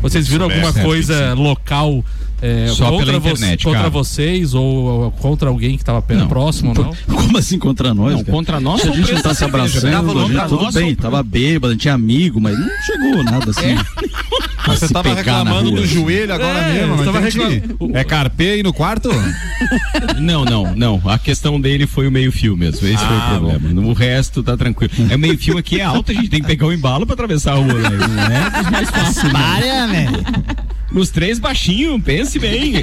Vocês 0.00 0.28
viram 0.28 0.44
alguma 0.44 0.72
coisa 0.84 1.34
local 1.34 2.04
eh, 2.42 2.66
Só 2.68 2.90
contra, 2.90 3.06
pela 3.06 3.18
vo- 3.20 3.28
internet, 3.30 3.64
contra 3.64 3.88
vocês 3.88 4.52
ou, 4.52 4.64
ou 5.04 5.10
contra 5.12 5.48
alguém 5.48 5.76
que 5.76 5.82
estava 5.82 6.04
Não. 6.10 6.28
próximo, 6.28 6.74
não? 6.74 6.92
Como 7.16 7.38
assim 7.38 7.58
contra 7.58 7.94
nós? 7.94 8.14
Não, 8.14 8.24
contra 8.24 8.60
nós 8.60 8.80
Se 8.82 8.88
a 8.88 8.92
gente 8.92 9.12
não 9.12 9.22
tá 9.22 9.32
se 9.34 9.44
abraçando, 9.44 9.84
né? 10.14 10.22
a 10.24 10.26
gente, 10.26 10.48
tudo 10.48 10.64
nós 10.64 10.74
bem, 10.74 10.94
tava 10.94 11.22
bêbado, 11.22 11.76
tinha 11.76 11.94
amigo, 11.94 12.40
mas 12.40 12.58
não 12.58 12.68
chegou 12.84 13.22
nada 13.24 13.50
assim. 13.50 13.76
Mas 14.64 14.78
você 14.78 14.88
tava 14.94 15.12
reclamando 15.12 15.72
do 15.72 15.84
joelho 15.84 16.32
agora 16.32 16.56
É, 16.60 16.72
mesmo, 16.86 16.94
não 16.96 17.04
tava 17.04 17.18
entendi. 17.28 17.38
reclam- 17.66 17.90
É 17.94 18.04
carpê 18.04 18.50
aí 18.50 18.62
no 18.62 18.72
quarto? 18.72 19.10
Não, 20.20 20.44
não, 20.44 20.72
não. 20.76 21.02
A 21.04 21.18
questão 21.18 21.60
dele 21.60 21.84
foi 21.86 22.06
o 22.06 22.12
meio-fio 22.12 22.56
mesmo. 22.56 22.86
Esse 22.86 23.04
foi 23.04 23.16
o 23.16 23.20
problema. 23.22 23.80
O 23.88 23.92
resto 23.92 24.40
tá 24.40 24.56
tranquilo. 24.56 24.92
É 25.10 25.16
o 25.16 25.18
meio-fio 25.18 25.58
aqui 25.58 25.80
é 25.80 25.84
alto, 25.84 26.12
a 26.12 26.14
gente 26.14 26.28
tem 26.28 26.40
que 26.40 26.46
pegar 26.46 26.66
o 26.66 26.72
embalo 26.72 27.04
pra 27.04 27.14
atravessar 27.14 27.52
a 27.52 27.56
rua, 27.56 27.66
né? 27.74 27.90
Não 27.90 28.22
é 28.66 28.70
mais 28.70 28.88
fáceis. 28.90 29.32
não. 29.32 30.71
Nos 30.92 31.10
três 31.10 31.38
baixinhos, 31.38 32.00
pense 32.02 32.38
bem. 32.38 32.74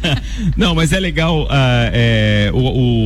Não, 0.56 0.74
mas 0.74 0.92
é 0.92 1.00
legal 1.00 1.46
ah, 1.50 1.90
é, 1.92 2.50
o, 2.52 2.58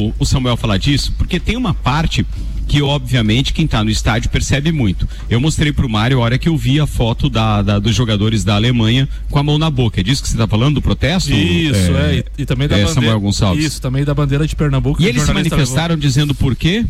o- 0.08 0.14
o 0.18 0.24
Samuel 0.26 0.56
falar 0.56 0.78
disso, 0.78 1.12
porque 1.16 1.38
tem 1.38 1.56
uma 1.56 1.72
parte 1.74 2.26
que, 2.66 2.82
obviamente, 2.82 3.54
quem 3.54 3.66
tá 3.66 3.82
no 3.82 3.88
estádio 3.90 4.28
percebe 4.28 4.70
muito. 4.70 5.08
Eu 5.30 5.40
mostrei 5.40 5.72
pro 5.72 5.88
Mário 5.88 6.18
a 6.18 6.22
hora 6.22 6.38
que 6.38 6.48
eu 6.50 6.56
vi 6.56 6.78
a 6.78 6.86
foto 6.86 7.30
da, 7.30 7.62
da- 7.62 7.78
dos 7.78 7.94
jogadores 7.94 8.44
da 8.44 8.56
Alemanha 8.56 9.08
com 9.30 9.38
a 9.38 9.42
mão 9.42 9.56
na 9.56 9.70
boca. 9.70 10.00
É 10.00 10.02
disso 10.02 10.22
que 10.22 10.28
você 10.28 10.36
tá 10.36 10.46
falando, 10.46 10.74
do 10.74 10.82
protesto? 10.82 11.32
Isso, 11.32 11.96
é, 11.96 12.16
e, 12.16 12.42
e 12.42 12.44
também 12.44 12.68
da 12.68 12.74
é, 12.76 12.80
bandeira. 12.80 12.94
Samuel 12.94 13.20
Gonçalves. 13.20 13.64
Isso, 13.64 13.80
também 13.80 14.04
da 14.04 14.12
bandeira 14.12 14.46
de 14.46 14.54
Pernambuco. 14.54 15.00
E 15.00 15.06
o 15.06 15.08
eles 15.08 15.22
se 15.22 15.32
manifestaram 15.32 15.96
dizendo 15.96 16.34
por 16.34 16.54
quê? 16.54 16.84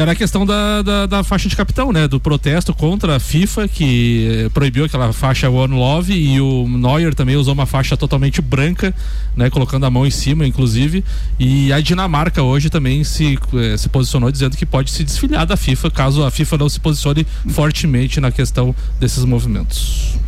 Era 0.00 0.12
a 0.12 0.14
questão 0.14 0.46
da, 0.46 0.80
da, 0.80 1.04
da 1.04 1.22
faixa 1.22 1.46
de 1.46 1.54
capitão, 1.54 1.92
né? 1.92 2.08
Do 2.08 2.18
protesto 2.18 2.72
contra 2.72 3.16
a 3.16 3.20
FIFA, 3.20 3.68
que 3.68 4.46
eh, 4.46 4.48
proibiu 4.48 4.86
aquela 4.86 5.12
faixa 5.12 5.50
One 5.50 5.74
Love, 5.74 6.14
e 6.14 6.40
o 6.40 6.66
Neuer 6.66 7.14
também 7.14 7.36
usou 7.36 7.52
uma 7.52 7.66
faixa 7.66 7.98
totalmente 7.98 8.40
branca, 8.40 8.94
né? 9.36 9.50
Colocando 9.50 9.84
a 9.84 9.90
mão 9.90 10.06
em 10.06 10.10
cima, 10.10 10.46
inclusive. 10.46 11.04
E 11.38 11.70
a 11.70 11.80
Dinamarca 11.82 12.42
hoje 12.42 12.70
também 12.70 13.04
se, 13.04 13.38
eh, 13.52 13.76
se 13.76 13.90
posicionou 13.90 14.32
dizendo 14.32 14.56
que 14.56 14.64
pode 14.64 14.90
se 14.90 15.04
desfiliar 15.04 15.44
da 15.44 15.54
FIFA, 15.54 15.90
caso 15.90 16.24
a 16.24 16.30
FIFA 16.30 16.56
não 16.56 16.70
se 16.70 16.80
posicione 16.80 17.26
fortemente 17.50 18.22
na 18.22 18.32
questão 18.32 18.74
desses 18.98 19.22
movimentos. 19.26 20.18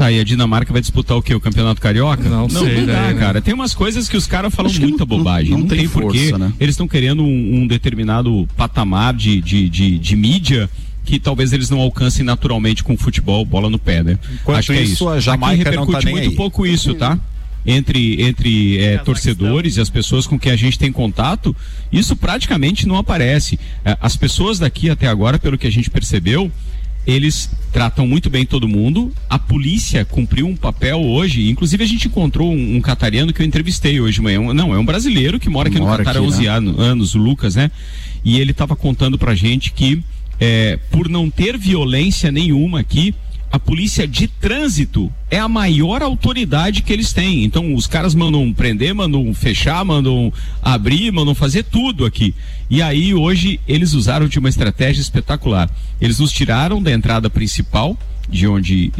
Tá, 0.00 0.10
e 0.10 0.18
a 0.18 0.24
Dinamarca 0.24 0.72
vai 0.72 0.80
disputar 0.80 1.14
o 1.18 1.20
quê? 1.20 1.34
O 1.34 1.40
Campeonato 1.40 1.78
Carioca? 1.78 2.26
Não 2.26 2.48
sei, 2.48 2.78
não 2.80 2.86
dá, 2.86 2.92
né, 3.02 3.12
né? 3.12 3.20
cara. 3.20 3.42
Tem 3.42 3.52
umas 3.52 3.74
coisas 3.74 4.08
que 4.08 4.16
os 4.16 4.26
caras 4.26 4.54
falam 4.54 4.70
Acho 4.70 4.80
muita 4.80 5.00
não- 5.00 5.06
bobagem. 5.06 5.50
não- 5.50 5.58
Não, 5.58 5.64
não 5.64 5.68
tem, 5.68 5.80
tem 5.80 5.88
porquê. 5.90 6.20
força, 6.30 6.38
né? 6.38 6.54
Eles 6.58 6.72
estão 6.72 6.88
querendo 6.88 7.22
um, 7.22 7.56
um 7.60 7.66
determinado 7.66 8.48
patamar 8.56 9.12
de, 9.12 9.42
de, 9.42 9.68
de, 9.68 9.98
de 9.98 10.16
mídia 10.16 10.70
que 11.04 11.18
talvez 11.18 11.52
eles 11.52 11.68
não 11.68 11.80
alcancem 11.80 12.24
naturalmente 12.24 12.82
com 12.82 12.96
futebol, 12.96 13.44
bola 13.44 13.68
no 13.68 13.78
pé, 13.78 14.02
né? 14.02 14.18
Enquanto 14.40 14.58
Acho 14.60 14.72
que 14.72 14.78
é 14.78 14.82
isso, 14.82 14.92
isso. 14.94 15.08
a 15.10 15.20
Jamaica 15.20 15.68
Aqui 15.68 15.76
não 15.76 15.84
repercute 15.84 15.98
tá 15.98 16.04
nem 16.06 16.14
muito 16.14 16.30
aí. 16.30 16.34
pouco 16.34 16.66
isso, 16.66 16.94
tá? 16.94 17.18
Entre, 17.66 18.22
entre 18.22 18.78
eh, 18.78 18.96
torcedores 19.04 19.76
e 19.76 19.82
as 19.82 19.90
pessoas 19.90 20.26
com 20.26 20.38
quem 20.38 20.50
a 20.50 20.56
gente 20.56 20.78
tem 20.78 20.90
contato, 20.90 21.54
isso 21.92 22.16
praticamente 22.16 22.88
não 22.88 22.96
aparece. 22.96 23.60
Eh, 23.84 23.98
As 24.00 24.16
pessoas 24.16 24.58
daqui 24.58 24.88
até 24.88 25.08
agora, 25.08 25.38
pelo 25.38 25.58
que 25.58 25.66
a 25.66 25.70
gente 25.70 25.90
percebeu, 25.90 26.50
eles 27.06 27.50
tratam 27.72 28.06
muito 28.06 28.28
bem 28.28 28.44
todo 28.44 28.68
mundo. 28.68 29.12
A 29.28 29.38
polícia 29.38 30.04
cumpriu 30.04 30.46
um 30.46 30.56
papel 30.56 31.00
hoje. 31.00 31.48
Inclusive, 31.48 31.82
a 31.82 31.86
gente 31.86 32.08
encontrou 32.08 32.52
um, 32.52 32.76
um 32.76 32.80
catariano 32.80 33.32
que 33.32 33.42
eu 33.42 33.46
entrevistei 33.46 34.00
hoje 34.00 34.14
de 34.14 34.22
manhã. 34.22 34.40
Um- 34.40 34.52
não, 34.52 34.74
é 34.74 34.78
um 34.78 34.84
brasileiro 34.84 35.38
que 35.40 35.48
mora 35.48 35.68
aqui 35.68 35.78
Mora 35.78 35.92
no 35.92 36.04
Catar 36.04 36.18
há 36.18 36.20
aqui, 36.22 36.28
11 36.28 36.42
né? 36.42 36.48
ano- 36.48 36.80
anos, 36.80 37.14
o 37.14 37.18
Lucas, 37.18 37.54
né? 37.54 37.70
E 38.24 38.38
ele 38.38 38.50
estava 38.50 38.76
contando 38.76 39.16
pra 39.18 39.34
gente 39.34 39.72
que, 39.72 40.02
é, 40.38 40.78
por 40.90 41.08
não 41.08 41.30
ter 41.30 41.56
violência 41.56 42.30
nenhuma 42.30 42.80
aqui, 42.80 43.14
a 43.52 43.58
polícia 43.58 44.06
de 44.06 44.28
trânsito 44.28 45.12
é 45.28 45.38
a 45.38 45.48
maior 45.48 46.02
autoridade 46.02 46.82
que 46.82 46.92
eles 46.92 47.12
têm. 47.12 47.42
Então, 47.42 47.74
os 47.74 47.86
caras 47.86 48.14
mandam 48.14 48.52
prender, 48.52 48.94
mandam 48.94 49.34
fechar, 49.34 49.84
mandam 49.84 50.32
abrir, 50.62 51.10
mandam 51.10 51.34
fazer 51.34 51.64
tudo 51.64 52.04
aqui. 52.04 52.32
E 52.68 52.80
aí, 52.80 53.12
hoje, 53.12 53.58
eles 53.66 53.92
usaram 53.92 54.28
de 54.28 54.38
uma 54.38 54.48
estratégia 54.48 55.00
espetacular. 55.00 55.68
Eles 56.00 56.20
nos 56.20 56.30
tiraram 56.30 56.80
da 56.80 56.92
entrada 56.92 57.28
principal, 57.28 57.98
de 58.28 58.46
onde 58.46 58.92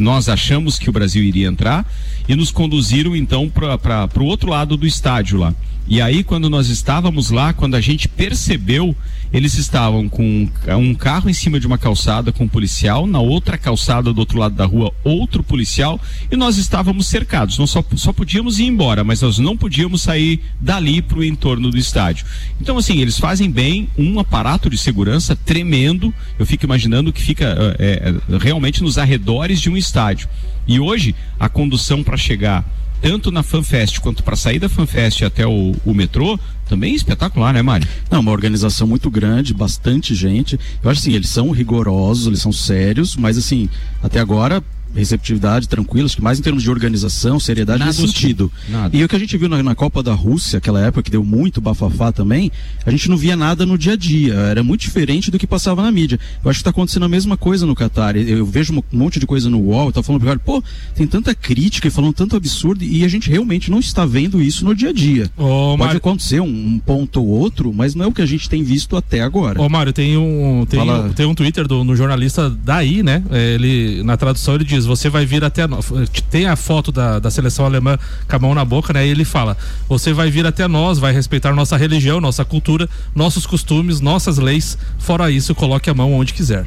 nós 0.00 0.28
achamos 0.28 0.80
que 0.80 0.90
o 0.90 0.92
Brasil 0.92 1.22
iria 1.22 1.46
entrar 1.46 1.88
e 2.28 2.34
nos 2.34 2.50
conduziram 2.50 3.14
então 3.14 3.48
para 3.48 4.08
o 4.20 4.24
outro 4.24 4.50
lado 4.50 4.76
do 4.76 4.86
estádio 4.86 5.38
lá. 5.38 5.54
E 5.86 6.00
aí, 6.00 6.22
quando 6.22 6.48
nós 6.48 6.68
estávamos 6.68 7.30
lá, 7.30 7.52
quando 7.52 7.74
a 7.74 7.80
gente 7.80 8.08
percebeu, 8.08 8.96
eles 9.32 9.54
estavam 9.54 10.08
com 10.08 10.48
um 10.68 10.94
carro 10.94 11.28
em 11.28 11.32
cima 11.32 11.58
de 11.58 11.66
uma 11.66 11.76
calçada 11.76 12.30
com 12.32 12.44
um 12.44 12.48
policial, 12.48 13.06
na 13.06 13.18
outra 13.18 13.58
calçada 13.58 14.12
do 14.12 14.18
outro 14.18 14.38
lado 14.38 14.54
da 14.54 14.64
rua, 14.64 14.92
outro 15.02 15.42
policial, 15.42 16.00
e 16.30 16.36
nós 16.36 16.56
estávamos 16.56 17.06
cercados. 17.06 17.58
Nós 17.58 17.70
só, 17.70 17.84
só 17.96 18.12
podíamos 18.12 18.60
ir 18.60 18.64
embora, 18.64 19.02
mas 19.02 19.22
nós 19.22 19.38
não 19.38 19.56
podíamos 19.56 20.02
sair 20.02 20.40
dali 20.60 21.02
para 21.02 21.18
o 21.18 21.24
entorno 21.24 21.70
do 21.70 21.78
estádio. 21.78 22.26
Então, 22.60 22.78
assim, 22.78 23.00
eles 23.00 23.18
fazem 23.18 23.50
bem 23.50 23.88
um 23.98 24.20
aparato 24.20 24.70
de 24.70 24.78
segurança 24.78 25.34
tremendo. 25.34 26.14
Eu 26.38 26.46
fico 26.46 26.64
imaginando 26.64 27.12
que 27.12 27.22
fica 27.22 27.76
eh, 27.78 28.14
realmente 28.40 28.82
nos 28.82 28.98
arredores 28.98 29.60
de 29.60 29.68
um 29.68 29.76
estádio. 29.76 30.28
E 30.66 30.78
hoje, 30.78 31.14
a 31.40 31.48
condução 31.48 32.04
para 32.04 32.16
chegar 32.16 32.64
tanto 33.02 33.32
na 33.32 33.42
FanFest 33.42 34.00
quanto 34.00 34.22
para 34.22 34.36
sair 34.36 34.60
da 34.60 34.68
FanFest 34.68 35.22
até 35.22 35.44
o, 35.44 35.74
o 35.84 35.92
metrô, 35.92 36.38
também 36.68 36.92
é 36.92 36.96
espetacular, 36.96 37.52
né, 37.52 37.60
Mário? 37.60 37.86
Não, 38.08 38.20
uma 38.20 38.30
organização 38.30 38.86
muito 38.86 39.10
grande, 39.10 39.52
bastante 39.52 40.14
gente. 40.14 40.58
Eu 40.82 40.88
acho 40.88 41.00
assim, 41.00 41.12
eles 41.12 41.28
são 41.28 41.50
rigorosos, 41.50 42.28
eles 42.28 42.40
são 42.40 42.52
sérios, 42.52 43.16
mas 43.16 43.36
assim, 43.36 43.68
até 44.02 44.20
agora 44.20 44.62
receptividade 44.94 45.68
que 45.68 46.22
mais 46.22 46.38
em 46.38 46.42
termos 46.42 46.62
de 46.62 46.70
organização, 46.70 47.38
seriedade 47.40 47.78
Nada 47.78 47.90
nesse 47.90 48.06
sentido. 48.06 48.50
Nada. 48.68 48.96
E 48.96 49.02
o 49.04 49.08
que 49.08 49.16
a 49.16 49.18
gente 49.18 49.36
viu 49.36 49.48
na, 49.48 49.62
na 49.62 49.74
Copa 49.74 50.02
da 50.02 50.12
Rússia, 50.12 50.58
aquela 50.58 50.80
época 50.80 51.02
que 51.02 51.10
deu 51.10 51.24
muito 51.24 51.60
bafafá 51.60 52.12
também, 52.12 52.50
a 52.84 52.90
gente 52.90 53.08
não 53.08 53.16
via 53.16 53.36
nada 53.36 53.64
no 53.64 53.78
dia 53.78 53.92
a 53.94 53.96
dia, 53.96 54.34
era 54.34 54.62
muito 54.62 54.80
diferente 54.80 55.30
do 55.30 55.38
que 55.38 55.46
passava 55.46 55.82
na 55.82 55.90
mídia. 55.90 56.18
Eu 56.44 56.50
acho 56.50 56.58
que 56.58 56.62
está 56.62 56.70
acontecendo 56.70 57.04
a 57.04 57.08
mesma 57.08 57.36
coisa 57.36 57.66
no 57.66 57.74
Catar. 57.74 58.16
Eu, 58.16 58.44
vejo 58.46 58.72
um 58.74 58.82
monte 58.92 59.18
de 59.18 59.26
coisa 59.26 59.48
no 59.48 59.58
UOL, 59.58 59.92
tava 59.92 60.04
falando 60.04 60.20
pô, 60.40 60.62
tem 60.94 61.06
tanta 61.06 61.34
crítica 61.34 61.88
e 61.88 61.90
falando 61.90 62.12
tanto 62.12 62.36
absurdo 62.36 62.84
e 62.84 63.04
a 63.04 63.08
gente 63.08 63.30
realmente 63.30 63.70
não 63.70 63.78
está 63.78 64.04
vendo 64.04 64.40
isso 64.42 64.64
no 64.64 64.74
dia 64.74 64.90
a 64.90 64.92
dia. 64.92 65.30
Ô, 65.36 65.42
Pode 65.72 65.78
Mário- 65.78 65.96
acontecer 65.98 66.40
um, 66.40 66.46
um 66.46 66.78
ponto 66.78 67.20
ou 67.20 67.26
outro, 67.26 67.72
mas 67.72 67.94
não 67.94 68.06
é 68.06 68.08
o 68.08 68.12
que 68.12 68.22
a 68.22 68.26
gente 68.26 68.48
tem 68.48 68.62
visto 68.62 68.96
até 68.96 69.20
agora. 69.20 69.60
Ô, 69.60 69.68
Mário, 69.68 69.92
tem 69.92 70.16
um, 70.16 70.66
tem, 70.68 70.78
Fala. 70.78 71.10
tem 71.14 71.26
um 71.26 71.34
Twitter 71.34 71.66
do 71.66 71.84
no 71.84 71.96
jornalista 71.96 72.50
daí, 72.50 73.02
né? 73.02 73.22
É, 73.30 73.54
Ele, 73.54 74.02
na 74.02 74.16
tradução, 74.16 74.54
ele 74.54 74.64
diz: 74.64 74.81
Você 74.86 75.08
vai 75.08 75.24
vir 75.26 75.44
até. 75.44 75.66
nós. 75.66 75.92
Tem 76.30 76.46
a 76.46 76.56
foto 76.56 76.90
da, 76.92 77.18
da 77.18 77.30
seleção 77.30 77.64
alemã 77.64 77.98
com 78.28 78.36
a 78.36 78.38
mão 78.38 78.54
na 78.54 78.64
boca, 78.64 78.92
né? 78.92 79.06
E 79.06 79.10
ele 79.10 79.24
fala: 79.24 79.56
Você 79.88 80.12
vai 80.12 80.30
vir 80.30 80.46
até 80.46 80.66
nós, 80.68 80.98
vai 80.98 81.12
respeitar 81.12 81.52
nossa 81.54 81.76
religião, 81.76 82.20
nossa 82.20 82.44
cultura, 82.44 82.88
nossos 83.14 83.46
costumes, 83.46 84.00
nossas 84.00 84.38
leis. 84.38 84.76
Fora 84.98 85.30
isso, 85.30 85.54
coloque 85.54 85.88
a 85.90 85.94
mão 85.94 86.12
onde 86.14 86.32
quiser. 86.32 86.66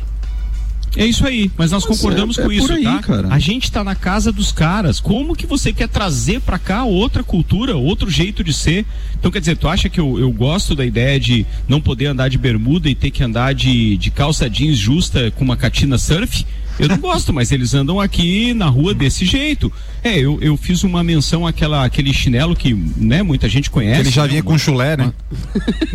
É 0.98 1.06
isso 1.06 1.28
aí, 1.28 1.52
mas 1.58 1.72
nós 1.72 1.86
Mas 1.86 1.98
concordamos 1.98 2.38
é- 2.38 2.44
com 2.44 2.50
é 2.52 2.56
isso, 2.56 2.68
por 2.68 2.78
aí, 2.78 2.84
tá? 2.86 3.00
cara. 3.00 3.28
A 3.30 3.38
gente 3.38 3.70
tá 3.70 3.84
na 3.84 3.96
casa 3.96 4.32
dos 4.32 4.54
caras. 4.54 4.98
Como 5.02 5.36
que 5.36 5.46
você 5.46 5.74
quer 5.74 5.90
trazer 5.90 6.40
pra 6.40 6.58
cá 6.58 6.86
outra 6.86 7.22
cultura, 7.22 7.76
outro 7.76 8.10
jeito 8.10 8.42
de 8.46 8.54
ser? 8.54 8.86
Então, 9.20 9.30
quer 9.30 9.40
dizer, 9.42 9.58
tu 9.58 9.68
acha 9.68 9.90
que 9.90 10.00
eu, 10.00 10.18
eu 10.18 10.32
gosto 10.32 10.74
da 10.74 10.86
ideia 10.86 11.20
de 11.20 11.46
não 11.68 11.82
poder 11.82 12.06
andar 12.06 12.30
de 12.30 12.38
bermuda 12.38 12.88
e 12.90 12.96
ter 12.96 13.12
que 13.12 13.22
andar 13.22 13.54
de, 13.54 13.98
de 13.98 14.10
calça 14.10 14.50
jeans 14.50 14.78
justa 14.78 15.30
com 15.32 15.44
uma 15.44 15.58
catina 15.58 15.98
surf? 15.98 16.46
Eu 16.78 16.90
não 16.90 16.98
gosto, 16.98 17.32
mas 17.32 17.52
eles 17.52 17.74
andam 17.74 18.00
aqui 18.02 18.54
na 18.54 18.66
rua 18.68 18.94
desse 18.94 19.26
jeito. 19.26 19.72
É, 20.04 20.18
eu, 20.20 20.38
eu 20.42 20.58
fiz 20.58 20.84
uma 20.84 21.04
menção 21.04 21.48
àquela, 21.48 21.86
àquele 21.86 22.14
chinelo 22.14 22.56
que, 22.56 22.74
né, 22.98 23.24
muita 23.24 23.48
gente 23.48 23.70
conhece. 23.70 24.02
Ele 24.02 24.10
já 24.10 24.24
né, 24.24 24.28
vinha 24.30 24.42
uma- 24.42 24.52
com 24.52 24.58
chulé, 24.58 24.98
né? 24.98 25.14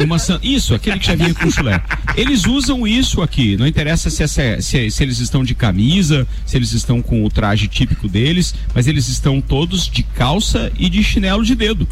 uma 0.02 0.18
san- 0.18 0.40
Isso, 0.42 0.74
aquele 0.74 0.98
que 0.98 1.06
já 1.06 1.14
vinha 1.14 1.34
com 1.34 1.50
chulé. 1.50 1.82
Eles 2.16 2.46
usam 2.46 2.86
isso 2.86 3.20
aqui. 3.22 3.56
Não 3.56 3.66
interessa 3.66 4.08
se, 4.10 4.22
essa- 4.22 4.60
se- 4.60 4.90
se 4.90 5.02
eles 5.02 5.18
estão 5.18 5.44
de 5.44 5.54
camisa, 5.54 6.26
se 6.46 6.56
eles 6.56 6.72
estão 6.72 7.02
com 7.02 7.24
o 7.24 7.30
traje 7.30 7.68
típico 7.68 8.08
deles, 8.08 8.54
mas 8.74 8.86
eles 8.86 9.08
estão 9.08 9.40
todos 9.40 9.86
de 9.88 10.02
calça 10.02 10.72
e 10.78 10.88
de 10.88 11.02
chinelo 11.04 11.44
de 11.44 11.54
dedo. 11.54 11.86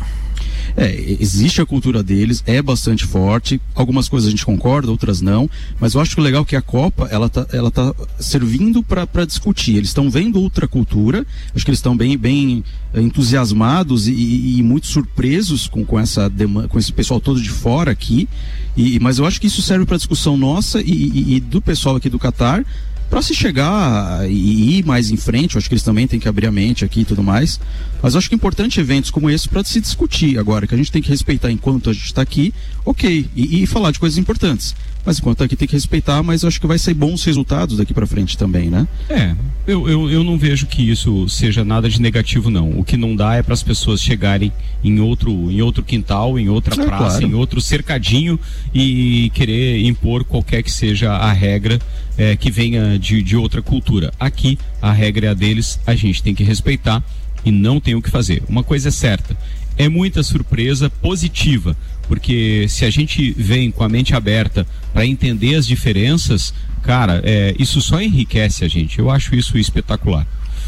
É, 0.77 1.17
existe 1.21 1.61
a 1.61 1.67
cultura 1.67 2.03
deles, 2.03 2.43
é 2.47 2.61
bastante 2.63 3.05
forte. 3.05 3.61
Algumas 3.75 4.09
coisas 4.09 4.29
a 4.29 4.31
gente 4.31 4.45
concorda, 4.47 4.91
outras 4.91 5.21
não. 5.21 5.49
Mas 5.81 5.95
eu 5.95 6.01
acho 6.01 6.15
que 6.15 6.21
o 6.21 6.25
legal 6.25 6.43
é 6.43 6.45
que 6.45 6.57
a 6.57 6.63
Copa, 6.63 7.09
ela 7.11 7.29
tá, 7.29 7.47
ela 7.53 7.71
tá 7.71 7.95
servindo 8.19 8.83
para 8.83 9.25
discutir. 9.27 9.77
Eles 9.77 9.89
estão 9.89 10.11
vendo 10.11 10.41
outra 10.41 10.69
cultura. 10.69 11.27
Acho 11.55 11.65
que 11.65 11.71
eles 11.71 11.79
estão 11.79 11.97
bem, 11.97 12.17
bem 12.17 12.63
eh, 12.95 13.01
entusiasmados 13.01 14.07
e, 14.09 14.13
e- 14.13 14.59
e 14.59 14.63
muito 14.63 14.87
surpresos 14.87 15.67
com, 15.67 15.85
com 15.85 15.99
essa 15.99 16.29
demanda, 16.29 16.69
com 16.69 16.79
esse 16.79 16.93
pessoal 16.93 17.21
todo 17.21 17.41
de 17.41 17.51
fora 17.51 17.91
aqui. 17.91 18.29
E, 18.77 19.01
mas 19.01 19.19
eu 19.19 19.27
acho 19.27 19.41
que 19.41 19.47
isso 19.49 19.61
serve 19.63 19.85
para 19.85 19.97
discussão 19.97 20.37
nossa 20.37 20.81
e, 20.81 21.37
e- 21.37 21.41
do 21.41 21.61
pessoal 21.61 21.97
aqui 21.97 22.09
do 22.09 22.19
Catar 22.19 22.65
para 23.09 23.23
se 23.23 23.35
chegar 23.35 24.29
e 24.29 24.79
ir 24.79 24.87
mais 24.87 25.11
em 25.11 25.17
frente, 25.17 25.55
eu 25.55 25.59
acho 25.59 25.69
que 25.69 25.75
eles 25.75 25.83
também 25.83 26.07
têm 26.07 26.21
que 26.21 26.29
abrir 26.29 26.47
a 26.47 26.53
mente 26.53 26.85
aqui 26.85 27.01
e 27.01 27.05
tudo 27.05 27.23
mais. 27.23 27.59
Mas 28.03 28.15
eu 28.15 28.19
acho 28.19 28.29
que 28.29 28.35
é 28.35 28.37
importante 28.37 28.81
eventos 28.81 29.11
como 29.11 29.31
esse 29.31 29.49
para 29.49 29.65
se 29.65 29.81
discutir 29.81 30.39
agora, 30.39 30.67
que 30.67 30.75
a 30.75 30.79
gente 30.79 30.93
tem 30.93 31.01
que 31.01 31.09
respeitar 31.09 31.51
enquanto 31.51 31.91
a 31.91 31.93
gente 31.93 32.05
está 32.05 32.23
aqui, 32.23 32.53
ok, 32.85 33.27
e, 33.35 33.63
e 33.63 33.67
falar 33.67 33.91
de 33.91 33.99
coisas 33.99 34.19
importantes. 34.19 34.75
Mas 35.09 35.19
enquanto 35.21 35.43
aqui 35.43 35.57
tem 35.57 35.67
que 35.67 35.73
respeitar, 35.73 36.23
mas 36.23 36.45
acho 36.45 36.61
que 36.61 36.67
vai 36.67 36.79
ser 36.79 36.93
bons 36.93 37.25
resultados 37.25 37.79
daqui 37.79 37.95
para 37.95 38.07
frente 38.07 38.37
também, 38.37 38.69
né? 38.69 38.87
É, 39.09 39.35
eu, 39.67 39.89
eu, 39.89 40.11
eu 40.11 40.23
não 40.23 40.37
vejo 40.37 40.67
que 40.67 40.83
isso 40.83 41.27
seja 41.31 41.65
nada 41.65 41.89
de 41.89 41.99
negativo, 41.99 42.51
não. 42.51 42.79
O 42.79 42.85
que 42.85 42.95
não 42.95 43.17
dá 43.17 43.35
é 43.35 43.43
para 43.43 43.55
as 43.55 43.63
pessoas 43.63 44.03
chegarem 44.03 44.53
em 44.85 45.01
outro, 45.01 45.31
em 45.51 45.63
outro 45.63 45.83
quintal, 45.83 46.39
em 46.39 46.51
outra 46.51 46.75
É, 46.75 46.85
praça, 46.85 47.21
claro. 47.21 47.27
em 47.27 47.33
outro 47.33 47.59
cercadinho 47.59 48.39
e 48.75 49.31
querer 49.33 49.83
impor 49.87 50.25
qualquer 50.25 50.63
que 50.63 50.71
seja 50.71 51.11
a 51.11 51.33
regra 51.33 51.79
eh, 52.19 52.37
que 52.37 52.51
venha 52.51 52.99
de, 52.99 53.23
de 53.23 53.35
outra 53.35 53.63
cultura. 53.63 54.13
Aqui, 54.21 54.59
a 54.83 54.93
regra 54.93 55.29
é 55.29 55.31
a 55.31 55.35
deles, 55.35 55.81
a 55.87 55.95
gente 55.95 56.23
tem 56.23 56.35
que 56.35 56.45
respeitar 56.45 57.03
e 57.47 57.51
não 57.51 57.81
tem 57.81 57.95
o 57.95 58.03
que 58.03 58.11
fazer. 58.11 58.43
Uma 58.47 58.63
coisa 58.63 58.89
é 58.89 58.91
certa, 58.91 59.35
é 59.79 59.89
muita 59.89 60.23
surpresa 60.23 60.91
positiva, 60.91 61.77
porque 62.09 62.67
se 62.69 62.85
a 62.85 62.91
gente 62.91 63.33
vem 63.33 63.71
com 63.71 63.85
a 63.85 63.89
mente 63.89 64.15
aberta 64.15 64.67
para 64.93 65.07
entender 65.07 65.55
as 65.55 65.67
diferenças, 65.67 66.53
cara, 66.83 67.23
é, 67.25 67.55
isso 67.59 67.81
só 67.81 68.01
enriquece 68.03 68.65
a 68.65 68.69
gente. 68.69 68.99
Eu 68.99 69.11
acho 69.11 69.35
isso 69.35 69.57
espetacular. 69.57 70.27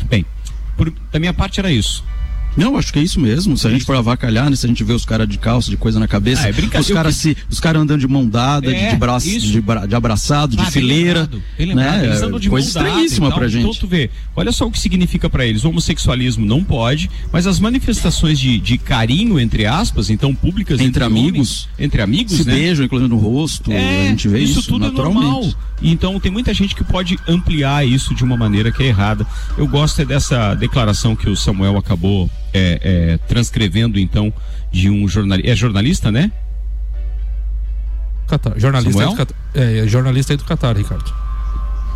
Bem, 0.08 0.24
por- 0.76 0.92
da 1.12 1.18
minha 1.18 1.34
parte 1.34 1.58
era 1.60 1.70
isso. 1.72 2.04
Não, 2.56 2.76
acho 2.76 2.92
que 2.92 2.98
é 2.98 3.02
isso 3.02 3.20
mesmo. 3.20 3.56
Se 3.56 3.66
a 3.66 3.70
gente 3.70 3.84
for 3.84 3.96
avacalhar, 3.96 4.50
né, 4.50 4.56
se 4.56 4.66
a 4.66 4.68
gente 4.68 4.82
vê 4.82 4.92
os 4.92 5.04
caras 5.04 5.28
de 5.28 5.38
calça, 5.38 5.70
de 5.70 5.76
coisa 5.76 6.00
na 6.00 6.08
cabeça, 6.08 6.42
Ah, 6.46 6.48
é 6.48 6.80
os 6.80 6.90
caras 6.90 7.14
se, 7.16 7.36
os 7.48 7.60
caras 7.60 7.80
andando 7.82 8.00
de 8.00 8.08
mão 8.08 8.26
dada, 8.28 8.70
É, 8.74 8.90
de, 8.90 8.96
braço, 8.96 9.28
isso. 9.28 9.46
de, 9.46 9.60
bra- 9.60 9.86
de 9.86 9.94
abraçado, 9.94 10.56
de 10.56 10.60
Ah, 10.60 10.64
bem 10.64 10.72
fileira, 10.72 11.20
lembrado, 11.20 11.42
lembrado. 11.58 11.76
né? 12.02 12.06
Eles 12.26 12.40
de 12.40 12.50
coisa 12.50 12.66
estranhíssima 12.66 13.28
tal. 13.28 13.38
pra 13.38 13.48
gente. 13.48 13.60
Então 13.62 13.74
tu 13.74 13.86
vê, 13.86 14.10
olha 14.34 14.50
só 14.52 14.66
o 14.66 14.70
que 14.70 14.78
significa 14.80 15.30
pra 15.30 15.46
eles. 15.46 15.64
O 15.64 15.68
homossexualismo 15.68 16.44
não 16.44 16.62
pode, 16.64 17.10
mas 17.32 17.46
as 17.46 17.60
manifestações 17.60 18.38
de, 18.38 18.58
de 18.58 18.78
carinho, 18.78 19.38
entre 19.38 19.64
aspas, 19.66 20.10
então 20.10 20.34
públicas 20.34 20.80
Entre 20.80 21.02
homens, 21.04 21.28
amigos. 21.28 21.68
entre 21.78 22.02
amigos, 22.02 22.32
se 22.36 22.44
né? 22.46 22.54
beijam, 22.54 22.84
inclusive 22.84 23.08
no 23.08 23.16
rosto, 23.16 23.70
É, 23.72 24.06
a 24.06 24.10
gente 24.10 24.28
vê 24.28 24.40
isso, 24.40 24.62
tudo 24.64 24.84
é 24.84 24.88
naturalmente. 24.88 25.24
normal. 25.24 25.54
Então 25.82 26.20
tem 26.20 26.30
muita 26.30 26.52
gente 26.52 26.74
que 26.74 26.84
pode 26.84 27.16
ampliar 27.26 27.86
isso 27.86 28.14
de 28.14 28.22
uma 28.22 28.36
maneira 28.36 28.70
que 28.70 28.82
é 28.82 28.86
errada. 28.86 29.26
Eu 29.56 29.66
gosto 29.66 30.02
é 30.02 30.04
dessa 30.04 30.54
declaração 30.54 31.16
que 31.16 31.28
o 31.30 31.34
Samuel 31.36 31.78
acabou 31.78 32.28
é, 32.52 32.80
é, 32.82 33.18
transcrevendo 33.28 33.98
então 33.98 34.32
de 34.72 34.88
um 34.90 35.06
jornalista. 35.08 35.50
É 35.50 35.54
jornalista, 35.56 36.10
né? 36.12 36.30
Catar. 38.28 38.58
Jornalista 38.58 39.06
do 39.06 39.14
Catar. 39.16 39.34
É, 39.54 39.78
é 39.78 39.86
jornalista 39.88 40.32
aí 40.32 40.36
do 40.36 40.44
Catar, 40.44 40.76
Ricardo. 40.76 41.12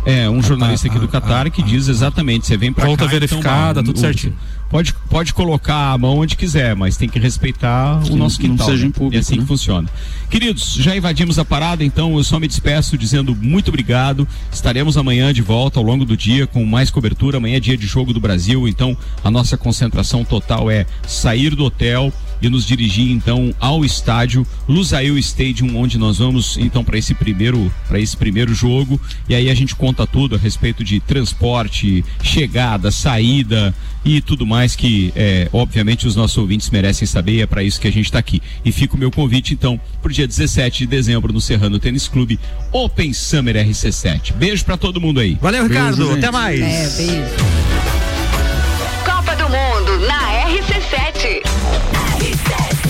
É, 0.05 0.29
um 0.29 0.41
jornalista 0.43 0.87
aqui 0.87 0.99
do 0.99 1.07
Catar 1.07 1.49
que 1.49 1.63
diz 1.63 1.87
exatamente, 1.87 2.45
você 2.45 2.55
vem 2.57 2.71
Conta 2.71 3.05
cá, 3.05 3.09
verificada, 3.11 3.79
então, 3.79 3.83
tudo 3.85 3.95
o- 3.97 3.99
certinho. 3.99 4.35
Pode, 4.69 4.93
pode 5.09 5.33
colocar 5.33 5.93
a 5.93 5.97
mão 5.97 6.17
onde 6.19 6.35
quiser, 6.35 6.75
mas 6.75 6.97
tem 6.97 7.07
que 7.07 7.19
respeitar 7.19 7.99
o 7.99 8.03
Que 8.03 8.15
nosso 8.15 8.41
não 8.41 8.49
quintal. 8.49 8.67
seja 8.67 8.81
né? 8.81 8.87
em 8.87 8.91
público, 8.91 9.15
é 9.15 9.19
assim 9.19 9.35
né? 9.35 9.41
que 9.41 9.47
funciona. 9.47 9.87
Queridos, 10.29 10.73
já 10.73 10.95
invadimos 10.95 11.37
a 11.37 11.45
parada, 11.45 11.83
então 11.83 12.17
eu 12.17 12.23
só 12.23 12.39
me 12.39 12.47
despeço 12.47 12.97
dizendo 12.97 13.35
muito 13.35 13.69
obrigado. 13.69 14.27
Estaremos 14.51 14.97
amanhã 14.97 15.31
de 15.33 15.41
volta 15.41 15.79
ao 15.79 15.85
longo 15.85 16.03
do 16.03 16.17
dia 16.17 16.47
com 16.47 16.65
mais 16.65 16.89
cobertura. 16.89 17.37
Amanhã 17.37 17.57
é 17.57 17.59
dia 17.59 17.77
de 17.77 17.85
jogo 17.85 18.11
do 18.11 18.19
Brasil, 18.19 18.67
então 18.67 18.97
a 19.23 19.29
nossa 19.29 19.55
concentração 19.55 20.25
total 20.25 20.69
é 20.69 20.85
sair 21.07 21.55
do 21.55 21.63
hotel 21.63 22.11
e 22.41 22.49
nos 22.49 22.65
dirigir 22.65 23.11
então 23.11 23.53
ao 23.59 23.83
estádio 23.85 24.45
Lusail 24.67 25.17
Stadium, 25.17 25.77
onde 25.77 25.97
nós 25.97 26.17
vamos 26.17 26.57
então 26.57 26.83
para 26.83 26.97
esse 26.97 27.13
primeiro 27.13 27.71
para 27.87 27.99
esse 27.99 28.15
primeiro 28.15 28.53
jogo. 28.53 28.99
E 29.27 29.35
aí 29.35 29.49
a 29.49 29.55
gente 29.55 29.75
conta 29.75 30.05
tudo 30.05 30.35
a 30.35 30.37
respeito 30.37 30.83
de 30.83 30.99
transporte, 30.99 32.03
chegada, 32.21 32.91
saída 32.91 33.73
e 34.03 34.21
tudo 34.21 34.45
mais 34.45 34.75
que 34.75 35.11
é, 35.15 35.49
obviamente 35.51 36.07
os 36.07 36.15
nossos 36.15 36.37
ouvintes 36.37 36.69
merecem 36.69 37.07
saber. 37.07 37.33
e 37.33 37.41
É 37.41 37.47
para 37.47 37.63
isso 37.63 37.79
que 37.79 37.87
a 37.87 37.91
gente 37.91 38.05
está 38.05 38.19
aqui. 38.19 38.41
E 38.63 38.71
fica 38.71 38.95
o 38.95 38.99
meu 38.99 39.11
convite 39.11 39.53
então 39.53 39.79
pro 40.01 40.13
dia 40.13 40.27
17 40.27 40.79
de 40.79 40.87
dezembro 40.87 41.33
no 41.33 41.41
Serrano 41.41 41.79
Tênis 41.79 42.07
Clube 42.07 42.39
Open 42.71 43.13
Summer 43.13 43.55
RC7. 43.55 44.33
Beijo 44.33 44.63
para 44.63 44.77
todo 44.77 45.01
mundo 45.01 45.19
aí. 45.19 45.37
Valeu, 45.41 45.67
Ricardo. 45.67 45.97
Beijo. 45.97 46.17
Até 46.17 46.31
mais. 46.31 46.59
É, 46.59 46.89
beijo. 46.97 47.74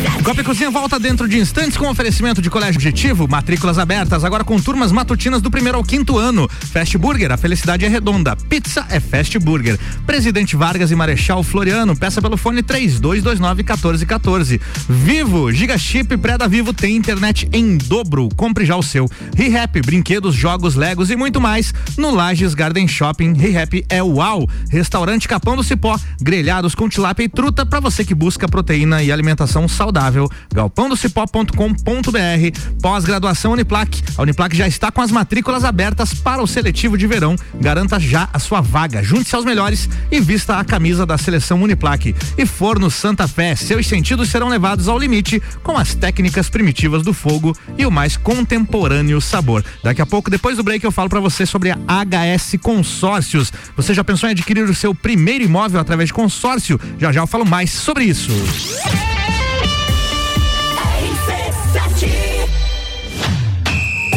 Ja 0.06 0.15
Copa 0.26 0.34
do 0.34 0.34
Mundo 0.34 0.34
na 0.34 0.34
RC7. 0.34 0.34
RC7. 0.34 0.36
Copa 0.36 0.42
e 0.42 0.44
Cozinha 0.44 0.72
volta 0.72 1.00
dentro 1.00 1.28
de 1.28 1.38
instantes 1.38 1.78
com 1.78 1.88
oferecimento 1.88 2.42
de 2.42 2.50
colégio 2.50 2.76
objetivo, 2.76 3.28
matrículas 3.28 3.78
abertas, 3.78 4.24
agora 4.24 4.44
com 4.44 4.60
turmas 4.60 4.92
matutinas 4.92 5.40
do 5.40 5.52
primeiro 5.52 5.78
ao 5.78 5.84
quinto 5.84 6.18
ano. 6.18 6.50
Fast 6.50 6.98
Burger, 6.98 7.32
a 7.32 7.38
felicidade 7.38 7.86
é 7.86 7.88
redonda. 7.88 8.36
Pizza 8.36 8.86
é 8.90 9.00
Fast 9.00 9.38
Burger. 9.38 9.80
Presidente 10.06 10.56
Vargas 10.56 10.90
e 10.90 10.96
Marechal 10.96 11.44
Floriano, 11.44 11.96
peça 11.96 12.22
pelo 12.22 12.38
fone 12.38 12.64
3229 12.64 13.64
1414. 13.64 14.60
Vivo, 14.90 15.52
Giga 15.52 15.78
Chip 15.78 16.18
pré 16.18 16.36
Vivo 16.50 16.74
tem 16.74 16.96
internet 16.96 17.48
em 17.54 17.78
dobro. 17.78 18.30
Compre 18.36 18.66
já 18.66 18.76
o 18.76 18.84
seu. 18.84 19.10
ReHap, 19.36 19.80
brinquedos, 19.82 20.34
jogos, 20.36 20.76
legos 20.76 21.12
e 21.12 21.16
muito 21.16 21.40
mais 21.40 21.74
no 21.98 22.10
Lages 22.10 22.54
Garden 22.56 22.88
Shopping. 22.88 23.34
ReHap 23.34 23.86
é 23.90 24.02
uau. 24.02 24.50
Restaurante 24.70 25.28
Capão 25.28 25.56
do 25.56 25.64
Cipó, 25.64 26.00
grelhados 26.20 26.74
com 26.74 26.90
tilápia 26.90 27.24
e 27.24 27.30
truta 27.30 27.66
para 27.66 27.80
você 27.80 28.04
que 28.04 28.16
busca 28.16 28.48
proteína 28.48 29.04
e 29.04 29.12
alimentação 29.12 29.68
saudável. 29.68 30.15
galpãodocipó.com.br. 30.54 32.60
Pós-graduação 32.82 33.54
Uniplac. 33.54 34.04
A 34.18 34.22
Uniplac 34.22 34.56
já 34.56 34.68
está 34.68 34.92
com 34.92 35.02
as 35.02 35.12
matrículas 35.12 35.64
abertas 35.64 36.14
para 36.14 36.44
o 36.44 36.48
seletivo 36.48 36.98
de 36.98 37.08
verão. 37.08 37.36
Garanta 37.60 38.00
já 38.00 38.30
a 38.32 38.40
sua 38.40 38.62
vaga. 38.62 39.04
Junte-se 39.04 39.36
aos 39.36 39.46
melhores 39.46 39.90
e 40.12 40.20
vista 40.20 40.58
a 40.58 40.64
camisa 40.64 41.06
da 41.06 41.18
seleção 41.18 41.62
Uniplac. 41.62 42.16
E 42.38 42.46
Forno 42.46 42.92
Santa 42.92 43.28
Fé. 43.28 43.56
Seus 43.56 43.88
sentidos 43.88 44.30
serão 44.30 44.50
levados 44.50 44.88
ao 44.88 45.00
limite 45.00 45.42
com 45.64 45.78
as 45.78 45.96
técnicas 45.96 46.50
primitivas 46.50 47.04
do 47.04 47.14
fogo 47.14 47.56
e 47.78 47.86
o 47.86 47.92
mais 47.92 48.18
contemporâneo 48.18 49.20
sabor. 49.20 49.64
Daqui 49.84 50.02
a 50.02 50.06
pouco, 50.06 50.30
depois 50.30 50.58
do 50.58 50.64
break, 50.64 50.86
eu 50.86 50.92
falo 50.92 51.10
para 51.10 51.20
você 51.20 51.46
sobre 51.46 51.72
a 51.72 51.76
HS 51.76 52.58
Consórcios. 52.62 53.52
Você 53.76 53.94
já 53.94 54.04
pensou 54.04 54.30
em 54.30 54.34
adquirir 54.34 54.64
o 54.64 54.76
seu 54.76 54.94
primeiro 54.94 55.44
imóvel 55.44 55.80
através 55.80 56.10
de 56.10 56.14
consórcio? 56.14 56.80
Já 57.00 57.12
já 57.12 57.22
eu 57.22 57.28
falo 57.28 57.46
mais 57.46 57.72
sobre 57.72 58.04
isso. 58.04 58.32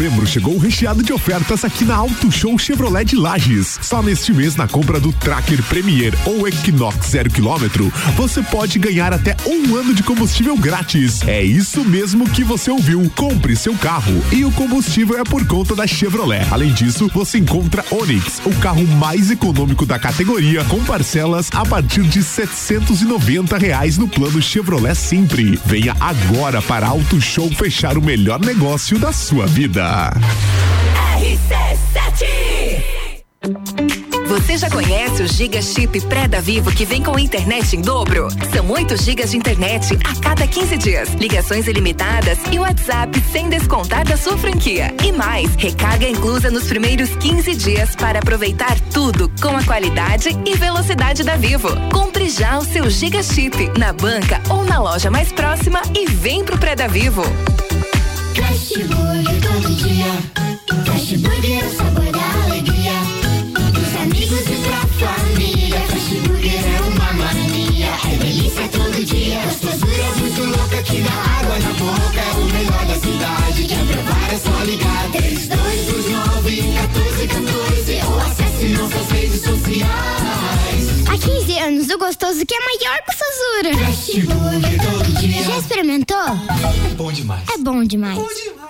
Novembro 0.00 0.26
chegou 0.26 0.56
recheado 0.56 1.02
de 1.02 1.12
ofertas 1.12 1.62
aqui 1.62 1.84
na 1.84 1.94
Auto 1.94 2.32
Show 2.32 2.58
Chevrolet 2.58 3.04
de 3.04 3.16
Lages. 3.16 3.78
Só 3.82 4.02
neste 4.02 4.32
mês, 4.32 4.56
na 4.56 4.66
compra 4.66 4.98
do 4.98 5.12
Tracker 5.12 5.62
Premier 5.64 6.14
ou 6.24 6.48
Equinox 6.48 7.08
0 7.10 7.28
km, 7.30 7.90
você 8.16 8.42
pode 8.42 8.78
ganhar 8.78 9.12
até 9.12 9.36
um 9.46 9.76
ano 9.76 9.92
de 9.92 10.02
combustível 10.02 10.56
grátis. 10.56 11.20
É 11.28 11.42
isso 11.42 11.84
mesmo 11.84 12.26
que 12.30 12.42
você 12.42 12.70
ouviu. 12.70 13.12
Compre 13.14 13.54
seu 13.54 13.74
carro 13.74 14.24
e 14.32 14.42
o 14.42 14.50
combustível 14.52 15.18
é 15.18 15.22
por 15.22 15.46
conta 15.46 15.76
da 15.76 15.86
Chevrolet. 15.86 16.46
Além 16.50 16.72
disso, 16.72 17.10
você 17.12 17.36
encontra 17.36 17.84
Onix, 17.90 18.40
o 18.46 18.54
carro 18.54 18.86
mais 18.86 19.30
econômico 19.30 19.84
da 19.84 19.98
categoria, 19.98 20.64
com 20.64 20.82
parcelas 20.82 21.50
a 21.52 21.66
partir 21.66 22.04
de 22.04 22.22
790 22.22 23.58
reais 23.58 23.98
no 23.98 24.08
plano 24.08 24.40
Chevrolet 24.40 24.94
Sempre. 24.94 25.60
Venha 25.66 25.94
agora 26.00 26.62
para 26.62 26.86
Auto 26.86 27.20
Show 27.20 27.50
fechar 27.50 27.98
o 27.98 28.02
melhor 28.02 28.40
negócio 28.40 28.98
da 28.98 29.12
sua 29.12 29.46
vida. 29.46 29.89
Você 34.28 34.56
já 34.56 34.70
conhece 34.70 35.22
o 35.22 35.26
Giga 35.26 35.60
Chip 35.60 36.00
pré 36.02 36.28
da 36.28 36.40
Vivo 36.40 36.70
que 36.70 36.84
vem 36.84 37.02
com 37.02 37.18
internet 37.18 37.74
em 37.74 37.80
dobro? 37.80 38.28
São 38.54 38.70
8 38.70 38.96
gigas 38.96 39.32
de 39.32 39.36
internet 39.36 39.98
a 40.04 40.20
cada 40.20 40.46
15 40.46 40.76
dias, 40.76 41.08
ligações 41.14 41.66
ilimitadas 41.66 42.38
e 42.52 42.58
WhatsApp 42.60 43.20
sem 43.32 43.48
descontar 43.48 44.06
da 44.06 44.16
sua 44.16 44.38
franquia. 44.38 44.94
E 45.04 45.10
mais, 45.10 45.52
recarga 45.56 46.08
inclusa 46.08 46.52
nos 46.52 46.68
primeiros 46.68 47.10
15 47.16 47.56
dias 47.56 47.96
para 47.96 48.20
aproveitar 48.20 48.78
tudo 48.92 49.28
com 49.42 49.56
a 49.56 49.64
qualidade 49.64 50.28
e 50.46 50.56
velocidade 50.56 51.24
da 51.24 51.34
Vivo. 51.34 51.68
Compre 51.92 52.30
já 52.30 52.58
o 52.58 52.64
seu 52.64 52.88
Giga 52.88 53.24
Chip 53.24 53.76
na 53.76 53.92
banca 53.92 54.40
ou 54.48 54.64
na 54.64 54.78
loja 54.78 55.10
mais 55.10 55.32
próxima 55.32 55.82
e 55.92 56.06
vem 56.06 56.44
pro 56.44 56.56
pré 56.58 56.76
da 56.76 56.86
Vivo. 56.86 57.24
Todo 58.32 59.49
dia. 59.82 60.12
Fast 60.84 61.16
Burger 61.18 61.62
é 61.62 61.66
o 61.66 61.76
sabor 61.76 62.12
da 62.12 62.44
alegria. 62.44 62.92
Dos 63.72 63.96
amigos 64.00 64.40
e 64.40 64.56
pra 64.66 64.80
família. 65.00 65.80
Fast 65.80 66.14
Burger 66.20 66.60
é 66.66 66.80
uma 66.82 67.12
mania. 67.12 67.88
É 68.12 68.16
delícia 68.16 68.68
todo 68.68 69.04
dia. 69.04 69.40
Gostosura 69.44 70.14
muito 70.18 70.42
louca 70.44 70.82
que 70.82 71.00
dá 71.00 71.10
água 71.10 71.58
na 71.58 71.72
boca. 71.72 72.20
É 72.20 72.32
o 72.36 72.44
melhor 72.44 72.86
da 72.86 72.94
cidade. 72.94 73.64
Quer 73.64 73.86
provar? 73.86 74.20
é 74.32 74.38
só 74.38 74.64
ligar 74.64 75.10
3229 75.12 76.62
1414 76.62 78.00
ou 78.06 78.20
acesse 78.20 78.68
nossas 78.68 79.10
redes 79.10 79.40
sociais. 79.40 81.08
Há 81.08 81.18
15 81.18 81.58
anos, 81.58 81.88
o 81.90 81.98
gostoso 81.98 82.46
que 82.46 82.54
é 82.54 82.60
maior 82.60 82.98
que 83.02 83.10
o 83.10 83.16
Sazura. 83.18 83.86
Fast 83.86 84.20
Burger 84.20 84.80
todo 84.82 85.20
dia. 85.20 85.42
Já 85.42 85.58
experimentou? 85.58 86.16
É 86.18 86.94
bom 86.94 87.10
demais. 87.10 87.42
É 87.52 87.58
bom 87.58 87.82
demais. 87.84 88.18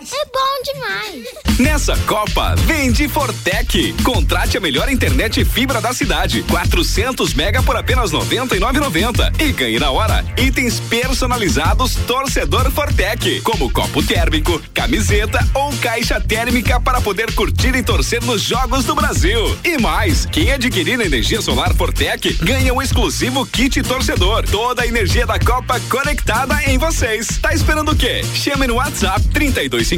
É 0.01 0.25
bom 0.33 0.73
demais. 0.73 1.27
Nessa 1.59 1.95
Copa, 2.07 2.55
vende 2.61 3.07
Fortec. 3.07 3.93
Contrate 4.03 4.57
a 4.57 4.61
melhor 4.61 4.91
internet 4.91 5.45
fibra 5.45 5.79
da 5.79 5.93
cidade. 5.93 6.43
400 6.45 7.35
mega 7.35 7.63
por 7.63 7.77
apenas 7.77 8.11
99,90 8.11 9.39
e 9.39 9.53
ganhe 9.53 9.79
na 9.79 9.91
hora 9.91 10.25
itens 10.39 10.81
personalizados 10.81 11.97
torcedor 12.07 12.71
Fortec, 12.71 13.43
como 13.43 13.71
copo 13.71 14.03
térmico, 14.03 14.59
camiseta 14.73 15.47
ou 15.53 15.71
caixa 15.83 16.19
térmica 16.19 16.81
para 16.81 17.03
poder 17.03 17.31
curtir 17.35 17.75
e 17.75 17.83
torcer 17.83 18.25
nos 18.25 18.41
jogos 18.41 18.87
do 18.87 18.95
Brasil. 18.95 19.59
E 19.63 19.77
mais, 19.77 20.25
quem 20.25 20.51
adquirir 20.51 20.99
energia 20.99 21.43
solar 21.43 21.75
Fortec 21.75 22.33
ganha 22.43 22.73
um 22.73 22.81
exclusivo 22.81 23.45
kit 23.45 23.83
torcedor. 23.83 24.49
Toda 24.49 24.81
a 24.81 24.87
energia 24.87 25.27
da 25.27 25.39
Copa 25.39 25.79
conectada 25.91 26.59
em 26.65 26.79
vocês. 26.79 27.39
Tá 27.43 27.53
esperando 27.53 27.93
o 27.93 27.97
quê? 27.97 28.23
Chame 28.35 28.67
no 28.67 28.77
WhatsApp 28.77 29.21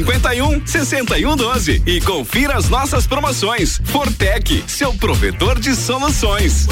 3251 0.01 0.65
6112 0.65 1.83
e 1.85 2.01
confira 2.01 2.57
as 2.57 2.67
nossas 2.67 3.05
promoções. 3.05 3.79
Fortec, 3.85 4.63
seu 4.67 4.91
provedor 4.95 5.59
de 5.59 5.75
soluções. 5.75 6.67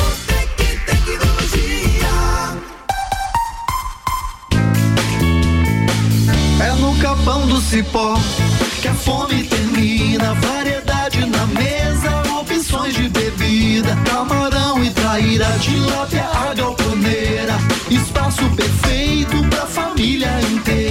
É 6.60 6.72
no 6.80 6.98
capão 6.98 7.46
do 7.46 7.62
cipó 7.62 8.18
que 8.82 8.88
a 8.88 8.94
fome 8.96 9.44
termina. 9.44 10.34
Variedade 10.34 11.24
na 11.28 11.46
mesa, 11.46 12.24
opções 12.40 12.96
de 12.96 13.08
bebida. 13.08 13.96
Camarão 14.04 14.84
e 14.84 14.90
traíra, 14.90 15.46
tilápia, 15.60 16.24
a 16.24 16.54
galponeira. 16.56 17.54
Espaço 17.88 18.50
perfeito 18.56 19.44
pra 19.50 19.68
família 19.68 20.42
inteira. 20.52 20.91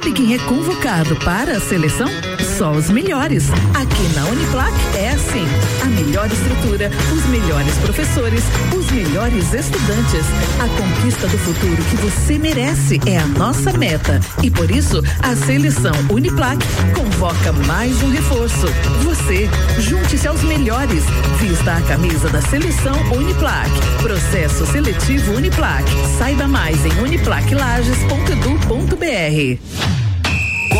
Sabe 0.00 0.14
quem 0.14 0.34
é 0.34 0.38
convocado 0.38 1.14
para 1.16 1.58
a 1.58 1.60
seleção? 1.60 2.08
Só 2.44 2.72
os 2.72 2.90
melhores. 2.90 3.48
Aqui 3.74 4.02
na 4.14 4.26
Uniplac 4.26 4.72
é 4.96 5.10
assim: 5.10 5.46
a 5.82 5.86
melhor 5.86 6.30
estrutura, 6.30 6.90
os 7.12 7.24
melhores 7.26 7.76
professores, 7.78 8.44
os 8.76 8.90
melhores 8.90 9.52
estudantes. 9.52 10.24
A 10.58 10.68
conquista 10.76 11.28
do 11.28 11.38
futuro 11.38 11.82
que 11.84 11.96
você 11.96 12.38
merece 12.38 13.00
é 13.06 13.18
a 13.18 13.26
nossa 13.26 13.72
meta. 13.72 14.20
E 14.42 14.50
por 14.50 14.70
isso, 14.70 15.02
a 15.22 15.34
seleção 15.36 15.92
Uniplac 16.10 16.58
convoca 16.94 17.52
mais 17.66 18.02
um 18.02 18.10
reforço. 18.10 18.66
Você, 19.02 19.48
junte-se 19.78 20.26
aos 20.26 20.42
melhores. 20.42 21.04
Vista 21.38 21.74
a 21.74 21.80
camisa 21.82 22.28
da 22.28 22.40
seleção 22.42 22.96
Uniplac. 23.12 23.70
Processo 24.02 24.66
seletivo 24.66 25.34
Uniplac. 25.34 25.84
Saiba 26.18 26.46
mais 26.46 26.84
em 26.84 26.92
uniplaclages.edu.br. 27.00 29.99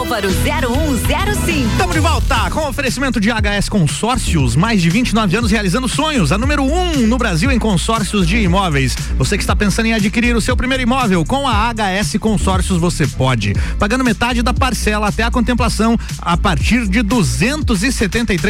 Álvaro 0.00 0.30
0105. 0.30 1.72
Estamos 1.72 1.94
de 1.94 2.00
volta 2.00 2.50
com 2.50 2.66
oferecimento 2.66 3.20
de 3.20 3.28
HS 3.28 3.68
Consórcios, 3.68 4.56
mais 4.56 4.80
de 4.80 4.88
29 4.88 5.36
anos 5.36 5.50
realizando 5.50 5.86
sonhos. 5.86 6.32
A 6.32 6.38
número 6.38 6.62
1 6.62 6.72
um 6.72 7.06
no 7.06 7.18
Brasil 7.18 7.52
em 7.52 7.58
consórcios 7.58 8.26
de 8.26 8.38
imóveis. 8.38 8.96
Você 9.18 9.36
que 9.36 9.42
está 9.42 9.54
pensando 9.54 9.84
em 9.86 9.92
adquirir 9.92 10.34
o 10.34 10.40
seu 10.40 10.56
primeiro 10.56 10.82
imóvel 10.82 11.22
com 11.22 11.46
a 11.46 11.70
HS 11.70 12.16
Consórcios, 12.18 12.78
você 12.78 13.06
pode. 13.06 13.52
Pagando 13.78 14.02
metade 14.02 14.42
da 14.42 14.54
parcela 14.54 15.08
até 15.08 15.22
a 15.22 15.30
contemplação 15.30 15.98
a 16.18 16.34
partir 16.34 16.88
de 16.88 17.02
duzentos 17.02 17.82
e 17.82 17.92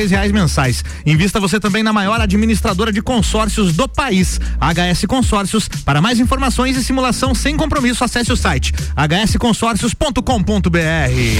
reais 0.09 0.31
mensais. 0.31 0.85
Invista 1.05 1.41
você 1.41 1.59
também 1.59 1.83
na 1.83 1.93
maior 1.93 2.21
administradora 2.21 2.93
de 2.93 3.03
consórcios 3.03 3.73
do 3.73 3.89
país, 3.89 4.39
HS 4.61 5.05
Consórcios. 5.07 5.67
Para 5.67 6.01
mais 6.01 6.21
informações 6.21 6.77
e 6.77 6.85
simulação 6.85 7.35
sem 7.35 7.57
compromisso, 7.57 8.05
acesse 8.05 8.33
o 8.33 8.37
site 8.37 8.73
hsconsórcios.com.br. 8.97 11.40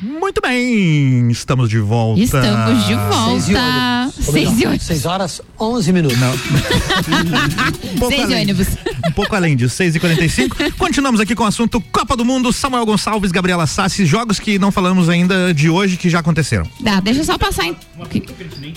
Muito 0.00 0.40
bem, 0.40 1.28
estamos 1.30 1.68
de 1.68 1.78
volta. 1.78 2.20
Estamos 2.20 2.86
de 2.86 2.94
volta. 2.94 4.12
Seis 4.20 4.60
e 4.60 4.66
oito. 4.66 4.84
6 4.84 5.06
horas, 5.06 5.42
11 5.58 5.92
minutos. 5.92 6.18
Não. 6.18 6.30
um 7.94 7.98
pouco 7.98 8.14
Seis 8.14 8.24
além, 8.24 8.42
ônibus. 8.42 8.68
Um 9.06 9.12
pouco 9.12 9.34
além 9.34 9.56
disso, 9.56 9.74
6 9.76 9.96
e 9.96 10.00
45 10.00 10.56
Continuamos 10.78 11.20
aqui 11.20 11.34
com 11.34 11.42
o 11.44 11.46
assunto 11.46 11.80
Copa 11.80 12.16
do 12.16 12.24
Mundo, 12.24 12.52
Samuel 12.52 12.86
Gonçalves, 12.86 13.32
Gabriela 13.32 13.66
Sassi, 13.66 14.06
jogos 14.06 14.38
que 14.38 14.58
não 14.58 14.70
falamos 14.70 15.08
ainda 15.08 15.52
de 15.52 15.68
hoje 15.68 15.96
que 15.96 16.08
já 16.08 16.20
aconteceram. 16.20 16.68
Dá, 16.80 17.00
deixa 17.00 17.20
eu 17.20 17.24
só 17.24 17.36
passar 17.38 17.64
em. 17.64 17.76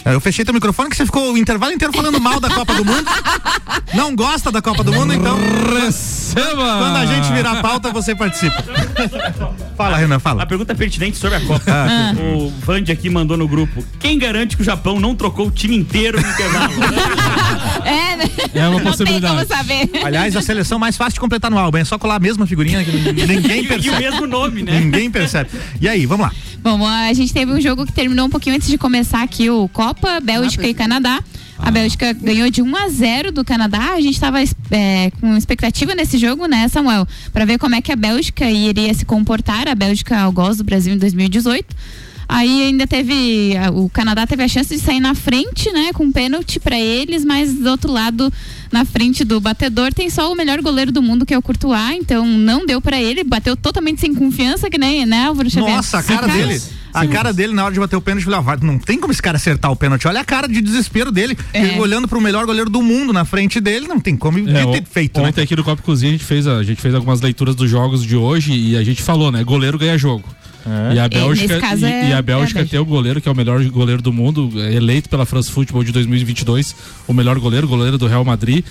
É, 0.04 0.14
Eu 0.14 0.20
fechei 0.20 0.44
teu 0.44 0.54
microfone 0.54 0.90
que 0.90 0.96
você 0.96 1.06
ficou 1.06 1.34
o 1.34 1.38
intervalo 1.38 1.72
inteiro 1.72 1.94
falando 1.94 2.20
mal 2.20 2.40
da 2.40 2.50
Copa 2.50 2.74
do 2.74 2.86
Mundo. 2.86 3.06
Não 3.94 4.16
gosta 4.16 4.52
da 4.52 4.62
Copa 4.62 4.84
do 4.84 4.92
Mundo, 4.92 5.14
então. 5.14 5.38
Receba! 5.84 6.80
Quando 6.80 6.98
a 6.98 7.06
gente 7.06 7.32
virar 7.34 7.60
a 7.60 7.62
pauta, 7.62 7.92
você 7.92 8.16
participa. 8.16 8.64
Fala, 9.78 9.98
Renan, 9.98 10.20
fala. 10.20 10.44
A 10.44 10.46
pergunta 10.46 10.74
pertinente 10.74 11.11
sobre 11.18 11.38
a 11.38 11.42
Copa. 11.42 11.64
Ah. 11.68 12.14
O 12.36 12.50
Vande 12.66 12.92
aqui 12.92 13.10
mandou 13.10 13.38
no 13.38 13.48
grupo. 13.48 13.84
Quem 14.00 14.18
garante 14.18 14.56
que 14.56 14.62
o 14.62 14.66
Japão 14.66 15.00
não 15.00 15.16
trocou 15.16 15.48
o 15.48 15.52
time 15.52 15.76
inteiro 15.76 16.22
no 16.22 16.28
intervalo? 16.30 16.74
É, 17.84 18.16
né? 18.16 18.26
É 18.54 18.68
uma 18.68 18.80
Não 18.80 18.94
tem 18.96 19.20
como 19.20 19.46
saber. 19.48 19.90
Aliás, 20.04 20.36
a 20.36 20.42
seleção 20.42 20.78
mais 20.78 20.96
fácil 20.96 21.14
de 21.16 21.20
completar 21.20 21.50
no 21.50 21.58
álbum 21.58 21.78
é 21.80 21.84
só 21.84 21.98
colar 21.98 22.16
a 22.16 22.20
mesma 22.20 22.46
figurinha 22.46 22.84
que 22.84 22.92
ninguém 23.26 23.60
E- 23.60 23.64
e 23.64 23.66
o 23.66 23.68
percebe. 23.68 23.98
mesmo 23.98 24.28
nome, 24.28 24.62
né? 24.62 24.80
Ninguém 24.80 25.10
percebe. 25.10 25.50
E 25.80 25.88
aí, 25.90 26.06
vamos 26.06 26.28
lá. 26.28 26.32
Bom, 26.62 26.86
a 26.86 27.12
gente 27.14 27.34
teve 27.34 27.52
um 27.52 27.60
jogo 27.60 27.86
que 27.86 27.92
terminou 27.92 28.28
um 28.28 28.30
pouquinho 28.30 28.56
antes 28.56 28.68
de 28.68 28.78
começar 28.78 29.24
aqui 29.24 29.50
o 29.50 29.68
Copa, 29.70 30.20
Bélgica 30.22 30.68
e 30.68 30.74
Canadá. 30.74 31.20
A 31.64 31.70
Bélgica 31.70 32.12
ganhou 32.14 32.50
de 32.50 32.62
1 32.62 32.76
a 32.76 32.90
0 32.90 33.32
do 33.32 33.46
Canadá. 33.46 33.94
A 33.94 34.02
gente 34.02 34.16
estava 34.16 34.40
com 35.20 35.38
expectativa 35.38 35.94
nesse 35.96 36.18
jogo, 36.18 36.46
né, 36.48 36.68
Samuel? 36.68 37.08
Para 37.32 37.46
ver 37.46 37.58
como 37.58 37.76
é 37.76 37.82
que 37.82 37.92
a 37.92 37.96
Bélgica 37.96 38.50
iria 38.50 38.94
se 38.94 39.06
comportar. 39.06 39.68
A 39.68 39.76
Bélgica 39.76 40.30
gosto 40.32 40.58
do 40.60 40.64
Brasil 40.64 40.94
em 40.94 40.98
2018. 40.98 41.76
Aí 42.28 42.68
ainda 42.68 42.88
teve. 42.88 43.54
O 43.74 43.90
Canadá 43.90 44.26
teve 44.26 44.42
a 44.42 44.48
chance 44.48 44.74
de 44.74 44.82
sair 44.82 45.00
na 45.02 45.14
frente, 45.14 45.70
né? 45.72 45.92
Com 45.94 46.12
pênalti 46.12 46.60
pra 46.60 46.80
eles, 46.80 47.26
mas 47.26 47.54
do 47.54 47.70
outro 47.70 47.92
lado, 47.92 48.32
na 48.72 48.86
frente 48.86 49.26
do 49.26 49.40
batedor, 49.40 49.94
tem 49.94 50.10
só 50.10 50.32
o 50.32 50.36
melhor 50.36 50.62
goleiro 50.62 50.92
do 50.92 51.02
mundo, 51.02 51.26
que 51.26 51.34
é 51.34 51.38
o 51.38 51.42
Courtois. 51.42 51.98
Então 51.98 52.26
não 52.26 52.66
deu 52.66 52.82
pra 52.82 53.02
ele, 53.02 53.24
bateu 53.24 53.56
totalmente 53.56 54.00
sem 54.00 54.16
confiança, 54.16 54.70
que 54.70 54.78
nem, 54.78 55.06
né, 55.06 55.26
Álvaro 55.26 55.50
Xavier? 55.50 55.76
Nossa, 55.76 56.00
a 56.00 56.04
cara 56.04 56.28
dele. 56.28 56.62
A 56.94 57.08
cara 57.08 57.32
dele 57.34 57.54
na 57.54 57.64
hora 57.66 57.74
de 57.74 57.80
bater 57.80 57.96
o 57.96 58.02
pênalti, 58.02 58.26
eu 58.28 58.32
falei, 58.44 58.60
ah, 58.62 58.66
não 58.66 58.78
tem 58.78 59.00
como 59.00 59.12
esse 59.12 59.22
cara 59.22 59.38
acertar 59.38 59.72
o 59.72 59.76
pênalti. 59.76 60.08
Olha 60.08 60.20
a 60.22 60.26
cara 60.26 60.48
de 60.48 60.62
desespero 60.62 61.12
dele, 61.12 61.38
ele 61.54 61.80
olhando 61.80 62.08
pro 62.08 62.20
melhor 62.22 62.46
goleiro 62.46 62.70
do 62.70 62.82
mundo 62.82 63.12
na 63.14 63.26
frente 63.26 63.60
dele, 63.60 63.88
não 63.88 64.00
tem 64.00 64.16
como 64.18 64.38
É, 64.40 64.66
ter 64.66 64.82
o- 64.82 64.86
feito, 64.86 65.22
né? 65.22 65.28
ontem 65.30 65.42
aqui 65.42 65.56
no 65.56 65.64
Copa 65.64 65.82
Cozinha 65.82 66.10
a 66.10 66.14
gente 66.14 66.26
fez 66.26 66.48
a, 66.48 66.58
a 66.58 66.64
gente 66.64 66.82
fez 66.82 66.94
algumas 66.94 67.22
leituras 67.22 67.56
dos 67.56 67.70
jogos 67.70 68.04
de 68.04 68.16
hoje 68.16 68.52
e 68.54 68.76
a 68.78 68.84
gente 68.84 69.02
falou, 69.02 69.32
né? 69.32 69.44
Goleiro 69.44 69.78
ganha 69.78 69.98
jogo. 69.98 70.24
E 70.94 71.00
a 71.00 71.06
E 71.06 71.10
Bélgica, 71.10 71.48
nesse 71.56 71.60
caso 71.62 71.86
e, 71.86 71.90
é- 71.92 72.08
e 72.10 72.12
é 72.12 72.14
a 72.14 72.18
a 72.20 72.22
Bélgica 72.22 72.60
Bélgica. 72.60 72.66
tem 72.66 72.80
o 72.80 72.86
goleiro 72.86 73.20
que 73.22 73.28
é 73.28 73.32
o 73.32 73.36
melhor 73.36 73.64
goleiro 73.66 74.02
do 74.02 74.14
mundo, 74.14 74.52
é 74.62 74.74
eleito 74.74 75.10
pela 75.10 75.26
France 75.26 75.52
Football 75.52 75.84
de 75.84 75.92
2022, 75.92 76.76
o 77.08 77.14
melhor 77.14 77.40
goleiro, 77.40 77.68
goleiro 77.68 77.98
do 77.98 78.08
Real 78.08 78.24
Madrid. 78.24 78.64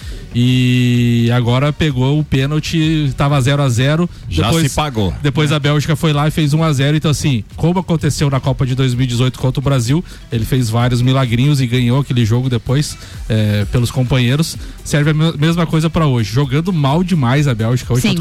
E 0.43 1.30
agora 1.34 1.72
pegou 1.72 2.18
o 2.18 2.24
pênalti, 2.24 3.12
tava 3.16 3.41
0 3.41 3.62
a 3.62 3.68
0 3.68 4.09
Já 4.28 4.45
depois, 4.47 4.70
se 4.70 4.76
pagou. 4.76 5.14
Depois 5.22 5.53
a 5.53 5.59
Bélgica 5.59 5.95
foi 5.97 6.12
lá 6.12 6.26
e 6.28 6.30
fez 6.30 6.55
1 6.55 6.62
a 6.62 6.72
0 6.72 6.97
Então, 6.97 7.11
assim, 7.11 7.45
como 7.57 7.78
aconteceu 7.78 8.30
na 8.30 8.41
Copa 8.41 8.64
de 8.66 8.74
2018 8.74 9.38
contra 9.38 9.61
o 9.61 9.62
Brasil, 9.62 10.05
ele 10.30 10.45
fez 10.45 10.70
vários 10.70 11.03
milagrinhos 11.03 11.61
e 11.61 11.66
ganhou 11.66 12.01
aquele 12.01 12.24
jogo 12.24 12.49
depois 12.49 12.97
é, 13.28 13.64
pelos 13.72 13.91
companheiros. 13.91 14.57
Serve 14.84 15.11
a 15.11 15.14
me- 15.14 15.32
mesma 15.38 15.66
coisa 15.66 15.88
pra 15.91 16.07
hoje. 16.07 16.32
Jogando 16.32 16.72
mal 16.72 17.03
demais 17.05 17.47
a 17.49 17.55
Bélgica 17.55 17.93
hoje. 17.93 18.03
Sim. 18.03 18.18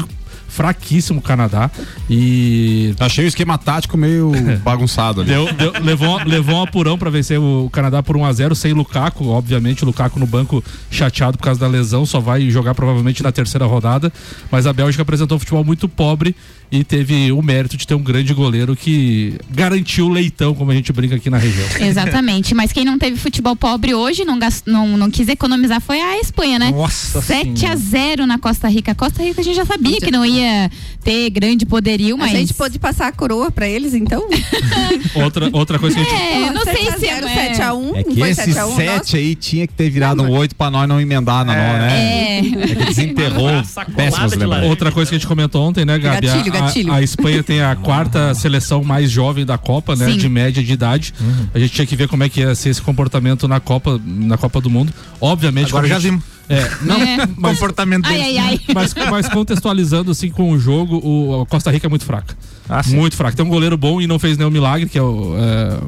Fraquíssimo 0.50 1.20
o 1.20 1.22
Canadá. 1.22 1.70
E. 2.08 2.94
Achei 2.98 3.24
o 3.24 3.28
esquema 3.28 3.56
tático 3.56 3.96
meio 3.96 4.32
bagunçado 4.62 5.20
ali. 5.20 5.30
Deu- 5.30 5.52
deu- 5.54 5.72
levou, 5.82 6.20
levou 6.24 6.56
um 6.56 6.62
apurão 6.62 6.98
pra 6.98 7.08
vencer 7.08 7.38
o 7.38 7.70
Canadá 7.72 8.02
por 8.02 8.16
1x0, 8.16 8.54
sem 8.54 8.72
Lukaku, 8.72 9.26
obviamente. 9.28 9.82
O 9.84 9.86
Lukaku 9.86 10.18
no 10.18 10.26
banco 10.26 10.62
chateado 10.90 11.38
por 11.38 11.44
causa 11.44 11.60
da 11.60 11.68
lesão, 11.68 12.04
só 12.04 12.20
vai 12.20 12.50
jogar 12.50 12.74
provavelmente 12.74 13.22
na 13.22 13.30
terceira 13.32 13.64
rodada. 13.64 14.12
Mas 14.50 14.66
a 14.66 14.72
Bélgica 14.72 15.02
apresentou 15.02 15.36
um 15.36 15.38
futebol 15.38 15.64
muito 15.64 15.88
pobre 15.88 16.34
e 16.72 16.84
teve 16.84 17.32
o 17.32 17.42
mérito 17.42 17.76
de 17.76 17.86
ter 17.86 17.94
um 17.94 18.02
grande 18.02 18.32
goleiro 18.32 18.76
que 18.76 19.34
garantiu 19.50 20.06
o 20.06 20.08
leitão, 20.08 20.54
como 20.54 20.70
a 20.70 20.74
gente 20.74 20.92
brinca 20.92 21.16
aqui 21.16 21.28
na 21.28 21.38
região. 21.38 21.66
Exatamente, 21.80 22.54
mas 22.54 22.72
quem 22.72 22.84
não 22.84 22.98
teve 22.98 23.16
futebol 23.16 23.56
pobre 23.56 23.92
hoje, 23.94 24.24
não, 24.24 24.38
gas- 24.38 24.62
não, 24.66 24.96
não 24.96 25.10
quis 25.10 25.28
economizar, 25.28 25.80
foi 25.80 26.00
a 26.00 26.20
Espanha, 26.20 26.58
né? 26.58 26.70
Nossa 26.70 27.20
7 27.20 27.66
a 27.66 27.76
Senhora. 27.76 27.76
0 27.76 28.26
na 28.26 28.38
Costa 28.38 28.68
Rica. 28.68 28.94
Costa 28.94 29.22
Rica 29.22 29.40
a 29.40 29.44
gente 29.44 29.56
já 29.56 29.64
sabia 29.64 29.98
que 29.98 30.10
não 30.10 30.24
ia 30.24 30.70
ter 31.02 31.30
grande 31.30 31.64
poderio, 31.66 32.16
mas. 32.18 32.32
A 32.32 32.36
gente 32.36 32.54
pôde 32.54 32.78
passar 32.78 33.08
a 33.08 33.12
coroa 33.12 33.50
pra 33.50 33.68
eles, 33.68 33.94
então? 33.94 34.26
Outra, 35.14 35.48
outra 35.52 35.78
coisa 35.78 35.96
que 35.96 36.02
a 36.02 36.04
gente. 36.04 36.14
É, 36.14 36.50
não 36.50 36.62
sei 36.64 36.90
se 36.92 37.06
é. 37.06 37.20
7x1. 37.20 37.96
É 37.96 38.02
que 38.04 38.20
esse 38.22 38.52
7 38.52 39.16
aí 39.16 39.34
tinha 39.34 39.66
que 39.66 39.72
ter 39.74 39.90
virado 39.90 40.22
um 40.22 40.30
8 40.30 40.54
pra 40.54 40.70
nós 40.70 40.88
não 40.88 41.00
emendar 41.00 41.44
na 41.44 41.52
nó, 41.54 41.72
né? 41.78 41.90
É. 41.92 42.38
É 42.38 42.42
que 42.42 42.74
desenterrou. 42.84 43.50
Péssimos 43.96 44.32
lembranças. 44.34 44.68
Outra 44.68 44.92
coisa 44.92 45.08
que 45.10 45.16
a 45.16 45.18
gente 45.18 45.26
comentou 45.26 45.62
ontem, 45.66 45.84
né, 45.84 45.98
Gabi? 45.98 46.28
A- 46.28 46.34
Gatilho, 46.36 46.56
a, 46.56 46.60
gatilho. 46.60 46.92
A, 46.92 47.02
Espanha 47.02 47.42
tem 47.42 47.60
a 47.60 47.74
quarta 47.82 48.34
seleção 48.34 48.84
mais 48.84 49.10
jovem 49.10 49.44
da 49.44 49.58
Copa, 49.58 49.96
né? 49.96 50.06
Sim. 50.06 50.16
De 50.16 50.28
média 50.28 50.62
de 50.62 50.72
idade. 50.72 51.12
A 51.54 51.58
gente 51.58 51.72
tinha 51.72 51.86
que 51.86 51.96
ver 51.96 52.08
como 52.08 52.22
é 52.22 52.28
que 52.28 52.40
ia 52.40 52.54
ser 52.54 52.70
esse 52.70 52.82
comportamento 52.82 53.48
na 53.48 53.58
Copa, 53.60 54.00
na 54.04 54.36
Copa 54.38 54.60
do 54.60 54.70
Mundo. 54.70 54.92
Obviamente. 55.20 55.68
Agora 55.68 55.86
a 55.86 55.88
já 55.88 55.94
gente- 55.98 56.10
vimos. 56.12 56.39
É, 56.50 56.68
não, 56.82 56.96
É. 57.00 57.28
mas, 57.38 57.58
Comportamento 57.58 58.06
Ai, 58.06 58.12
dele. 58.18 58.38
ai, 58.38 58.38
ai. 58.38 58.60
mas, 58.74 58.92
mas 59.08 59.28
contextualizando 59.28 60.10
assim 60.10 60.30
com 60.30 60.50
o 60.50 60.58
jogo, 60.58 60.96
o, 60.96 61.42
a 61.42 61.46
Costa 61.46 61.70
Rica 61.70 61.86
é 61.86 61.90
muito 61.90 62.04
fraca. 62.04 62.36
Ah, 62.68 62.82
muito 62.88 63.16
fraca. 63.16 63.36
Tem 63.36 63.46
um 63.46 63.48
goleiro 63.48 63.76
bom 63.76 64.00
e 64.00 64.06
não 64.06 64.18
fez 64.18 64.36
nenhum 64.36 64.50
milagre, 64.50 64.88
que 64.88 64.98
é 64.98 65.02
o. 65.02 65.34
É, 65.38 65.78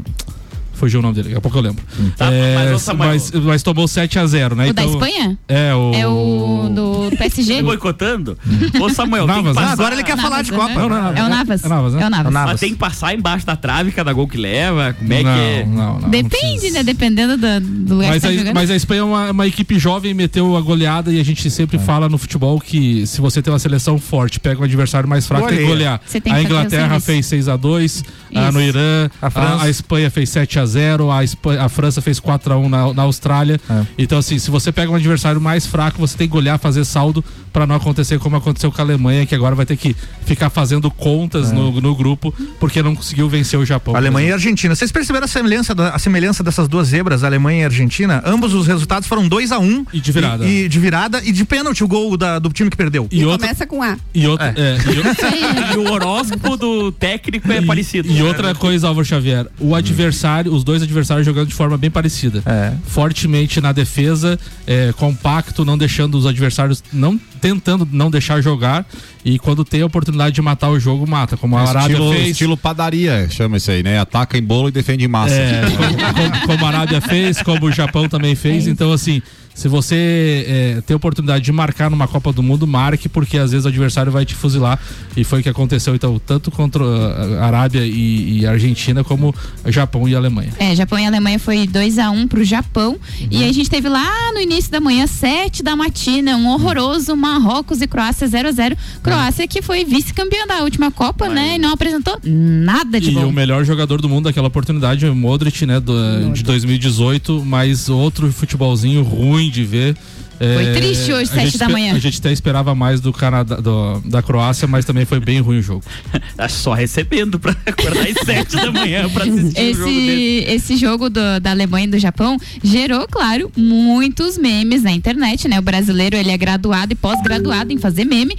fugiu 0.83 0.99
o 0.99 1.03
nome 1.03 1.14
dele, 1.14 1.28
daqui 1.28 1.39
a 1.39 1.41
pouco 1.41 1.57
eu 1.59 1.62
lembro. 1.62 1.85
Tá, 2.16 2.28
É, 2.33 2.72
mas, 2.72 2.89
mas, 2.97 3.30
mas 3.30 3.62
tomou 3.62 3.87
7 3.87 4.18
a 4.18 4.26
0 4.26 4.57
né? 4.57 4.70
O 4.70 4.74
da 4.74 4.85
Espanha? 4.85 5.39
É 5.47 5.72
o. 5.72 5.93
É 5.95 6.07
o 6.09 6.68
do 6.74 7.16
PSG? 7.16 7.59
Tá 7.59 7.62
boicotando? 7.62 8.37
Ô, 8.80 8.89
Samuel, 8.91 9.26
tem 9.26 9.37
que 9.37 9.43
Navas, 9.43 9.55
né? 9.55 9.62
passar... 9.62 9.72
Agora 9.74 9.95
ele 9.95 10.03
quer 10.03 10.16
falar 10.16 10.43
de 10.43 10.51
Navas, 10.51 10.66
Copa. 10.74 10.89
né? 10.89 11.20
É 11.20 11.22
o 11.22 11.28
Navas. 11.28 11.62
É 11.62 11.66
o 11.66 11.68
Navas, 11.68 11.95
né? 11.95 12.03
É 12.03 12.07
o 12.07 12.11
Navas. 12.11 12.33
Navas. 12.33 12.51
Mas 12.53 12.61
tem 12.61 12.70
que 12.72 12.78
passar 12.78 13.14
embaixo 13.14 13.47
da 13.47 13.55
trave 13.55 13.93
cada 13.93 14.12
gol 14.12 14.26
que 14.26 14.37
leva? 14.37 14.93
Como 14.99 15.12
é 15.12 15.18
que 15.18 15.22
não, 15.22 15.30
é? 15.30 15.64
não, 15.64 15.74
não, 15.74 16.01
não 16.01 16.11
Depende, 16.11 16.70
né? 16.72 16.83
Dependendo 16.83 17.37
do, 17.37 17.61
do 17.61 17.95
lugar 17.95 18.09
Mas 18.09 18.16
que 18.16 18.20
tá 18.22 18.28
a, 18.28 18.37
jogando. 18.37 18.55
mas 18.55 18.70
a 18.70 18.74
Espanha 18.76 19.01
é 19.03 19.05
uma, 19.05 19.30
uma 19.30 19.47
equipe 19.47 19.78
jovem, 19.78 20.12
meteu 20.14 20.57
a 20.57 20.61
goleada 20.61 21.12
e 21.12 21.20
a 21.20 21.24
gente 21.24 21.49
sempre 21.49 21.78
fala 21.78 22.09
no 22.09 22.18
futebol 22.18 22.59
que 22.61 23.07
se 23.07 23.20
você 23.20 23.41
tem 23.41 23.53
uma 23.53 23.59
seleção 23.61 23.99
forte, 23.99 24.41
pega 24.41 24.61
um 24.61 24.64
adversário 24.64 25.09
mais 25.09 25.26
fraco, 25.26 25.47
tem 25.47 25.59
que 25.59 25.62
Goleia. 25.62 25.76
golear. 25.76 26.01
Você 26.05 26.20
tem 26.20 26.33
A 26.33 26.37
que 26.37 26.43
o 26.43 26.47
Inglaterra 26.47 26.99
fez 26.99 27.26
6 27.26 27.49
a 27.49 27.57
2 27.57 28.05
a 28.35 28.43
Isso. 28.49 28.53
no 28.53 28.61
Irã, 28.62 29.09
A 29.20 29.26
a, 29.26 29.30
França. 29.30 29.64
a 29.64 29.70
Espanha 29.70 30.11
fez 30.11 30.28
7 30.30 30.59
a 30.59 30.66
0 30.72 31.10
a, 31.10 31.20
a 31.64 31.68
França 31.68 32.00
fez 32.00 32.18
4 32.20 32.52
a 32.52 32.56
1 32.58 32.68
na, 32.68 32.92
na 32.94 33.02
Austrália. 33.02 33.60
É. 33.68 33.82
Então, 33.98 34.18
assim, 34.18 34.38
se 34.38 34.50
você 34.50 34.72
pega 34.72 34.90
um 34.90 34.94
adversário 34.94 35.40
mais 35.40 35.66
fraco, 35.66 35.98
você 35.98 36.16
tem 36.16 36.26
que 36.26 36.32
golear, 36.32 36.58
fazer 36.58 36.84
saldo 36.84 37.24
pra 37.52 37.66
não 37.66 37.74
acontecer 37.74 38.18
como 38.18 38.34
aconteceu 38.36 38.72
com 38.72 38.80
a 38.80 38.84
Alemanha, 38.84 39.26
que 39.26 39.34
agora 39.34 39.54
vai 39.54 39.66
ter 39.66 39.76
que 39.76 39.94
ficar 40.24 40.48
fazendo 40.50 40.90
contas 40.90 41.52
no, 41.52 41.80
no 41.80 41.94
grupo, 41.94 42.32
porque 42.58 42.82
não 42.82 42.94
conseguiu 42.94 43.28
vencer 43.28 43.58
o 43.58 43.64
Japão. 43.64 43.94
Alemanha 43.94 44.30
e. 44.30 44.32
Argentina. 44.32 44.74
Vocês 44.74 44.90
perceberam 44.90 45.24
a 45.26 45.28
semelhança, 45.28 45.74
da- 45.74 45.90
a 45.90 45.98
semelhança 45.98 46.42
dessas 46.42 46.66
duas 46.68 46.88
zebras, 46.88 47.22
Alemanha 47.24 47.62
e 47.62 47.64
Argentina? 47.64 48.22
Ambos 48.24 48.54
os 48.54 48.66
resultados 48.66 49.06
foram 49.08 49.28
2 49.28 49.52
a 49.52 49.58
1 49.58 49.62
um, 49.64 49.86
E 49.92 50.00
de 50.00 50.12
virada. 50.12 50.44
E, 50.46 50.64
e 50.64 50.68
de 50.68 50.78
virada 50.78 51.20
e 51.24 51.30
de 51.32 51.44
pênalti 51.44 51.84
o 51.84 51.88
gol 51.88 52.16
da- 52.16 52.38
do 52.38 52.48
time 52.50 52.70
que 52.70 52.76
perdeu. 52.76 53.06
E 53.10 53.24
outra, 53.24 53.46
Começa 53.48 53.66
com 53.66 53.82
A. 53.82 53.96
e 54.14 54.26
outra, 54.26 54.54
é, 54.56 54.78
e 54.90 54.96
outra- 54.98 55.12
E 55.74 55.76
o 55.76 55.92
horóscopo 55.92 56.56
do 56.56 56.90
técnico 56.92 57.50
é 57.52 57.58
E- 57.58 57.66
parecido. 57.66 58.08
E 58.10 58.22
outra 58.22 58.54
coisa, 58.54 58.88
Álvaro 58.88 59.04
Xavier, 59.06 59.46
o 59.60 59.74
adversário, 59.74 60.51
os 60.53 60.64
dois 60.64 60.82
adversários 60.82 61.24
jogando 61.26 61.48
de 61.48 61.55
forma 61.55 61.76
bem 61.76 61.90
parecida. 61.90 62.42
É. 62.46 62.72
Fortemente 62.86 63.61
na 63.61 63.72
defesa, 63.72 64.38
é, 64.66 64.92
compacto, 64.96 65.64
não 65.64 65.76
deixando 65.78 66.16
os 66.16 66.26
adversários, 66.26 66.82
não 66.92 67.18
tentando 67.40 67.88
não 67.90 68.11
deixar 68.11 68.40
jogar. 68.40 68.86
E 69.24 69.38
quando 69.38 69.64
tem 69.64 69.82
a 69.82 69.86
oportunidade 69.86 70.34
de 70.34 70.42
matar 70.42 70.68
o 70.70 70.78
jogo, 70.80 71.07
mata. 71.09 71.36
Como 71.36 71.57
a 71.57 71.62
Arábia 71.62 71.92
estilo, 71.94 72.12
fez. 72.12 72.28
estilo 72.30 72.57
padaria, 72.57 73.28
chama 73.30 73.57
isso 73.57 73.70
aí, 73.70 73.82
né? 73.82 73.98
Ataca 73.98 74.36
em 74.36 74.42
bolo 74.42 74.68
e 74.68 74.72
defende 74.72 75.05
em 75.05 75.09
massa. 75.09 75.34
É, 75.34 75.62
como, 75.70 76.14
como- 76.14 76.46
como 76.46 76.66
a 76.66 76.68
Arábia 76.68 77.00
fez, 77.00 77.40
como 77.42 77.66
o 77.66 77.72
Japão 77.72 78.09
também 78.09 78.34
fez. 78.34 78.66
Então, 78.66 78.92
assim, 78.92 79.22
se 79.55 79.68
você 79.68 80.44
é, 80.76 80.80
tem 80.86 80.94
a 80.94 80.96
oportunidade 80.96 81.44
de 81.44 81.53
marcar 81.53 81.90
numa 81.90 82.09
Copa 82.09 82.32
do 82.32 82.42
Mundo, 82.42 82.66
marque, 82.66 83.09
porque 83.09 83.36
às 83.38 83.50
vezes 83.53 83.64
o 83.64 83.68
adversário 83.68 84.11
vai 84.11 84.24
te 84.24 84.34
fuzilar. 84.34 84.78
E 85.16 85.24
foi 85.24 85.40
o 85.40 85.42
que 85.42 85.48
aconteceu, 85.48 85.94
então, 85.94 86.20
tanto 86.24 86.50
contra 86.50 86.82
a 86.84 87.46
Arábia 87.46 87.84
e, 87.84 88.40
e 88.40 88.46
Argentina, 88.46 89.05
como 89.05 89.34
Japão 89.66 90.09
e 90.09 90.14
Alemanha. 90.14 90.50
É, 90.59 90.74
Japão 90.74 90.98
e 90.98 91.07
Alemanha 91.07 91.38
foi 91.38 91.66
2 91.66 91.98
a 91.98 92.11
1 92.11 92.14
um 92.20 92.26
pro 92.28 92.42
Japão. 92.44 92.98
E 93.30 93.42
aí 93.42 93.48
a 93.50 93.53
gente 93.53 93.68
teve 93.68 93.88
lá 93.88 94.32
no 94.32 94.40
início 94.40 94.70
da 94.70 94.80
manhã, 94.80 95.07
7 95.07 95.62
da 95.62 95.76
matina, 95.76 96.36
um 96.36 96.48
horroroso 96.48 97.14
Marrocos 97.16 97.82
e 97.82 97.86
Croácia 97.86 98.26
0 98.26 98.48
a 98.48 98.53
0 98.53 98.76
Croácia 99.03 99.46
que 99.46 99.61
foi 99.61 99.84
vice-campeã 99.84 100.46
da 100.46 100.62
última 100.62 100.90
Copa, 100.90 101.28
né? 101.28 101.57
E 101.57 101.59
não 101.59 101.72
apresentou 101.72 102.18
nada 102.24 103.00
de 103.00 103.11
E 103.11 103.14
bom. 103.14 103.26
o 103.28 103.32
melhor 103.32 103.64
jogador 103.64 104.00
do 104.00 104.09
mundo 104.09 104.24
daquela 104.24 104.48
oportunidade, 104.48 105.07
o 105.07 105.14
Modric, 105.14 105.66
né, 105.66 105.78
do- 105.80 106.32
de 106.32 106.42
2018, 106.42 107.44
mas 107.44 107.88
outro 107.88 108.32
futebolzinho 108.32 109.03
ruim 109.03 109.41
de 109.51 109.64
ver. 109.64 109.97
Foi 110.38 110.64
É, 110.64 110.72
triste 110.72 111.12
hoje, 111.12 111.30
sete 111.30 111.45
gente 111.51 111.59
da 111.59 111.68
manhã. 111.68 111.95
A 111.95 111.99
gente 112.01 112.18
até 112.18 112.32
esperava 112.32 112.74
mais 112.74 113.01
do 113.01 113.12
Canadá, 113.12 113.57
do- 113.57 114.01
da 114.05 114.20
Croácia, 114.20 114.66
mas 114.66 114.84
também 114.84 115.05
foi 115.05 115.20
bem 115.20 115.38
ruim 115.40 115.59
o 115.59 115.62
jogo. 115.62 115.84
Tá 116.36 116.49
só 116.49 116.72
recebendo 116.72 117.38
pra 117.38 117.55
acordar 117.64 118.09
às 118.09 118.24
sete 118.26 118.57
da 118.57 118.72
manhã 118.72 119.09
pra 119.09 119.22
assistir 119.24 119.61
o 119.70 119.74
jogo 119.74 119.90
dele. 119.90 120.38
Esse, 120.40 120.51
esse 120.72 120.76
jogo 120.76 121.09
do- 121.09 121.38
da 121.40 121.51
Alemanha 121.53 121.84
e 121.86 121.90
do 121.90 121.99
Japão 121.99 122.36
gerou, 122.64 123.07
claro, 123.07 123.53
muitos 123.57 124.36
memes 124.36 124.82
na 124.82 124.90
internet, 124.90 125.47
né? 125.47 125.61
O 125.61 125.62
brasileiro, 125.62 126.16
ele 126.16 126.30
é 126.32 126.36
graduado 126.36 126.93
e 126.93 126.97
pós-graduado 126.97 127.72
em 127.72 127.78
fazer 127.78 128.05
meme. 128.05 128.36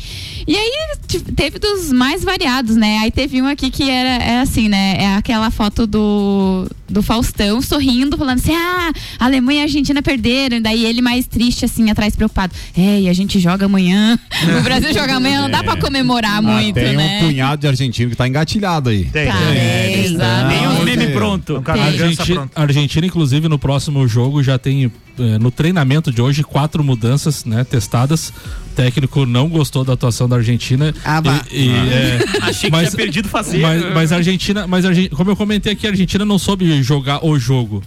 E 0.48 0.56
aí 0.56 0.72
te- 1.08 1.20
teve 1.22 1.60
dos 1.60 1.91
mais 1.91 2.24
variados, 2.24 2.76
né? 2.76 3.00
Aí 3.00 3.12
teve 3.12 3.41
um 3.41 3.48
aqui 3.48 3.70
que 3.70 3.89
era 3.89 4.24
é 4.24 4.39
assim, 4.41 4.68
né? 4.68 4.96
É 5.00 5.16
aquela 5.16 5.50
foto 5.52 5.86
do, 5.88 6.68
do 6.89 7.02
Faustão 7.02 7.62
sorrindo, 7.62 8.18
falando 8.18 8.39
assim: 8.39 8.54
ah, 8.54 8.91
a 9.20 9.26
Alemanha 9.26 9.60
e 9.60 9.62
a 9.62 9.64
Argentina 9.66 10.02
perderam. 10.02 10.58
E 10.58 10.60
daí 10.60 10.86
ele 10.86 11.02
mais 11.02 11.26
triste, 11.26 11.64
assim, 11.66 11.89
atrás, 11.89 12.16
preocupado. 12.16 12.54
É, 12.78 13.02
e 13.02 13.10
a 13.10 13.14
gente 13.14 13.39
joga 13.39 13.66
amanhã. 13.66 14.20
O 14.60 14.62
Brasil 14.62 14.94
joga 14.94 15.16
amanhã, 15.16 15.41
não 15.44 15.50
dá 15.50 15.64
pra 15.64 15.78
comemorar 15.78 16.38
Ah, 16.38 16.41
muito, 16.41 16.76
tem 16.76 16.96
né? 16.96 17.20
um 17.22 17.28
punhado 17.28 17.62
de 17.62 17.68
argentino 17.68 18.12
que 18.12 18.16
tá 18.18 18.28
engatilhado 18.28 18.89
aí. 18.89 19.06
Tem. 19.06 19.28
Tá, 19.28 19.38
tem. 19.38 19.58
é. 19.58 20.04
Tem 20.50 20.68
uns 20.68 20.84
memes 20.84 21.12
pronto. 21.14 21.64
Um 21.66 21.72
Argentina, 21.82 22.36
pronto. 22.41 22.52
a 22.56 22.62
Argentina, 22.62 23.08
inclusive, 23.08 23.48
no 23.48 23.58
próximo 23.58 24.06
jogo 24.08 24.44
já 24.44 24.58
tem 24.58 24.91
no 25.39 25.51
treinamento 25.51 26.11
de 26.11 26.22
hoje 26.22 26.43
quatro 26.43 26.84
mudanças 26.84 27.45
né, 27.45 27.64
testadas. 27.64 28.30
O 28.30 28.76
técnico 28.76 29.26
não 29.26 29.47
gostou 29.47 29.84
da 29.84 29.93
atuação 29.93 30.28
da 30.28 30.38
Argentina. 30.38 30.93
Ah. 31.05 31.22
E- 31.51 31.68
e, 31.68 31.70
é, 31.70 32.20
Achei 32.41 32.72
que 32.72 32.78
tinha 32.78 32.91
perdido 32.91 33.28
fazer. 33.28 33.59
Mas, 33.59 33.93
mas 33.93 34.11
a 34.11 34.16
Argentina, 34.18 34.66
mas 34.68 34.84
a 34.86 34.89
como 35.16 35.30
eu 35.32 35.36
comentei 35.36 35.74
aqui, 35.74 35.86
a 35.86 35.91
Argentina 35.91 36.26
não 36.26 36.39
soube 36.39 36.82
jogar 36.82 37.24
o 37.26 37.38
jogo. 37.38 37.84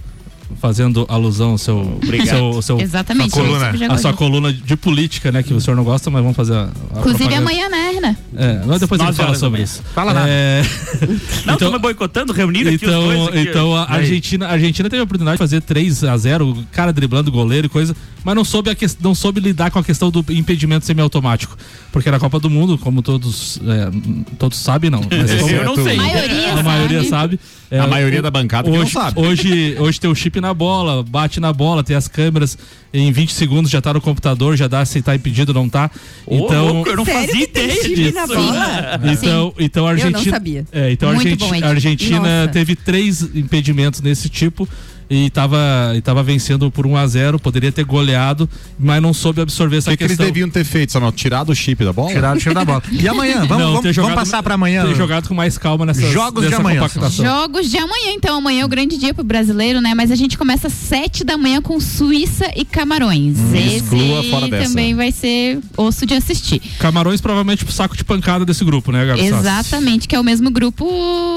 fazendo 0.60 1.04
alusão 1.08 1.50
ao 1.50 1.58
seu, 1.58 1.78
Obrigado. 2.02 2.28
seu, 2.28 2.62
seu 2.62 2.80
Exatamente, 2.80 3.32
sua 3.34 3.42
isso 3.42 3.52
coluna, 3.58 3.92
a 3.94 3.98
sua 3.98 4.12
coluna 4.12 4.52
de 4.52 4.76
política, 4.76 5.32
né? 5.32 5.42
Que 5.42 5.52
o 5.52 5.60
senhor 5.60 5.76
não 5.76 5.82
gosta, 5.84 6.08
mas 6.08 6.22
vamos 6.22 6.36
fazer 6.36 6.54
a, 6.54 6.62
a 6.94 6.98
Inclusive 7.00 7.24
propaganda. 7.28 7.36
amanhã, 7.50 7.68
né, 7.68 7.85
Renan? 8.06 8.16
É, 8.36 8.62
mas 8.66 8.80
depois 8.80 9.00
a 9.00 9.04
gente 9.06 9.16
Nove 9.16 9.24
fala 9.24 9.38
sobre 9.38 9.62
isso. 9.62 9.82
Fala 9.94 10.12
nada. 10.14 10.28
É... 10.28 10.62
Não, 11.46 11.56
tô 11.56 11.70
me 11.70 11.78
boicotando, 11.78 12.32
reunindo 12.32 12.68
aqui 12.68 12.76
os 12.76 12.82
Então, 12.82 13.02
dois. 13.02 13.28
aqui, 13.28 13.38
então 13.40 13.76
a 13.76 13.84
Argentina, 13.90 14.46
a 14.46 14.52
Argentina 14.52 14.88
teve 14.90 15.00
a 15.00 15.04
oportunidade 15.04 15.36
de 15.36 15.38
fazer 15.38 15.60
3 15.62 16.04
a 16.04 16.16
0 16.16 16.48
o 16.50 16.64
cara 16.72 16.92
driblando 16.92 17.30
o 17.30 17.32
goleiro 17.32 17.66
e 17.66 17.70
coisa, 17.70 17.94
mas 18.24 18.34
não 18.34 18.44
soube, 18.44 18.70
a 18.70 18.74
que, 18.74 18.86
não 19.00 19.14
soube 19.14 19.40
lidar 19.40 19.70
com 19.70 19.78
a 19.78 19.84
questão 19.84 20.10
do 20.10 20.24
impedimento 20.30 20.84
semiautomático. 20.84 21.56
Porque 21.92 22.10
na 22.10 22.18
Copa 22.18 22.38
do 22.40 22.50
Mundo, 22.50 22.76
como 22.78 23.00
todos, 23.02 23.58
é, 23.66 23.90
todos 24.38 24.58
sabem, 24.58 24.90
não. 24.90 25.00
Mas 25.10 25.30
Eu 25.50 25.64
como- 25.64 25.76
não 25.76 25.84
sei. 25.84 25.96
A 25.98 26.02
Maioria 26.02 26.62
maioria 26.62 27.04
sabe. 27.04 27.40
É, 27.70 27.80
A 27.80 27.86
maioria 27.86 28.22
da 28.22 28.30
bancada 28.30 28.70
hoje, 28.70 28.92
sabe. 28.92 29.20
Hoje, 29.20 29.76
hoje 29.78 30.00
tem 30.00 30.08
o 30.08 30.14
chip 30.14 30.40
na 30.40 30.54
bola, 30.54 31.02
bate 31.02 31.40
na 31.40 31.52
bola, 31.52 31.82
tem 31.82 31.96
as 31.96 32.06
câmeras, 32.06 32.56
em 32.94 33.10
20 33.10 33.32
segundos 33.32 33.70
já 33.70 33.80
tá 33.80 33.92
no 33.92 34.00
computador, 34.00 34.56
já 34.56 34.68
dá 34.68 34.84
se 34.84 35.02
tá 35.02 35.16
impedido 35.16 35.50
ou 35.50 35.54
não 35.54 35.68
tá. 35.68 35.90
Então, 36.30 36.68
louco, 36.74 36.88
eu 36.90 36.96
não 36.96 37.04
Sério 37.04 37.26
fazia 37.26 37.42
ideia 37.44 37.95
chip 37.96 38.12
disso. 38.12 38.14
na 38.14 38.26
bola? 38.26 39.00
então, 39.12 39.54
então 39.58 39.86
a 39.86 39.92
Eu 39.92 39.96
não 39.96 40.04
Argentina. 40.06 40.36
sabia. 40.36 40.64
É, 40.72 40.90
então 40.92 41.08
a 41.10 41.14
Muito 41.14 41.26
Argenti- 41.28 41.60
bom, 41.60 41.66
Argentina 41.68 42.48
teve 42.52 42.76
três 42.76 43.22
impedimentos 43.34 44.00
nesse 44.00 44.28
tipo 44.28 44.68
e 45.08 45.26
estava 45.26 45.56
e 45.94 46.00
tava 46.00 46.22
vencendo 46.22 46.70
por 46.70 46.86
1 46.86 46.96
a 46.96 47.06
0 47.06 47.38
poderia 47.38 47.70
ter 47.70 47.84
goleado, 47.84 48.48
mas 48.78 49.00
não 49.00 49.14
soube 49.14 49.40
absorver 49.40 49.76
O 49.76 49.78
essa 49.78 49.90
que, 49.92 49.96
que 49.98 50.02
eles 50.04 50.12
questão. 50.12 50.26
deviam 50.26 50.48
ter 50.50 50.64
feito, 50.64 50.92
Samuel? 50.92 51.12
Tirado 51.12 51.50
o 51.50 51.54
chip 51.54 51.84
da 51.84 51.92
bola? 51.92 52.10
Tirar 52.12 52.36
o 52.36 52.40
chip 52.40 52.54
da 52.54 52.64
bola. 52.64 52.82
E 52.90 53.06
amanhã? 53.08 53.44
Vamos, 53.46 53.48
Não, 53.50 53.58
vamos, 53.58 53.74
ter 53.82 53.92
vamos 53.92 53.94
jogado- 53.96 54.14
passar 54.14 54.42
pra 54.42 54.54
amanhã. 54.54 54.84
Ter 54.86 54.96
jogado 54.96 55.28
com 55.28 55.34
mais 55.34 55.56
calma 55.58 55.86
nessa 55.86 56.00
Jogos 56.10 56.46
de 56.48 56.54
amanhã. 56.54 56.82
Jogos 57.10 57.70
de 57.70 57.76
amanhã, 57.78 58.12
então. 58.14 58.38
Amanhã 58.38 58.62
é 58.62 58.64
o 58.64 58.68
grande 58.68 58.96
dia 58.98 59.12
pro 59.14 59.22
brasileiro, 59.24 59.80
né? 59.80 59.94
Mas 59.94 60.10
a 60.10 60.16
gente 60.16 60.36
começa 60.36 60.66
às 60.66 60.72
sete 60.72 61.22
da 61.24 61.36
manhã 61.38 61.60
com 61.62 61.78
Suíça 61.80 62.50
e 62.56 62.64
Camarões. 62.64 63.38
Hum, 63.38 63.54
Esse 63.54 63.76
exclua 63.76 64.22
fora 64.24 64.48
dessa. 64.48 64.68
também 64.68 64.94
vai 64.94 65.12
ser 65.12 65.58
osso 65.76 66.04
de 66.06 66.14
assistir. 66.14 66.60
Camarões 66.78 67.20
provavelmente 67.20 67.64
pro 67.64 67.72
saco 67.72 67.96
de 67.96 68.04
pancada 68.04 68.44
desse 68.44 68.64
grupo, 68.64 68.90
né, 68.92 69.04
Gabi? 69.06 69.20
Exatamente, 69.26 70.08
que 70.08 70.14
é 70.16 70.20
o 70.20 70.24
mesmo 70.24 70.50
grupo 70.50 70.86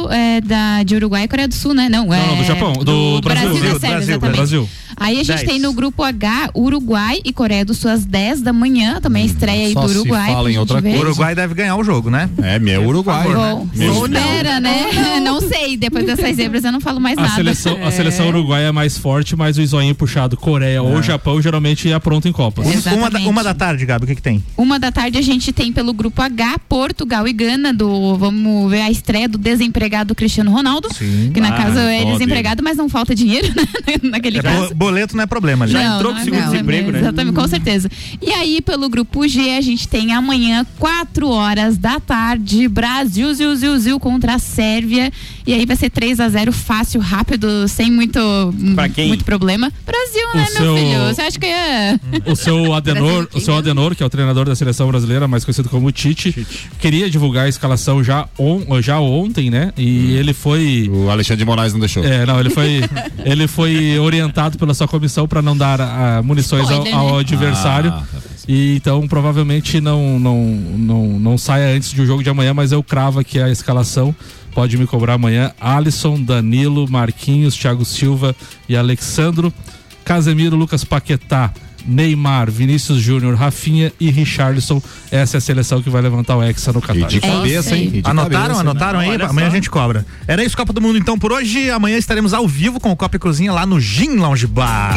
é, 0.10 0.42
da, 0.42 0.84
de 0.84 0.96
Uruguai 0.96 1.24
e 1.24 1.28
Coreia 1.28 1.48
do 1.48 1.54
Sul, 1.54 1.74
né? 1.74 1.88
Não, 1.90 2.06
Não, 2.08 2.14
é, 2.14 2.28
não, 2.28 2.38
do 2.38 2.44
Japão, 2.44 2.74
do, 2.74 3.22
Brasil, 3.22 3.59
e 3.66 3.74
da 3.74 3.80
Sérvia, 3.80 3.98
exatamente. 4.14 4.36
Brasil. 4.38 4.70
Aí 4.98 5.16
a 5.20 5.24
gente 5.24 5.38
Dez. 5.38 5.44
tem 5.50 5.60
no 5.60 5.72
grupo 5.72 6.04
H 6.04 6.50
Uruguai 6.56 7.20
e 7.24 7.32
Coreia 7.32 7.64
do 7.64 7.74
Sul 7.74 7.90
às 7.92 8.04
10 8.06 8.42
da 8.42 8.52
manhã, 8.52 9.00
também 9.00 9.24
a 9.24 9.26
estreia 9.26 9.68
aí 9.68 9.74
Só 9.74 9.82
do 9.82 9.90
se 9.90 9.98
Uruguai. 10.00 10.28
fala 10.34 10.52
em 10.52 10.58
outra 10.58 10.82
coisa. 10.82 10.98
O 10.98 11.02
Uruguai 11.02 11.36
deve 11.36 11.54
ganhar 11.54 11.76
o 11.78 11.84
jogo, 11.84 12.10
né? 12.10 12.30
É, 12.42 12.60
meu 12.60 12.86
Uruguai. 12.86 13.28
Bom, 13.34 13.68
Mesmo. 13.74 14.06
espera, 14.08 14.60
né? 14.60 14.90
Não 15.24 15.40
sei, 15.42 15.78
depois 15.78 16.06
dessas 16.06 16.36
zebras 16.36 16.64
eu 16.64 16.72
não 16.72 16.82
falo 16.82 17.00
mais 17.00 17.18
A 17.18 17.22
nada. 17.22 17.36
seleção, 17.36 17.78
a 17.86 17.92
seleção 17.92 18.28
uruguaia 18.30 18.66
é 18.68 18.72
mais 18.72 18.98
forte, 18.98 19.36
mas 19.36 19.58
o 19.58 19.66
zoinho 19.66 19.94
puxado 19.96 20.36
Coreia 20.36 20.82
ou 20.82 21.02
Japão 21.04 21.42
geralmente 21.42 21.90
é 21.92 22.00
pronto 22.00 22.28
em 22.28 22.32
Copas. 22.32 22.66
Uma 22.88 23.10
da, 23.10 23.20
uma 23.20 23.44
da 23.44 23.54
tarde, 23.54 23.86
Gabi, 23.86 24.06
o 24.06 24.08
que 24.08 24.16
que 24.16 24.22
tem? 24.22 24.44
Uma 24.58 24.80
da 24.80 24.92
tarde 24.92 25.18
a 25.18 25.22
gente 25.22 25.52
tem 25.54 25.72
pelo 25.72 25.94
grupo 25.94 26.22
H, 26.22 26.58
Portugal 26.68 27.28
e 27.28 27.34
Gana, 27.34 27.72
do 27.74 28.16
vamos 28.18 28.70
ver 28.72 28.82
a 28.82 28.92
estreia 28.92 29.30
do 29.30 29.38
desempregado 29.38 30.14
Cristiano 30.16 30.52
Ronaldo. 30.52 30.90
Que 31.34 31.40
na 31.40 31.50
Ah, 31.50 31.58
casa 31.64 31.80
é 31.82 32.06
desempregado, 32.06 32.64
mas 32.64 32.76
não 32.78 32.90
falta 32.90 33.14
dinheiro, 33.16 33.49
né? 33.56 33.94
Naquele 34.10 34.40
É, 34.40 34.42
caso. 34.42 34.70
bo- 34.70 34.76
boleto 34.76 35.16
não 35.16 35.24
é 35.24 35.28
problema 35.28 35.66
ali. 35.66 35.74
Não, 35.74 35.82
não 35.82 35.90
é 36.18 36.24
problema, 36.62 36.98
Exatamente, 36.98 37.36
com 37.36 37.48
certeza. 37.48 37.90
E 38.22 38.32
aí, 38.32 38.62
pelo 38.62 38.90
grupo 38.90 39.28
G, 39.28 39.58
a 39.58 39.62
gente 39.62 39.88
tem 39.88 40.14
amanhã, 40.14 40.66
4 40.78 41.28
horas 41.30 41.78
da 41.78 42.00
tarde, 42.00 42.68
Brasil, 42.68 43.34
Zil, 43.34 43.56
Zil, 43.56 43.78
Zil 43.80 44.00
contra 44.00 44.36
a 44.36 44.40
Sérvia. 44.40 45.12
E 45.46 45.54
aí 45.54 45.66
vai 45.66 45.76
ser 45.76 45.90
3 45.90 46.20
a 46.20 46.30
0 46.30 46.52
fácil, 46.52 47.02
rápido, 47.02 47.68
sem 47.68 47.92
muito, 47.92 48.20
Pra 48.76 48.88
quem? 48.90 49.08
muito 49.08 49.26
problema. 49.26 49.72
Brasil, 49.86 50.22
O 50.34 50.38
né, 50.38 50.46
seu- 50.46 50.62
meu 50.62 50.78
filho? 50.78 51.00
Você 51.16 51.22
acha 51.22 51.40
que 51.40 51.46
é. 51.46 52.00
O 52.26 52.36
seu 52.36 52.74
Adenor, 52.76 53.28
o 53.34 53.40
seu 53.40 53.56
Adenor, 53.56 53.96
que 53.96 54.04
é 54.04 54.06
o 54.06 54.10
treinador 54.10 54.46
da 54.46 54.56
seleção 54.56 54.88
brasileira, 54.88 55.28
mais 55.28 55.44
conhecido 55.44 55.70
como 55.70 55.92
Tite, 55.92 56.46
queria 56.80 57.10
divulgar 57.10 57.46
a 57.46 57.50
escalação 57.50 58.04
já, 58.04 58.28
on, 58.38 58.82
já 58.82 59.00
ontem, 59.00 59.50
né? 59.50 59.72
E 59.78 60.14
ele 60.16 60.34
foi. 60.34 60.90
O 60.92 61.10
Alexandre 61.10 61.40
de 61.40 61.46
Moraes 61.46 61.74
não 61.74 61.80
deixou. 61.80 62.04
É, 62.04 62.26
não, 62.26 62.40
ele 62.40 62.50
foi, 62.50 62.82
ele 63.26 63.39
foi 63.48 63.98
orientado 64.00 64.58
pela 64.58 64.74
sua 64.74 64.88
comissão 64.88 65.28
para 65.28 65.42
não 65.42 65.56
dar 65.56 65.80
ah, 65.82 66.22
munições 66.24 66.70
ao, 66.70 66.84
Spoiler, 66.84 66.96
ao 66.96 67.14
né? 67.14 67.20
adversário. 67.20 67.92
Ah, 67.92 68.04
E 68.48 68.76
então 68.76 69.08
provavelmente 69.08 69.80
não, 69.80 70.20
não, 70.20 70.44
não, 70.44 71.08
não 71.20 71.38
saia 71.38 71.76
antes 71.76 71.94
do 71.94 72.06
jogo 72.06 72.24
de 72.24 72.30
amanhã, 72.30 72.54
mas 72.54 72.72
eu 72.72 72.82
cravo 72.82 73.20
aqui 73.20 73.40
a 73.40 73.50
escalação. 73.50 74.16
Pode 74.54 74.78
me 74.78 74.88
cobrar 74.88 75.14
amanhã. 75.14 75.52
Alisson, 75.62 76.22
Danilo, 76.22 76.90
Marquinhos, 76.90 77.56
Thiago 77.56 77.86
Silva 77.86 78.36
e 78.68 78.76
Alexandro. 78.76 79.54
Casemiro, 80.04 80.56
Lucas 80.56 80.84
Paquetá, 80.84 81.54
Neymar, 81.86 82.50
Vinícius 82.52 83.00
Júnior, 83.00 83.36
Rafinha 83.36 83.92
e 84.00 84.10
Richarlison. 84.10 84.82
Essa 85.12 85.38
é 85.38 85.40
a 85.40 85.42
seleção 85.42 85.82
que 85.82 85.90
vai 85.90 86.02
levantar 86.02 86.38
o 86.38 86.44
Hexa 86.44 86.72
no 86.74 86.82
Qatar. 86.82 87.08
de 87.08 87.20
cabeça, 87.22 87.76
hein? 87.76 87.92
E 87.94 88.02
de 88.02 88.10
Anotaram, 88.10 88.42
cabeça, 88.42 88.60
anotaram 88.62 89.00
né? 89.00 89.06
aí? 89.06 89.12
Olha 89.12 89.26
Amanhã 89.28 89.48
só. 89.48 89.52
a 89.52 89.56
gente 89.56 89.70
cobra. 89.70 90.06
Era 90.28 90.44
isso, 90.44 90.56
Copa 90.56 90.74
do 90.74 90.82
Mundo 90.82 90.98
então 90.98 91.18
por 91.18 91.32
hoje. 91.32 91.70
Amanhã 91.70 91.98
estaremos 91.98 92.34
ao 92.34 92.48
vivo 92.48 92.80
com 92.80 92.92
o 92.92 92.96
Copa 92.96 93.16
e 93.16 93.20
Cozinha 93.20 93.52
lá 93.52 93.66
no 93.66 93.80
Gin 93.80 94.16
Lounge 94.18 94.48
Bar. 94.48 94.96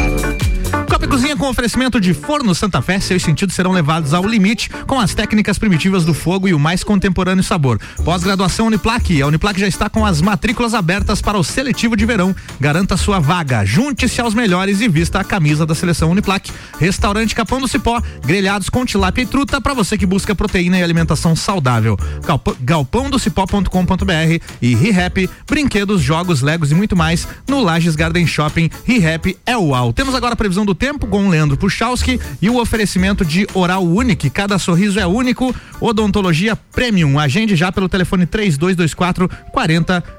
Copa 0.93 1.05
e 1.05 1.07
Cozinha 1.07 1.35
com 1.35 1.49
oferecimento 1.49 1.99
de 1.99 2.13
Forno 2.13 2.53
Santa 2.53 2.79
Fé, 2.79 2.99
seus 2.99 3.23
sentidos 3.23 3.55
serão 3.55 3.71
levados 3.71 4.13
ao 4.13 4.23
limite 4.27 4.69
com 4.85 4.99
as 4.99 5.15
técnicas 5.15 5.57
primitivas 5.57 6.05
do 6.05 6.13
fogo 6.13 6.47
e 6.47 6.53
o 6.53 6.59
mais 6.59 6.83
contemporâneo 6.83 7.43
sabor. 7.43 7.79
Pós-graduação 8.05 8.67
Uniplac, 8.67 9.19
a 9.19 9.25
Uniplac 9.25 9.59
já 9.59 9.67
está 9.67 9.89
com 9.89 10.05
as 10.05 10.21
matrículas 10.21 10.75
abertas 10.75 11.19
para 11.19 11.35
o 11.35 11.43
seletivo 11.43 11.97
de 11.97 12.05
verão. 12.05 12.35
Garanta 12.59 12.95
sua 12.95 13.19
vaga, 13.19 13.65
junte-se 13.65 14.21
aos 14.21 14.35
melhores 14.35 14.81
e 14.81 14.87
vista 14.87 15.19
a 15.19 15.23
camisa 15.23 15.65
da 15.65 15.73
seleção 15.73 16.11
Uniplac. 16.11 16.51
Restaurante 16.79 17.33
Capão 17.33 17.59
do 17.59 17.67
Cipó, 17.67 17.99
grelhados 18.23 18.69
com 18.69 18.85
tilápia 18.85 19.23
e 19.23 19.25
truta 19.25 19.59
para 19.59 19.73
você 19.73 19.97
que 19.97 20.05
busca 20.05 20.35
proteína 20.35 20.77
e 20.77 20.83
alimentação 20.83 21.35
saudável. 21.35 21.97
Galp- 22.23 22.55
galpãodocipó.com.br 22.61 24.43
e 24.61 24.75
ReHap, 24.75 25.27
brinquedos, 25.49 26.03
jogos, 26.03 26.43
legos 26.43 26.71
e 26.71 26.75
muito 26.75 26.95
mais 26.95 27.27
no 27.47 27.63
Lages 27.63 27.95
Garden 27.95 28.27
Shopping. 28.27 28.69
ReHap 28.85 29.35
é 29.43 29.57
o 29.57 29.69
UAU. 29.69 29.91
Temos 29.91 30.13
agora 30.13 30.33
a 30.33 30.37
previsão 30.37 30.63
do 30.63 30.75
tempo 30.83 31.07
com 31.07 31.29
Leandro 31.29 31.55
Puchalski 31.55 32.19
e 32.41 32.49
o 32.49 32.59
oferecimento 32.59 33.23
de 33.23 33.47
Oral 33.53 33.85
Unique. 33.85 34.29
Cada 34.29 34.59
sorriso 34.59 34.99
é 34.99 35.07
único. 35.07 35.55
Odontologia 35.79 36.57
Premium. 36.57 37.17
Agende 37.17 37.55
já 37.55 37.71
pelo 37.71 37.87
telefone 37.87 38.25
3224 38.25 39.29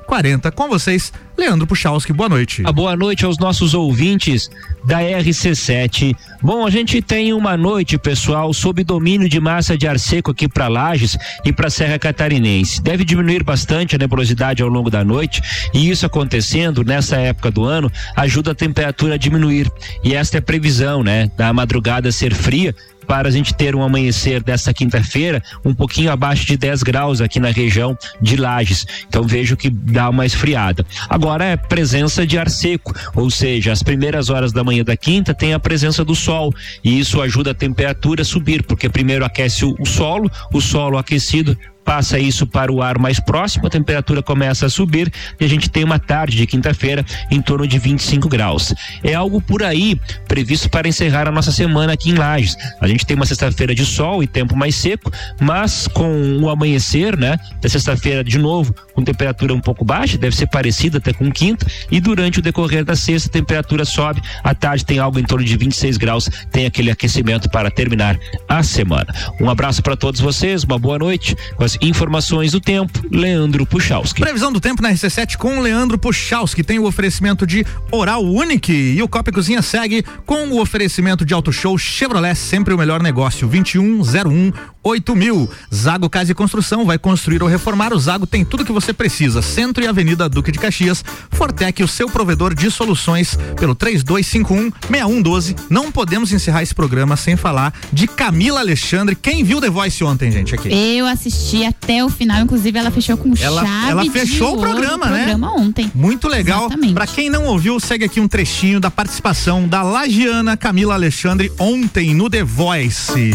4040. 0.06 0.52
Com 0.52 0.68
vocês, 0.68 1.12
Leandro 1.36 1.66
Puchalski. 1.66 2.12
Boa 2.12 2.28
noite. 2.28 2.62
A 2.64 2.72
boa 2.72 2.96
noite 2.96 3.24
aos 3.24 3.38
nossos 3.38 3.74
ouvintes 3.74 4.50
da 4.84 5.00
RC7. 5.00 6.14
Bom, 6.42 6.66
a 6.66 6.70
gente 6.70 7.00
tem 7.02 7.32
uma 7.32 7.56
noite, 7.56 7.98
pessoal, 7.98 8.52
sob 8.52 8.84
domínio 8.84 9.28
de 9.28 9.40
massa 9.40 9.76
de 9.76 9.86
ar 9.86 9.98
seco 9.98 10.30
aqui 10.30 10.46
para 10.46 10.68
Lages 10.68 11.16
e 11.44 11.52
para 11.52 11.70
Serra 11.70 11.98
Catarinense. 11.98 12.82
Deve 12.82 13.04
diminuir 13.04 13.42
bastante 13.42 13.96
a 13.96 13.98
nebulosidade 13.98 14.62
ao 14.62 14.68
longo 14.68 14.90
da 14.90 15.02
noite 15.02 15.42
e 15.72 15.90
isso 15.90 16.06
acontecendo 16.06 16.84
nessa 16.84 17.16
época 17.16 17.50
do 17.50 17.64
ano 17.64 17.90
ajuda 18.14 18.52
a 18.52 18.54
temperatura 18.54 19.14
a 19.14 19.18
diminuir. 19.18 19.70
E 20.02 20.14
esta 20.14 20.36
é 20.36 20.40
a 20.40 20.42
previsão, 20.42 21.02
né? 21.02 21.30
Da 21.36 21.52
madrugada 21.52 22.12
ser 22.12 22.34
fria 22.34 22.74
para 23.04 23.28
a 23.28 23.30
gente 23.30 23.54
ter 23.54 23.76
um 23.76 23.82
amanhecer 23.82 24.42
desta 24.42 24.72
quinta-feira 24.72 25.42
um 25.64 25.74
pouquinho 25.74 26.10
abaixo 26.10 26.46
de 26.46 26.56
10 26.56 26.82
graus 26.82 27.20
aqui 27.20 27.38
na 27.38 27.50
região 27.50 27.96
de 28.20 28.36
Lages. 28.36 28.86
Então 29.08 29.24
vejo 29.24 29.56
que 29.56 29.70
dá 29.70 30.08
uma 30.08 30.26
esfriada. 30.26 30.84
Agora 31.08 31.44
é 31.44 31.56
presença 31.56 32.26
de 32.26 32.38
ar 32.38 32.50
seco, 32.50 32.94
ou 33.14 33.30
seja, 33.30 33.72
as 33.72 33.82
primeiras 33.82 34.30
horas 34.30 34.52
da 34.52 34.64
manhã 34.64 34.84
da 34.84 34.96
quinta 34.96 35.34
tem 35.34 35.54
a 35.54 35.58
presença 35.58 36.04
do 36.04 36.14
sol 36.14 36.52
e 36.82 36.98
isso 36.98 37.20
ajuda 37.20 37.50
a 37.50 37.54
temperatura 37.54 38.22
a 38.22 38.24
subir, 38.24 38.62
porque 38.62 38.88
primeiro 38.88 39.24
aquece 39.24 39.64
o, 39.64 39.84
solo, 39.84 40.30
o 40.52 40.60
solo 40.60 40.98
aquecido 40.98 41.56
passa 41.84 42.18
isso 42.18 42.46
para 42.46 42.72
o 42.72 42.82
ar 42.82 42.98
mais 42.98 43.20
próximo, 43.20 43.66
a 43.66 43.70
temperatura 43.70 44.22
começa 44.22 44.66
a 44.66 44.70
subir 44.70 45.12
e 45.38 45.44
a 45.44 45.48
gente 45.48 45.68
tem 45.68 45.84
uma 45.84 45.98
tarde 45.98 46.36
de 46.36 46.46
quinta-feira 46.46 47.04
em 47.30 47.40
torno 47.40 47.66
de 47.66 47.78
25 47.78 48.28
graus. 48.28 48.74
É 49.02 49.14
algo 49.14 49.40
por 49.40 49.62
aí 49.62 50.00
previsto 50.26 50.68
para 50.70 50.88
encerrar 50.88 51.28
a 51.28 51.30
nossa 51.30 51.52
semana 51.52 51.92
aqui 51.92 52.10
em 52.10 52.14
Lages. 52.14 52.56
A 52.80 52.88
gente 52.88 53.04
tem 53.04 53.14
uma 53.14 53.26
sexta-feira 53.26 53.74
de 53.74 53.84
sol 53.84 54.22
e 54.22 54.26
tempo 54.26 54.56
mais 54.56 54.74
seco, 54.74 55.12
mas 55.40 55.86
com 55.88 56.38
o 56.38 56.48
amanhecer, 56.48 57.16
né, 57.16 57.38
da 57.60 57.68
sexta-feira 57.68 58.24
de 58.24 58.38
novo, 58.38 58.74
com 58.94 59.02
temperatura 59.02 59.52
um 59.52 59.60
pouco 59.60 59.84
baixa, 59.84 60.16
deve 60.16 60.34
ser 60.34 60.46
parecida 60.46 60.98
até 60.98 61.12
com 61.12 61.30
quinta, 61.30 61.66
e 61.90 62.00
durante 62.00 62.38
o 62.38 62.42
decorrer 62.42 62.84
da 62.84 62.96
sexta 62.96 63.28
a 63.28 63.32
temperatura 63.32 63.84
sobe, 63.84 64.22
à 64.42 64.54
tarde 64.54 64.84
tem 64.84 64.98
algo 64.98 65.18
em 65.18 65.24
torno 65.24 65.44
de 65.44 65.56
26 65.56 65.96
graus, 65.96 66.28
tem 66.50 66.66
aquele 66.66 66.90
aquecimento 66.90 67.50
para 67.50 67.70
terminar 67.70 68.18
a 68.48 68.62
semana. 68.62 69.12
Um 69.40 69.50
abraço 69.50 69.82
para 69.82 69.96
todos 69.96 70.20
vocês, 70.20 70.64
uma 70.64 70.78
boa 70.78 70.98
noite. 70.98 71.36
Com 71.56 71.64
Informações 71.80 72.52
do 72.52 72.60
tempo, 72.60 73.00
Leandro 73.10 73.66
Puchalski. 73.66 74.20
Previsão 74.20 74.52
do 74.52 74.60
tempo 74.60 74.82
na 74.82 74.92
RC7 74.92 75.36
com 75.36 75.60
Leandro 75.60 75.98
Puchalski. 75.98 76.62
Tem 76.62 76.78
o 76.78 76.86
oferecimento 76.86 77.46
de 77.46 77.64
Oral 77.90 78.24
Unique. 78.24 78.72
E 78.72 79.02
o 79.02 79.08
Copa 79.08 79.32
Cozinha 79.32 79.62
segue 79.62 80.04
com 80.24 80.48
o 80.48 80.60
oferecimento 80.60 81.24
de 81.24 81.34
Auto 81.34 81.52
Show 81.52 81.76
Chevrolet, 81.78 82.34
sempre 82.34 82.74
o 82.74 82.78
melhor 82.78 83.02
negócio. 83.02 83.46
2101 83.48 84.52
8000. 84.84 85.50
Zago 85.74 86.10
Casa 86.10 86.32
e 86.32 86.34
Construção 86.34 86.84
vai 86.84 86.98
construir 86.98 87.42
ou 87.42 87.48
reformar. 87.48 87.92
O 87.92 87.98
Zago 87.98 88.26
tem 88.26 88.44
tudo 88.44 88.64
que 88.64 88.72
você 88.72 88.92
precisa. 88.92 89.40
Centro 89.40 89.82
e 89.82 89.86
Avenida 89.86 90.28
Duque 90.28 90.52
de 90.52 90.58
Caxias. 90.58 91.02
Fortec, 91.30 91.82
o 91.82 91.88
seu 91.88 92.08
provedor 92.08 92.54
de 92.54 92.70
soluções, 92.70 93.36
pelo 93.56 93.74
3251 93.74 94.70
6112. 94.90 95.56
Não 95.70 95.90
podemos 95.90 96.32
encerrar 96.32 96.62
esse 96.62 96.74
programa 96.74 97.16
sem 97.16 97.36
falar 97.36 97.72
de 97.92 98.06
Camila 98.06 98.60
Alexandre. 98.60 99.16
Quem 99.16 99.42
viu 99.42 99.60
The 99.60 99.70
Voice 99.70 100.04
ontem, 100.04 100.30
gente, 100.30 100.54
aqui? 100.54 100.68
Eu 100.68 101.06
assisti 101.06 101.63
até 101.66 102.04
o 102.04 102.08
final, 102.08 102.40
inclusive 102.42 102.78
ela 102.78 102.90
fechou 102.90 103.16
com 103.16 103.32
Ela, 103.40 103.64
chave 103.64 103.90
ela 103.90 104.04
fechou 104.10 104.56
o 104.56 104.60
programa, 104.60 105.06
né? 105.06 105.16
programa 105.18 105.52
ontem. 105.54 105.90
Muito 105.94 106.28
legal. 106.28 106.68
Pra 106.92 107.06
quem 107.06 107.30
não 107.30 107.46
ouviu, 107.46 107.78
segue 107.80 108.04
aqui 108.04 108.20
um 108.20 108.28
trechinho 108.28 108.80
da 108.80 108.90
participação 108.90 109.66
da 109.66 109.82
Lagiana 109.82 110.56
Camila 110.56 110.94
Alexandre 110.94 111.50
ontem 111.58 112.14
no 112.14 112.28
The 112.28 112.44
Voice. 112.44 113.32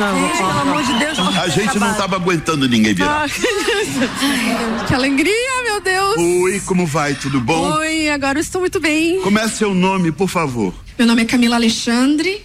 Não. 0.00 0.18
Gente, 0.18 0.36
pelo 0.38 0.50
amor 0.50 0.82
de 0.82 0.92
Deus. 0.94 1.18
A 1.18 1.48
gente 1.48 1.78
não 1.78 1.94
tava 1.94 2.16
aguentando 2.16 2.68
ninguém 2.68 2.94
virar. 2.94 3.28
Que 4.88 4.94
alegria, 4.94 5.62
meu 5.64 5.80
Deus. 5.80 6.16
Oi, 6.16 6.60
como 6.60 6.86
vai? 6.86 7.14
Tudo 7.14 7.40
bom? 7.40 7.72
Oi, 7.78 8.08
agora 8.08 8.38
eu 8.38 8.40
estou 8.40 8.60
muito 8.62 8.80
bem. 8.80 9.20
Como 9.20 9.38
é 9.38 9.46
seu 9.46 9.74
nome, 9.74 10.10
por 10.10 10.28
favor? 10.28 10.72
Meu 10.98 11.06
nome 11.06 11.22
é 11.22 11.24
Camila 11.26 11.56
Alexandre. 11.56 12.42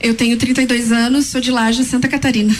Eu 0.00 0.14
tenho 0.14 0.36
32 0.36 0.92
anos, 0.92 1.26
sou 1.26 1.40
de 1.40 1.50
Laje, 1.50 1.82
Santa 1.84 2.06
Catarina. 2.06 2.54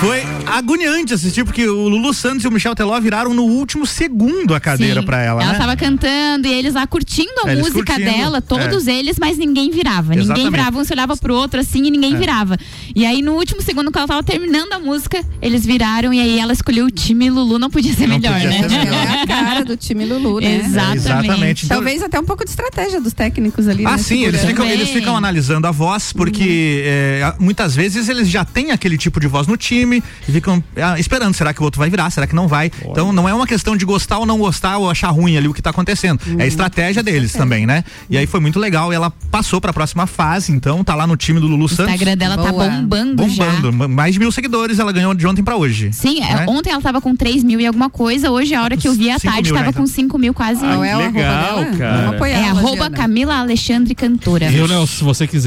Foi 0.00 0.22
agoniante 0.46 1.12
assistir, 1.14 1.44
porque 1.44 1.66
o 1.68 1.88
Lulu 1.88 2.14
Santos 2.14 2.44
e 2.44 2.48
o 2.48 2.50
Michel 2.50 2.74
Teló 2.74 2.98
viraram 3.00 3.34
no 3.34 3.44
último 3.44 3.84
segundo 3.86 4.54
a 4.54 4.60
cadeira 4.60 5.02
pra 5.02 5.22
ela, 5.22 5.42
Ela 5.42 5.52
né? 5.52 5.58
tava 5.58 5.76
cantando 5.76 6.48
e 6.48 6.52
eles 6.52 6.74
lá 6.74 6.86
curtindo 6.86 7.30
a 7.44 7.48
É, 7.50 7.52
eles 7.52 7.62
música 7.68 7.94
curtindo, 7.94 8.10
dela, 8.10 8.40
todos 8.40 8.88
é. 8.88 8.94
eles, 8.98 9.18
mas 9.18 9.36
ninguém 9.36 9.70
virava. 9.70 10.10
Ninguém 10.10 10.24
Exatamente. 10.24 10.50
virava, 10.50 10.78
um 10.78 10.84
se 10.84 10.92
olhava 10.92 11.16
pro 11.16 11.34
outro 11.34 11.60
assim 11.60 11.86
e 11.86 11.90
ninguém 11.90 12.14
É. 12.14 12.16
virava. 12.18 12.56
E 12.94 13.04
aí 13.04 13.20
no 13.22 13.32
último 13.34 13.60
segundo 13.62 13.92
que 13.92 13.98
ela 13.98 14.08
tava 14.08 14.22
terminando 14.22 14.72
a 14.72 14.78
música, 14.78 15.22
eles 15.42 15.64
viraram 15.64 16.12
e 16.12 16.20
aí 16.20 16.38
ela 16.38 16.52
escolheu 16.52 16.86
o 16.86 16.90
time 16.90 17.28
Lulu, 17.30 17.58
não 17.58 17.70
podia 17.70 17.92
ser 17.94 18.08
melhor, 18.08 18.32
podia 18.32 18.48
né? 18.48 18.68
ser 18.68 18.78
melhor. 18.84 19.06
É 19.06 19.22
a 19.22 19.26
cara 19.26 19.64
do 19.64 19.76
time 19.76 20.06
Lulu, 20.06 20.40
né? 20.40 20.56
Exatamente. 20.64 20.98
exatamente. 20.98 21.64
Então- 21.66 21.76
Talvez 21.80 22.02
até 22.02 22.18
um 22.18 22.24
pouco 22.24 22.44
de 22.44 22.50
estratégia 22.50 23.00
dos 23.00 23.12
técnicos 23.12 23.68
ali. 23.68 23.84
Ah, 23.86 23.92
né, 23.92 23.98
sim, 23.98 24.24
eles 24.24 24.42
ficam, 24.44 24.66
eles 24.66 24.88
ficam 24.90 25.16
analisando 25.16 25.59
a 25.66 25.70
voz, 25.70 26.12
porque 26.12 26.82
é, 26.84 27.34
muitas 27.38 27.74
vezes 27.74 28.08
eles 28.08 28.28
já 28.28 28.44
têm 28.44 28.70
aquele 28.70 28.96
tipo 28.98 29.18
de 29.20 29.26
voz 29.26 29.46
no 29.46 29.56
time 29.56 30.02
e 30.28 30.32
ficam 30.32 30.62
ah, 30.76 30.98
esperando, 30.98 31.34
será 31.34 31.52
que 31.54 31.60
o 31.60 31.64
outro 31.64 31.78
vai 31.78 31.88
virar, 31.90 32.10
será 32.10 32.26
que 32.26 32.34
não 32.34 32.46
vai? 32.48 32.70
Então 32.84 33.12
não 33.12 33.28
é 33.28 33.34
uma 33.34 33.46
questão 33.46 33.76
de 33.76 33.84
gostar 33.84 34.18
ou 34.18 34.26
não 34.26 34.38
gostar 34.38 34.78
ou 34.78 34.90
achar 34.90 35.08
ruim 35.10 35.36
ali 35.36 35.48
o 35.48 35.54
que 35.54 35.62
tá 35.62 35.70
acontecendo. 35.70 36.20
É 36.38 36.44
a 36.44 36.46
estratégia 36.46 37.02
deles 37.02 37.32
também, 37.32 37.66
né? 37.66 37.84
E 38.08 38.16
aí 38.16 38.26
foi 38.26 38.40
muito 38.40 38.58
legal 38.58 38.92
e 38.92 38.96
ela 38.96 39.10
passou 39.30 39.60
pra 39.60 39.72
próxima 39.72 40.06
fase, 40.06 40.52
então 40.52 40.82
tá 40.84 40.94
lá 40.94 41.06
no 41.06 41.16
time 41.16 41.40
do 41.40 41.46
Lulu 41.46 41.64
O 41.64 41.68
Santos. 41.68 41.92
Instagram 41.92 42.16
dela 42.16 42.36
tá 42.36 42.50
Boa. 42.52 42.68
bombando, 42.68 43.28
já. 43.28 43.44
Bombando, 43.44 43.72
ma- 43.72 43.88
mais 43.88 44.14
de 44.14 44.18
mil 44.20 44.30
seguidores 44.32 44.78
ela 44.78 44.92
ganhou 44.92 45.14
de 45.14 45.26
ontem 45.26 45.42
pra 45.42 45.56
hoje. 45.56 45.92
Sim, 45.92 46.20
é, 46.22 46.34
né? 46.34 46.46
ontem 46.48 46.70
ela 46.70 46.80
tava 46.82 47.00
com 47.00 47.14
3 47.14 47.42
mil 47.44 47.60
e 47.60 47.66
alguma 47.66 47.90
coisa, 47.90 48.30
hoje 48.30 48.54
a 48.54 48.62
hora 48.62 48.76
que 48.76 48.86
eu 48.88 48.92
vi 48.94 49.10
à 49.10 49.18
Cinco 49.18 49.32
tarde 49.32 49.48
mil 49.50 49.54
já, 49.58 49.64
tava 49.64 49.70
então. 49.70 49.82
com 49.82 49.86
5 49.86 50.18
mil 50.18 50.34
quase. 50.34 50.64
Ah, 50.64 50.74
Qual 50.74 50.84
é 50.84 50.96
o 50.96 51.00
arroba 51.00 51.18
legal, 51.18 51.64
dela? 51.64 51.76
cara. 51.76 51.96
Vamos 51.98 52.14
apoiar 52.16 52.38
é 52.38 52.48
ela, 52.48 52.58
arroba. 52.60 52.90
Camila 52.90 53.34
Alexandre 53.36 53.94
Cantora. 53.94 54.48
Viu, 54.50 54.66
Nelson? 54.68 54.86
Se 54.86 55.04
você 55.04 55.26
quiser 55.26 55.39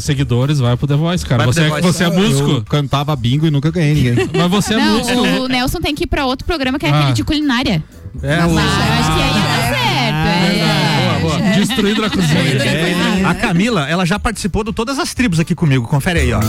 seguidores, 0.00 0.58
vai 0.58 0.76
pro 0.76 0.86
The 0.86 0.96
Voice, 0.96 1.24
cara. 1.24 1.44
Vai 1.44 1.52
pro 1.52 1.54
Você, 1.54 1.60
The 1.60 1.66
é, 1.66 1.70
Voice. 1.80 1.86
você 1.98 2.04
é 2.04 2.10
músico. 2.10 2.50
Eu 2.50 2.62
cantava 2.64 3.14
bingo 3.16 3.46
e 3.46 3.50
nunca 3.50 3.70
ganhei 3.70 3.94
ninguém. 3.94 4.28
Mas 4.34 4.50
você 4.50 4.74
é 4.74 4.76
não, 4.78 4.98
músico. 4.98 5.20
o 5.20 5.48
Nelson 5.48 5.80
tem 5.80 5.94
que 5.94 6.04
ir 6.04 6.06
pra 6.06 6.24
outro 6.26 6.44
programa 6.46 6.78
que 6.78 6.86
é 6.86 6.90
Ah. 6.90 6.98
aquele 6.98 7.12
de 7.14 7.24
culinária. 7.24 7.82
É, 8.22 8.36
Mas 8.40 8.52
o- 8.52 8.54
eu 8.54 8.58
acho 8.58 9.12
que 9.14 9.22
aí 9.22 9.34
ia 9.34 9.42
dar 9.42 9.74
certo. 9.74 10.54
é. 10.54 11.20
Boa, 11.20 11.38
boa. 11.38 11.50
Destruindo 11.54 12.04
a 12.04 12.10
cozinha. 12.10 13.28
A 13.28 13.34
Camila, 13.34 13.88
ela 13.88 14.04
já 14.04 14.18
participou 14.18 14.62
de 14.64 14.72
todas 14.72 14.98
as 14.98 15.12
tribos 15.14 15.40
aqui 15.40 15.54
comigo. 15.54 15.86
Confere 15.88 16.20
aí, 16.20 16.32
ó. 16.32 16.40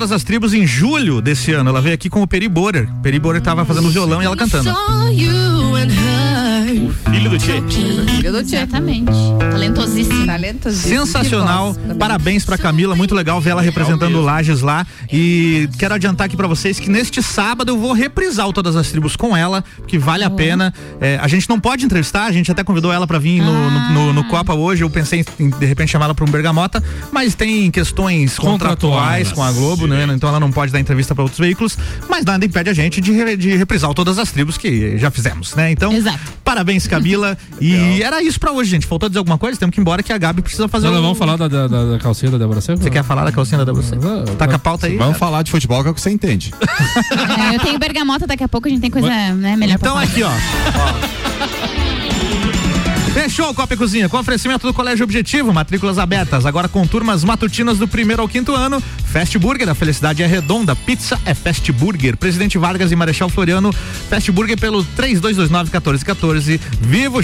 Todas 0.00 0.12
as 0.12 0.24
Tribos 0.24 0.54
em 0.54 0.66
julho 0.66 1.20
desse 1.20 1.52
ano, 1.52 1.68
ela 1.68 1.82
veio 1.82 1.94
aqui 1.94 2.08
com 2.08 2.22
o 2.22 2.26
Peri 2.26 2.48
Borer. 2.48 2.88
Peri 3.02 3.18
Borer 3.18 3.42
tava 3.42 3.66
fazendo 3.66 3.90
violão 3.90 4.22
e 4.22 4.24
ela 4.24 4.34
cantando. 4.34 4.70
Filho 7.10 7.30
do 7.30 7.38
Tchê. 7.38 7.62
Filho 7.68 8.32
do 8.32 8.42
Tchê. 8.44 8.56
Exatamente. 8.56 9.12
Talentosíssimo. 9.50 10.26
Talentosíssimo. 10.26 11.06
Sensacional, 11.06 11.74
parabéns 11.98 12.44
pra 12.44 12.56
Camila, 12.58 12.94
muito 12.94 13.14
legal 13.14 13.40
ver 13.40 13.50
ela 13.50 13.62
representando 13.62 14.16
o 14.16 14.22
Lages 14.22 14.60
lá. 14.60 14.86
E 15.12 15.68
quero 15.78 15.94
adiantar 15.94 16.26
aqui 16.26 16.36
pra 16.36 16.46
vocês 16.46 16.78
que 16.78 16.88
neste 16.90 17.22
sábado 17.22 17.70
eu 17.72 17.78
vou 17.78 17.92
reprisar 17.92 18.46
o 18.48 18.52
Todas 18.52 18.76
as 18.76 18.88
Tribos 18.90 19.16
com 19.16 19.36
ela, 19.36 19.64
que 19.86 19.98
vale 19.98 20.24
a 20.24 20.30
pena. 20.30 20.72
É, 21.00 21.18
a 21.20 21.28
gente 21.28 21.48
não 21.48 21.58
pode 21.60 21.84
entrevistar, 21.84 22.24
a 22.26 22.32
gente 22.32 22.50
até 22.50 22.62
convidou 22.62 22.92
ela 22.92 23.06
pra 23.06 23.18
vir 23.18 23.40
no, 23.42 23.70
no, 23.70 23.90
no- 23.92 24.12
no 24.12 24.24
Copa 24.24 24.54
hoje. 24.54 24.82
Eu 24.82 24.90
pensei 24.90 25.24
em 25.38 25.50
de 25.50 25.66
repente 25.66 25.90
chamá-la 25.90 26.14
pra 26.14 26.24
um 26.24 26.28
Bergamota, 26.30 26.82
mas 27.12 27.34
tem 27.34 27.70
questões 27.70 28.38
contratuais 28.38 29.32
com 29.32 29.42
a 29.42 29.50
Globo, 29.52 29.86
né? 29.86 30.06
Então 30.14 30.28
ela 30.28 30.40
não 30.40 30.50
pode 30.50 30.72
dar 30.72 30.80
entrevista 30.80 31.14
pra 31.14 31.22
outros 31.22 31.40
veículos, 31.40 31.76
mas 32.08 32.24
nada 32.24 32.44
impede 32.44 32.70
a 32.70 32.74
gente 32.74 33.00
de, 33.00 33.36
de 33.36 33.56
reprisar 33.56 33.90
o 33.90 33.94
Todas 33.94 34.18
as 34.18 34.30
Tribos 34.30 34.56
que 34.56 34.96
já 34.98 35.10
fizemos, 35.10 35.54
né? 35.54 35.70
Então, 35.70 35.92
parabéns, 36.44 36.79
Camila. 36.88 37.36
e 37.60 38.02
era 38.02 38.22
isso 38.22 38.38
pra 38.40 38.52
hoje, 38.52 38.70
gente. 38.70 38.86
Faltou 38.86 39.08
dizer 39.08 39.18
alguma 39.18 39.36
coisa? 39.38 39.58
Temos 39.58 39.74
que 39.74 39.80
ir 39.80 39.82
embora 39.82 40.02
que 40.02 40.12
a 40.12 40.18
Gabi 40.18 40.42
precisa 40.42 40.68
fazer 40.68 40.86
Não, 40.86 40.92
o- 40.92 40.96
não, 40.96 41.02
vamos 41.02 41.18
falar 41.18 41.36
da, 41.36 41.48
da, 41.48 41.66
da, 41.68 41.98
calcinha 41.98 42.30
da 42.32 42.38
Débora 42.38 42.60
Seco? 42.60 42.82
Você 42.82 42.90
quer 42.90 43.02
falar 43.04 43.24
da 43.24 43.32
calcinha 43.32 43.58
da 43.58 43.64
Débora 43.64 43.84
Seco? 43.84 44.02
Tá 44.36 44.46
com 44.48 44.54
a 44.54 44.58
pauta 44.58 44.86
aí? 44.86 44.96
Vamos 44.96 45.18
falar 45.18 45.42
de 45.42 45.50
futebol 45.50 45.82
que 45.82 45.88
é 45.88 45.90
o 45.90 45.94
que 45.94 46.00
você 46.00 46.10
entende. 46.10 46.52
É, 47.50 47.56
eu 47.56 47.60
tenho 47.60 47.78
bergamota 47.78 48.26
daqui 48.26 48.44
a 48.44 48.48
pouco, 48.48 48.68
a 48.68 48.70
gente 48.70 48.80
tem 48.80 48.90
coisa 48.90 49.08
né, 49.08 49.56
melhor 49.56 49.74
Então 49.76 49.94
pra 49.94 50.00
falar. 50.00 50.02
aqui, 50.02 50.22
ó. 50.22 50.30
Fechou 53.12 53.50
o 53.50 53.54
Copa 53.54 53.74
e 53.74 53.76
Cozinha 53.76 54.08
com 54.08 54.16
oferecimento 54.18 54.66
do 54.66 54.72
Colégio 54.72 55.02
Objetivo, 55.04 55.52
matrículas 55.52 55.98
abertas, 55.98 56.46
agora 56.46 56.68
com 56.68 56.86
turmas 56.86 57.24
matutinas 57.24 57.76
do 57.76 57.88
primeiro 57.88 58.22
ao 58.22 58.28
quinto 58.28 58.54
ano. 58.54 58.80
Fast 59.10 59.36
Burger, 59.38 59.68
a 59.68 59.74
felicidade 59.74 60.22
é 60.22 60.26
redonda, 60.26 60.76
pizza 60.76 61.20
é 61.24 61.34
Fast 61.34 61.72
Burger. 61.72 62.16
Presidente 62.16 62.56
Vargas 62.56 62.92
e 62.92 62.96
Marechal 62.96 63.28
Floriano, 63.28 63.72
Fast 64.08 64.30
Burger 64.30 64.56
pelo 64.56 64.84
3229-1414. 64.96 66.60
Vivo, 66.80 67.20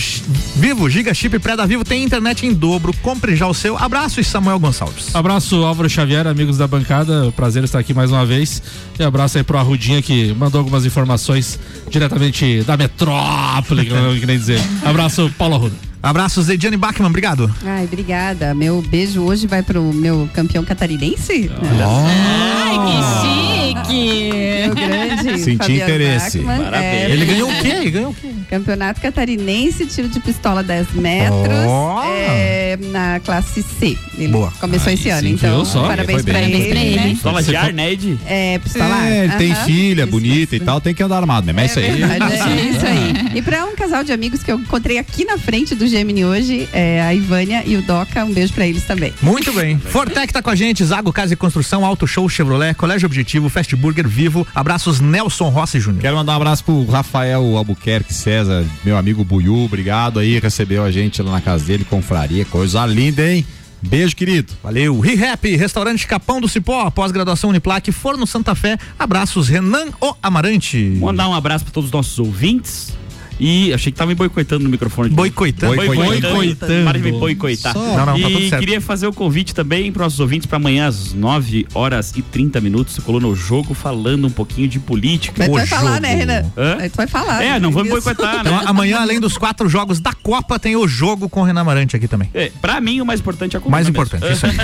Vivo, 0.56 0.90
Giga 0.90 1.14
Chip 1.14 1.38
Pré 1.38 1.56
Vivo 1.64 1.84
tem 1.84 2.02
internet 2.02 2.44
em 2.44 2.52
dobro, 2.52 2.92
compre 3.02 3.36
já 3.36 3.46
o 3.46 3.54
seu. 3.54 3.78
Abraço 3.78 4.20
e 4.20 4.24
Samuel 4.24 4.58
Gonçalves. 4.58 5.14
Abraço 5.14 5.64
Álvaro 5.64 5.88
Xavier, 5.88 6.26
amigos 6.26 6.58
da 6.58 6.66
bancada. 6.66 7.32
Prazer 7.36 7.62
estar 7.62 7.78
aqui 7.78 7.94
mais 7.94 8.10
uma 8.10 8.26
vez. 8.26 8.60
E 8.98 9.04
abraço 9.04 9.38
aí 9.38 9.44
pro 9.44 9.56
Arrudinha 9.56 10.02
que 10.02 10.34
mandou 10.34 10.58
algumas 10.58 10.84
informações 10.84 11.58
diretamente 11.88 12.64
da 12.64 12.76
metrópole, 12.76 13.86
que 13.86 14.20
queria 14.20 14.36
dizer. 14.36 14.60
Abraço, 14.84 15.32
Paulo 15.38 15.54
Arruda. 15.54 15.95
Abraços, 16.10 16.48
Ediane 16.48 16.76
Bachmann, 16.76 17.08
obrigado. 17.08 17.52
Ai, 17.64 17.84
obrigada. 17.84 18.54
Meu 18.54 18.80
beijo 18.80 19.22
hoje 19.22 19.46
vai 19.48 19.60
pro 19.62 19.82
meu 19.92 20.28
campeão 20.32 20.64
catarinense. 20.64 21.50
Ai, 21.60 22.76
que 22.86 23.82
chique. 23.82 24.30
Meu 24.66 24.74
grande. 24.74 25.38
Senti 25.42 25.56
Fabiano 25.56 25.82
interesse. 25.82 26.38
Bachmann. 26.38 26.64
Parabéns. 26.64 26.84
É, 26.94 27.10
Ele 27.10 27.24
ganhou 27.26 27.50
o 27.50 27.54
quê? 27.60 27.68
Ele 27.68 27.90
ganhou 27.90 28.10
o 28.10 28.14
quê? 28.14 28.28
Campeonato 28.48 29.00
Catarinense, 29.00 29.86
tiro 29.86 30.08
de 30.08 30.20
pistola 30.20 30.62
10 30.62 30.92
metros, 30.92 31.64
Ó. 31.66 32.04
é, 32.04 32.78
na 32.92 33.20
classe 33.24 33.62
C. 33.62 33.96
Ele 34.16 34.28
Boa. 34.28 34.52
começou 34.60 34.92
esse 34.92 35.08
ano, 35.10 35.22
sim, 35.26 35.34
então 35.34 35.56
viu 35.56 35.64
só? 35.64 35.88
parabéns 35.88 36.22
pra 36.22 36.34
bem. 36.34 36.52
ele. 36.52 36.78
Ele. 36.78 36.96
né? 36.96 37.08
Pistola 37.10 37.42
de 37.42 37.56
ar, 37.56 37.72
né, 37.72 37.92
Ed? 37.92 38.18
É, 38.26 38.58
pistola. 38.58 39.04
É, 39.08 39.24
ele 39.24 39.32
tem 39.34 39.52
aham. 39.52 39.64
filha 39.64 40.02
Isso, 40.02 40.10
bonita 40.10 40.54
isso. 40.54 40.62
e 40.62 40.66
tal, 40.66 40.80
tem 40.80 40.94
que 40.94 41.02
andar 41.02 41.16
armado, 41.16 41.46
né? 41.46 41.52
Mas 41.52 41.70
isso 41.72 41.80
É 41.80 41.86
aí. 41.86 41.92
verdade, 42.02 42.34
é 42.34 42.62
isso 42.70 42.86
aí. 42.86 43.16
E 43.36 43.42
pra 43.42 43.66
um 43.66 43.74
casal 43.76 44.02
de 44.02 44.12
amigos 44.12 44.42
que 44.42 44.50
eu 44.50 44.58
encontrei 44.58 44.96
aqui 44.98 45.24
na 45.24 45.36
frente 45.36 45.74
do 45.74 45.86
Gemini 45.96 46.26
hoje, 46.26 46.68
é 46.74 47.00
a 47.00 47.14
Ivânia 47.14 47.62
e 47.64 47.74
o 47.74 47.80
Doca, 47.80 48.22
um 48.22 48.30
beijo 48.30 48.52
pra 48.52 48.66
eles 48.66 48.84
também. 48.84 49.14
Muito 49.22 49.50
bem. 49.54 49.78
Fortec 49.78 50.30
tá 50.30 50.42
com 50.42 50.50
a 50.50 50.54
gente, 50.54 50.84
Zago 50.84 51.10
Casa 51.10 51.32
e 51.32 51.36
Construção, 51.36 51.86
Auto 51.86 52.06
Show 52.06 52.28
Chevrolet, 52.28 52.74
Colégio 52.74 53.06
Objetivo, 53.06 53.48
Fast 53.48 53.74
Burger, 53.74 54.06
Vivo. 54.06 54.46
Abraços 54.54 55.00
Nelson 55.00 55.48
Rossi 55.48 55.80
Júnior. 55.80 56.02
Quero 56.02 56.16
mandar 56.16 56.34
um 56.34 56.36
abraço 56.36 56.64
pro 56.64 56.84
Rafael 56.84 57.56
Albuquerque 57.56 58.12
César, 58.12 58.62
meu 58.84 58.98
amigo 58.98 59.24
Buiu, 59.24 59.56
obrigado 59.64 60.18
aí, 60.18 60.38
recebeu 60.38 60.84
a 60.84 60.90
gente 60.90 61.22
lá 61.22 61.32
na 61.32 61.40
casa 61.40 61.64
dele, 61.64 61.82
confraria, 61.82 62.44
coisa 62.44 62.84
linda, 62.84 63.26
hein? 63.26 63.46
Beijo, 63.80 64.14
querido. 64.14 64.52
Valeu. 64.62 65.00
ReHap, 65.00 65.56
Restaurante 65.56 66.06
Capão 66.06 66.42
do 66.42 66.48
Cipó, 66.48 66.90
pós-graduação 66.90 67.48
Uniplac, 67.48 67.90
Forno 67.90 68.26
Santa 68.26 68.54
Fé. 68.54 68.76
Abraços, 68.98 69.48
Renan 69.48 69.86
O 69.98 70.14
Amarante. 70.22 70.98
Mandar 71.00 71.26
um 71.28 71.34
abraço 71.34 71.64
para 71.64 71.72
todos 71.72 71.88
os 71.88 71.92
nossos 71.92 72.18
ouvintes. 72.18 72.94
E 73.38 73.72
achei 73.72 73.92
que 73.92 73.98
tava 73.98 74.08
me 74.08 74.14
boicotando 74.14 74.64
no 74.64 74.70
microfone. 74.70 75.10
Boicotando. 75.10 75.76
Boicotando. 75.76 76.84
Para 76.84 76.98
de 76.98 77.04
me 77.04 77.12
boicotar. 77.18 77.72
Só. 77.72 77.78
Não, 77.96 78.06
não, 78.06 78.18
e 78.18 78.22
tá 78.22 78.28
tudo 78.28 78.48
certo. 78.48 78.60
queria 78.60 78.80
fazer 78.80 79.06
o 79.06 79.12
convite 79.12 79.54
também 79.54 79.92
para 79.92 80.04
nossos 80.04 80.20
ouvintes 80.20 80.46
para 80.46 80.56
amanhã 80.56 80.86
às 80.86 81.12
9 81.12 81.66
horas 81.74 82.12
e 82.16 82.22
30 82.22 82.60
minutos. 82.60 82.94
Você 82.94 83.02
colou 83.02 83.20
no 83.20 83.34
jogo 83.34 83.74
falando 83.74 84.26
um 84.26 84.30
pouquinho 84.30 84.66
de 84.68 84.78
política. 84.78 85.34
Mas 85.38 85.48
tu 85.48 85.52
O 85.52 85.54
vai 85.56 85.66
falar, 85.66 85.90
jogo. 85.90 86.00
né, 86.02 86.14
Renan? 86.14 86.44
Hã? 86.56 86.88
Tu 86.88 86.96
vai 86.96 87.06
falar. 87.06 87.42
É, 87.42 87.60
não 87.60 87.70
vamos 87.70 87.90
boicotar, 87.90 88.40
Então, 88.40 88.56
né? 88.58 88.62
amanhã, 88.66 88.98
além 89.00 89.20
dos 89.20 89.36
quatro 89.36 89.68
jogos 89.68 90.00
da 90.00 90.12
Copa, 90.12 90.58
tem 90.58 90.76
o 90.76 90.86
jogo 90.88 91.28
com 91.28 91.40
o 91.40 91.44
Renan 91.44 91.60
Amarante 91.60 91.94
aqui 91.96 92.08
também. 92.08 92.30
É, 92.32 92.50
pra 92.60 92.80
mim, 92.80 93.00
o 93.00 93.06
mais 93.06 93.20
importante 93.20 93.54
é 93.54 93.58
a 93.58 93.60
coluna 93.60 93.76
Mais 93.76 93.86
mesmo. 93.88 94.02
importante, 94.02 94.32
isso 94.32 94.46
aí. 94.46 94.56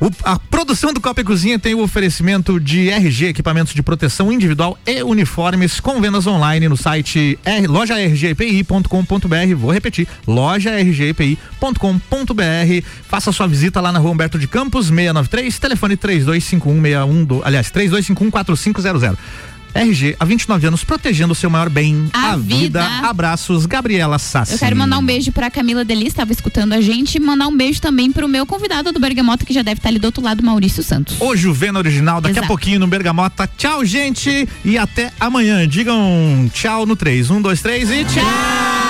O- 0.00 0.10
a 0.24 0.38
produção 0.38 0.92
do 0.92 1.00
Copa 1.00 1.20
e 1.20 1.24
Cozinha 1.24 1.58
tem 1.58 1.74
o 1.74 1.82
oferecimento 1.82 2.58
de 2.58 2.88
RG, 2.90 3.26
equipamentos 3.28 3.72
de 3.74 3.82
proteção 3.82 4.32
individual 4.32 4.76
e 4.86 5.02
uniformes 5.02 5.78
com 5.80 6.00
vendas 6.00 6.26
online 6.26 6.68
no 6.68 6.76
site 6.76 7.38
R, 7.44 7.66
lojargpi.com.br. 7.92 9.54
Vou 9.56 9.70
repetir, 9.70 10.08
lojargpi.com.br. 10.26 12.86
Faça 13.08 13.32
sua 13.32 13.46
visita 13.46 13.80
lá 13.80 13.92
na 13.92 13.98
rua 13.98 14.10
Humberto 14.12 14.38
de 14.38 14.48
Campos, 14.48 14.86
693, 14.86 15.58
telefone 15.58 15.96
325161, 15.96 17.24
do- 17.24 17.42
aliás, 17.44 17.70
32514500. 17.70 19.16
RG, 19.74 20.16
há 20.18 20.24
29 20.24 20.66
anos, 20.66 20.84
protegendo 20.84 21.32
o 21.32 21.34
seu 21.34 21.48
maior 21.50 21.68
bem, 21.68 22.08
A 22.12 22.32
a, 22.32 22.36
vida. 22.36 22.82
vida. 22.82 23.08
Abraços, 23.08 23.66
Gabriela 23.66 24.18
Sassi. 24.18 24.52
Eu 24.52 24.58
quero 24.58 24.76
mandar 24.76 24.98
um 24.98 25.04
beijo 25.04 25.32
pra 25.32 25.50
Camila 25.50 25.84
Delis, 25.84 26.08
estava 26.08 26.32
escutando 26.32 26.72
a 26.72 26.80
gente, 26.80 27.16
e 27.16 27.20
mandar 27.20 27.46
um 27.48 27.56
beijo 27.56 27.80
também 27.80 28.10
pro 28.12 28.28
meu 28.28 28.44
convidado 28.46 28.92
do 28.92 29.00
Bergamota, 29.00 29.44
que 29.44 29.52
já 29.52 29.62
deve 29.62 29.78
estar 29.78 29.88
ali 29.88 29.98
do 29.98 30.04
outro 30.06 30.22
lado, 30.22 30.42
Maurício 30.42 30.82
Santos. 30.82 31.16
O 31.20 31.36
Juvena 31.36 31.78
Original, 31.78 32.20
daqui 32.20 32.32
Exato. 32.32 32.44
a 32.44 32.48
pouquinho 32.48 32.80
no 32.80 32.86
Bergamota. 32.86 33.48
Tchau, 33.56 33.84
gente, 33.84 34.48
e 34.64 34.76
até 34.78 35.12
amanhã. 35.18 35.66
Digam 35.66 36.50
tchau 36.52 36.86
no 36.86 36.96
3. 36.96 37.30
1, 37.30 37.40
2, 37.42 37.62
3 37.62 37.90
e 37.90 38.04
tchau! 38.04 38.81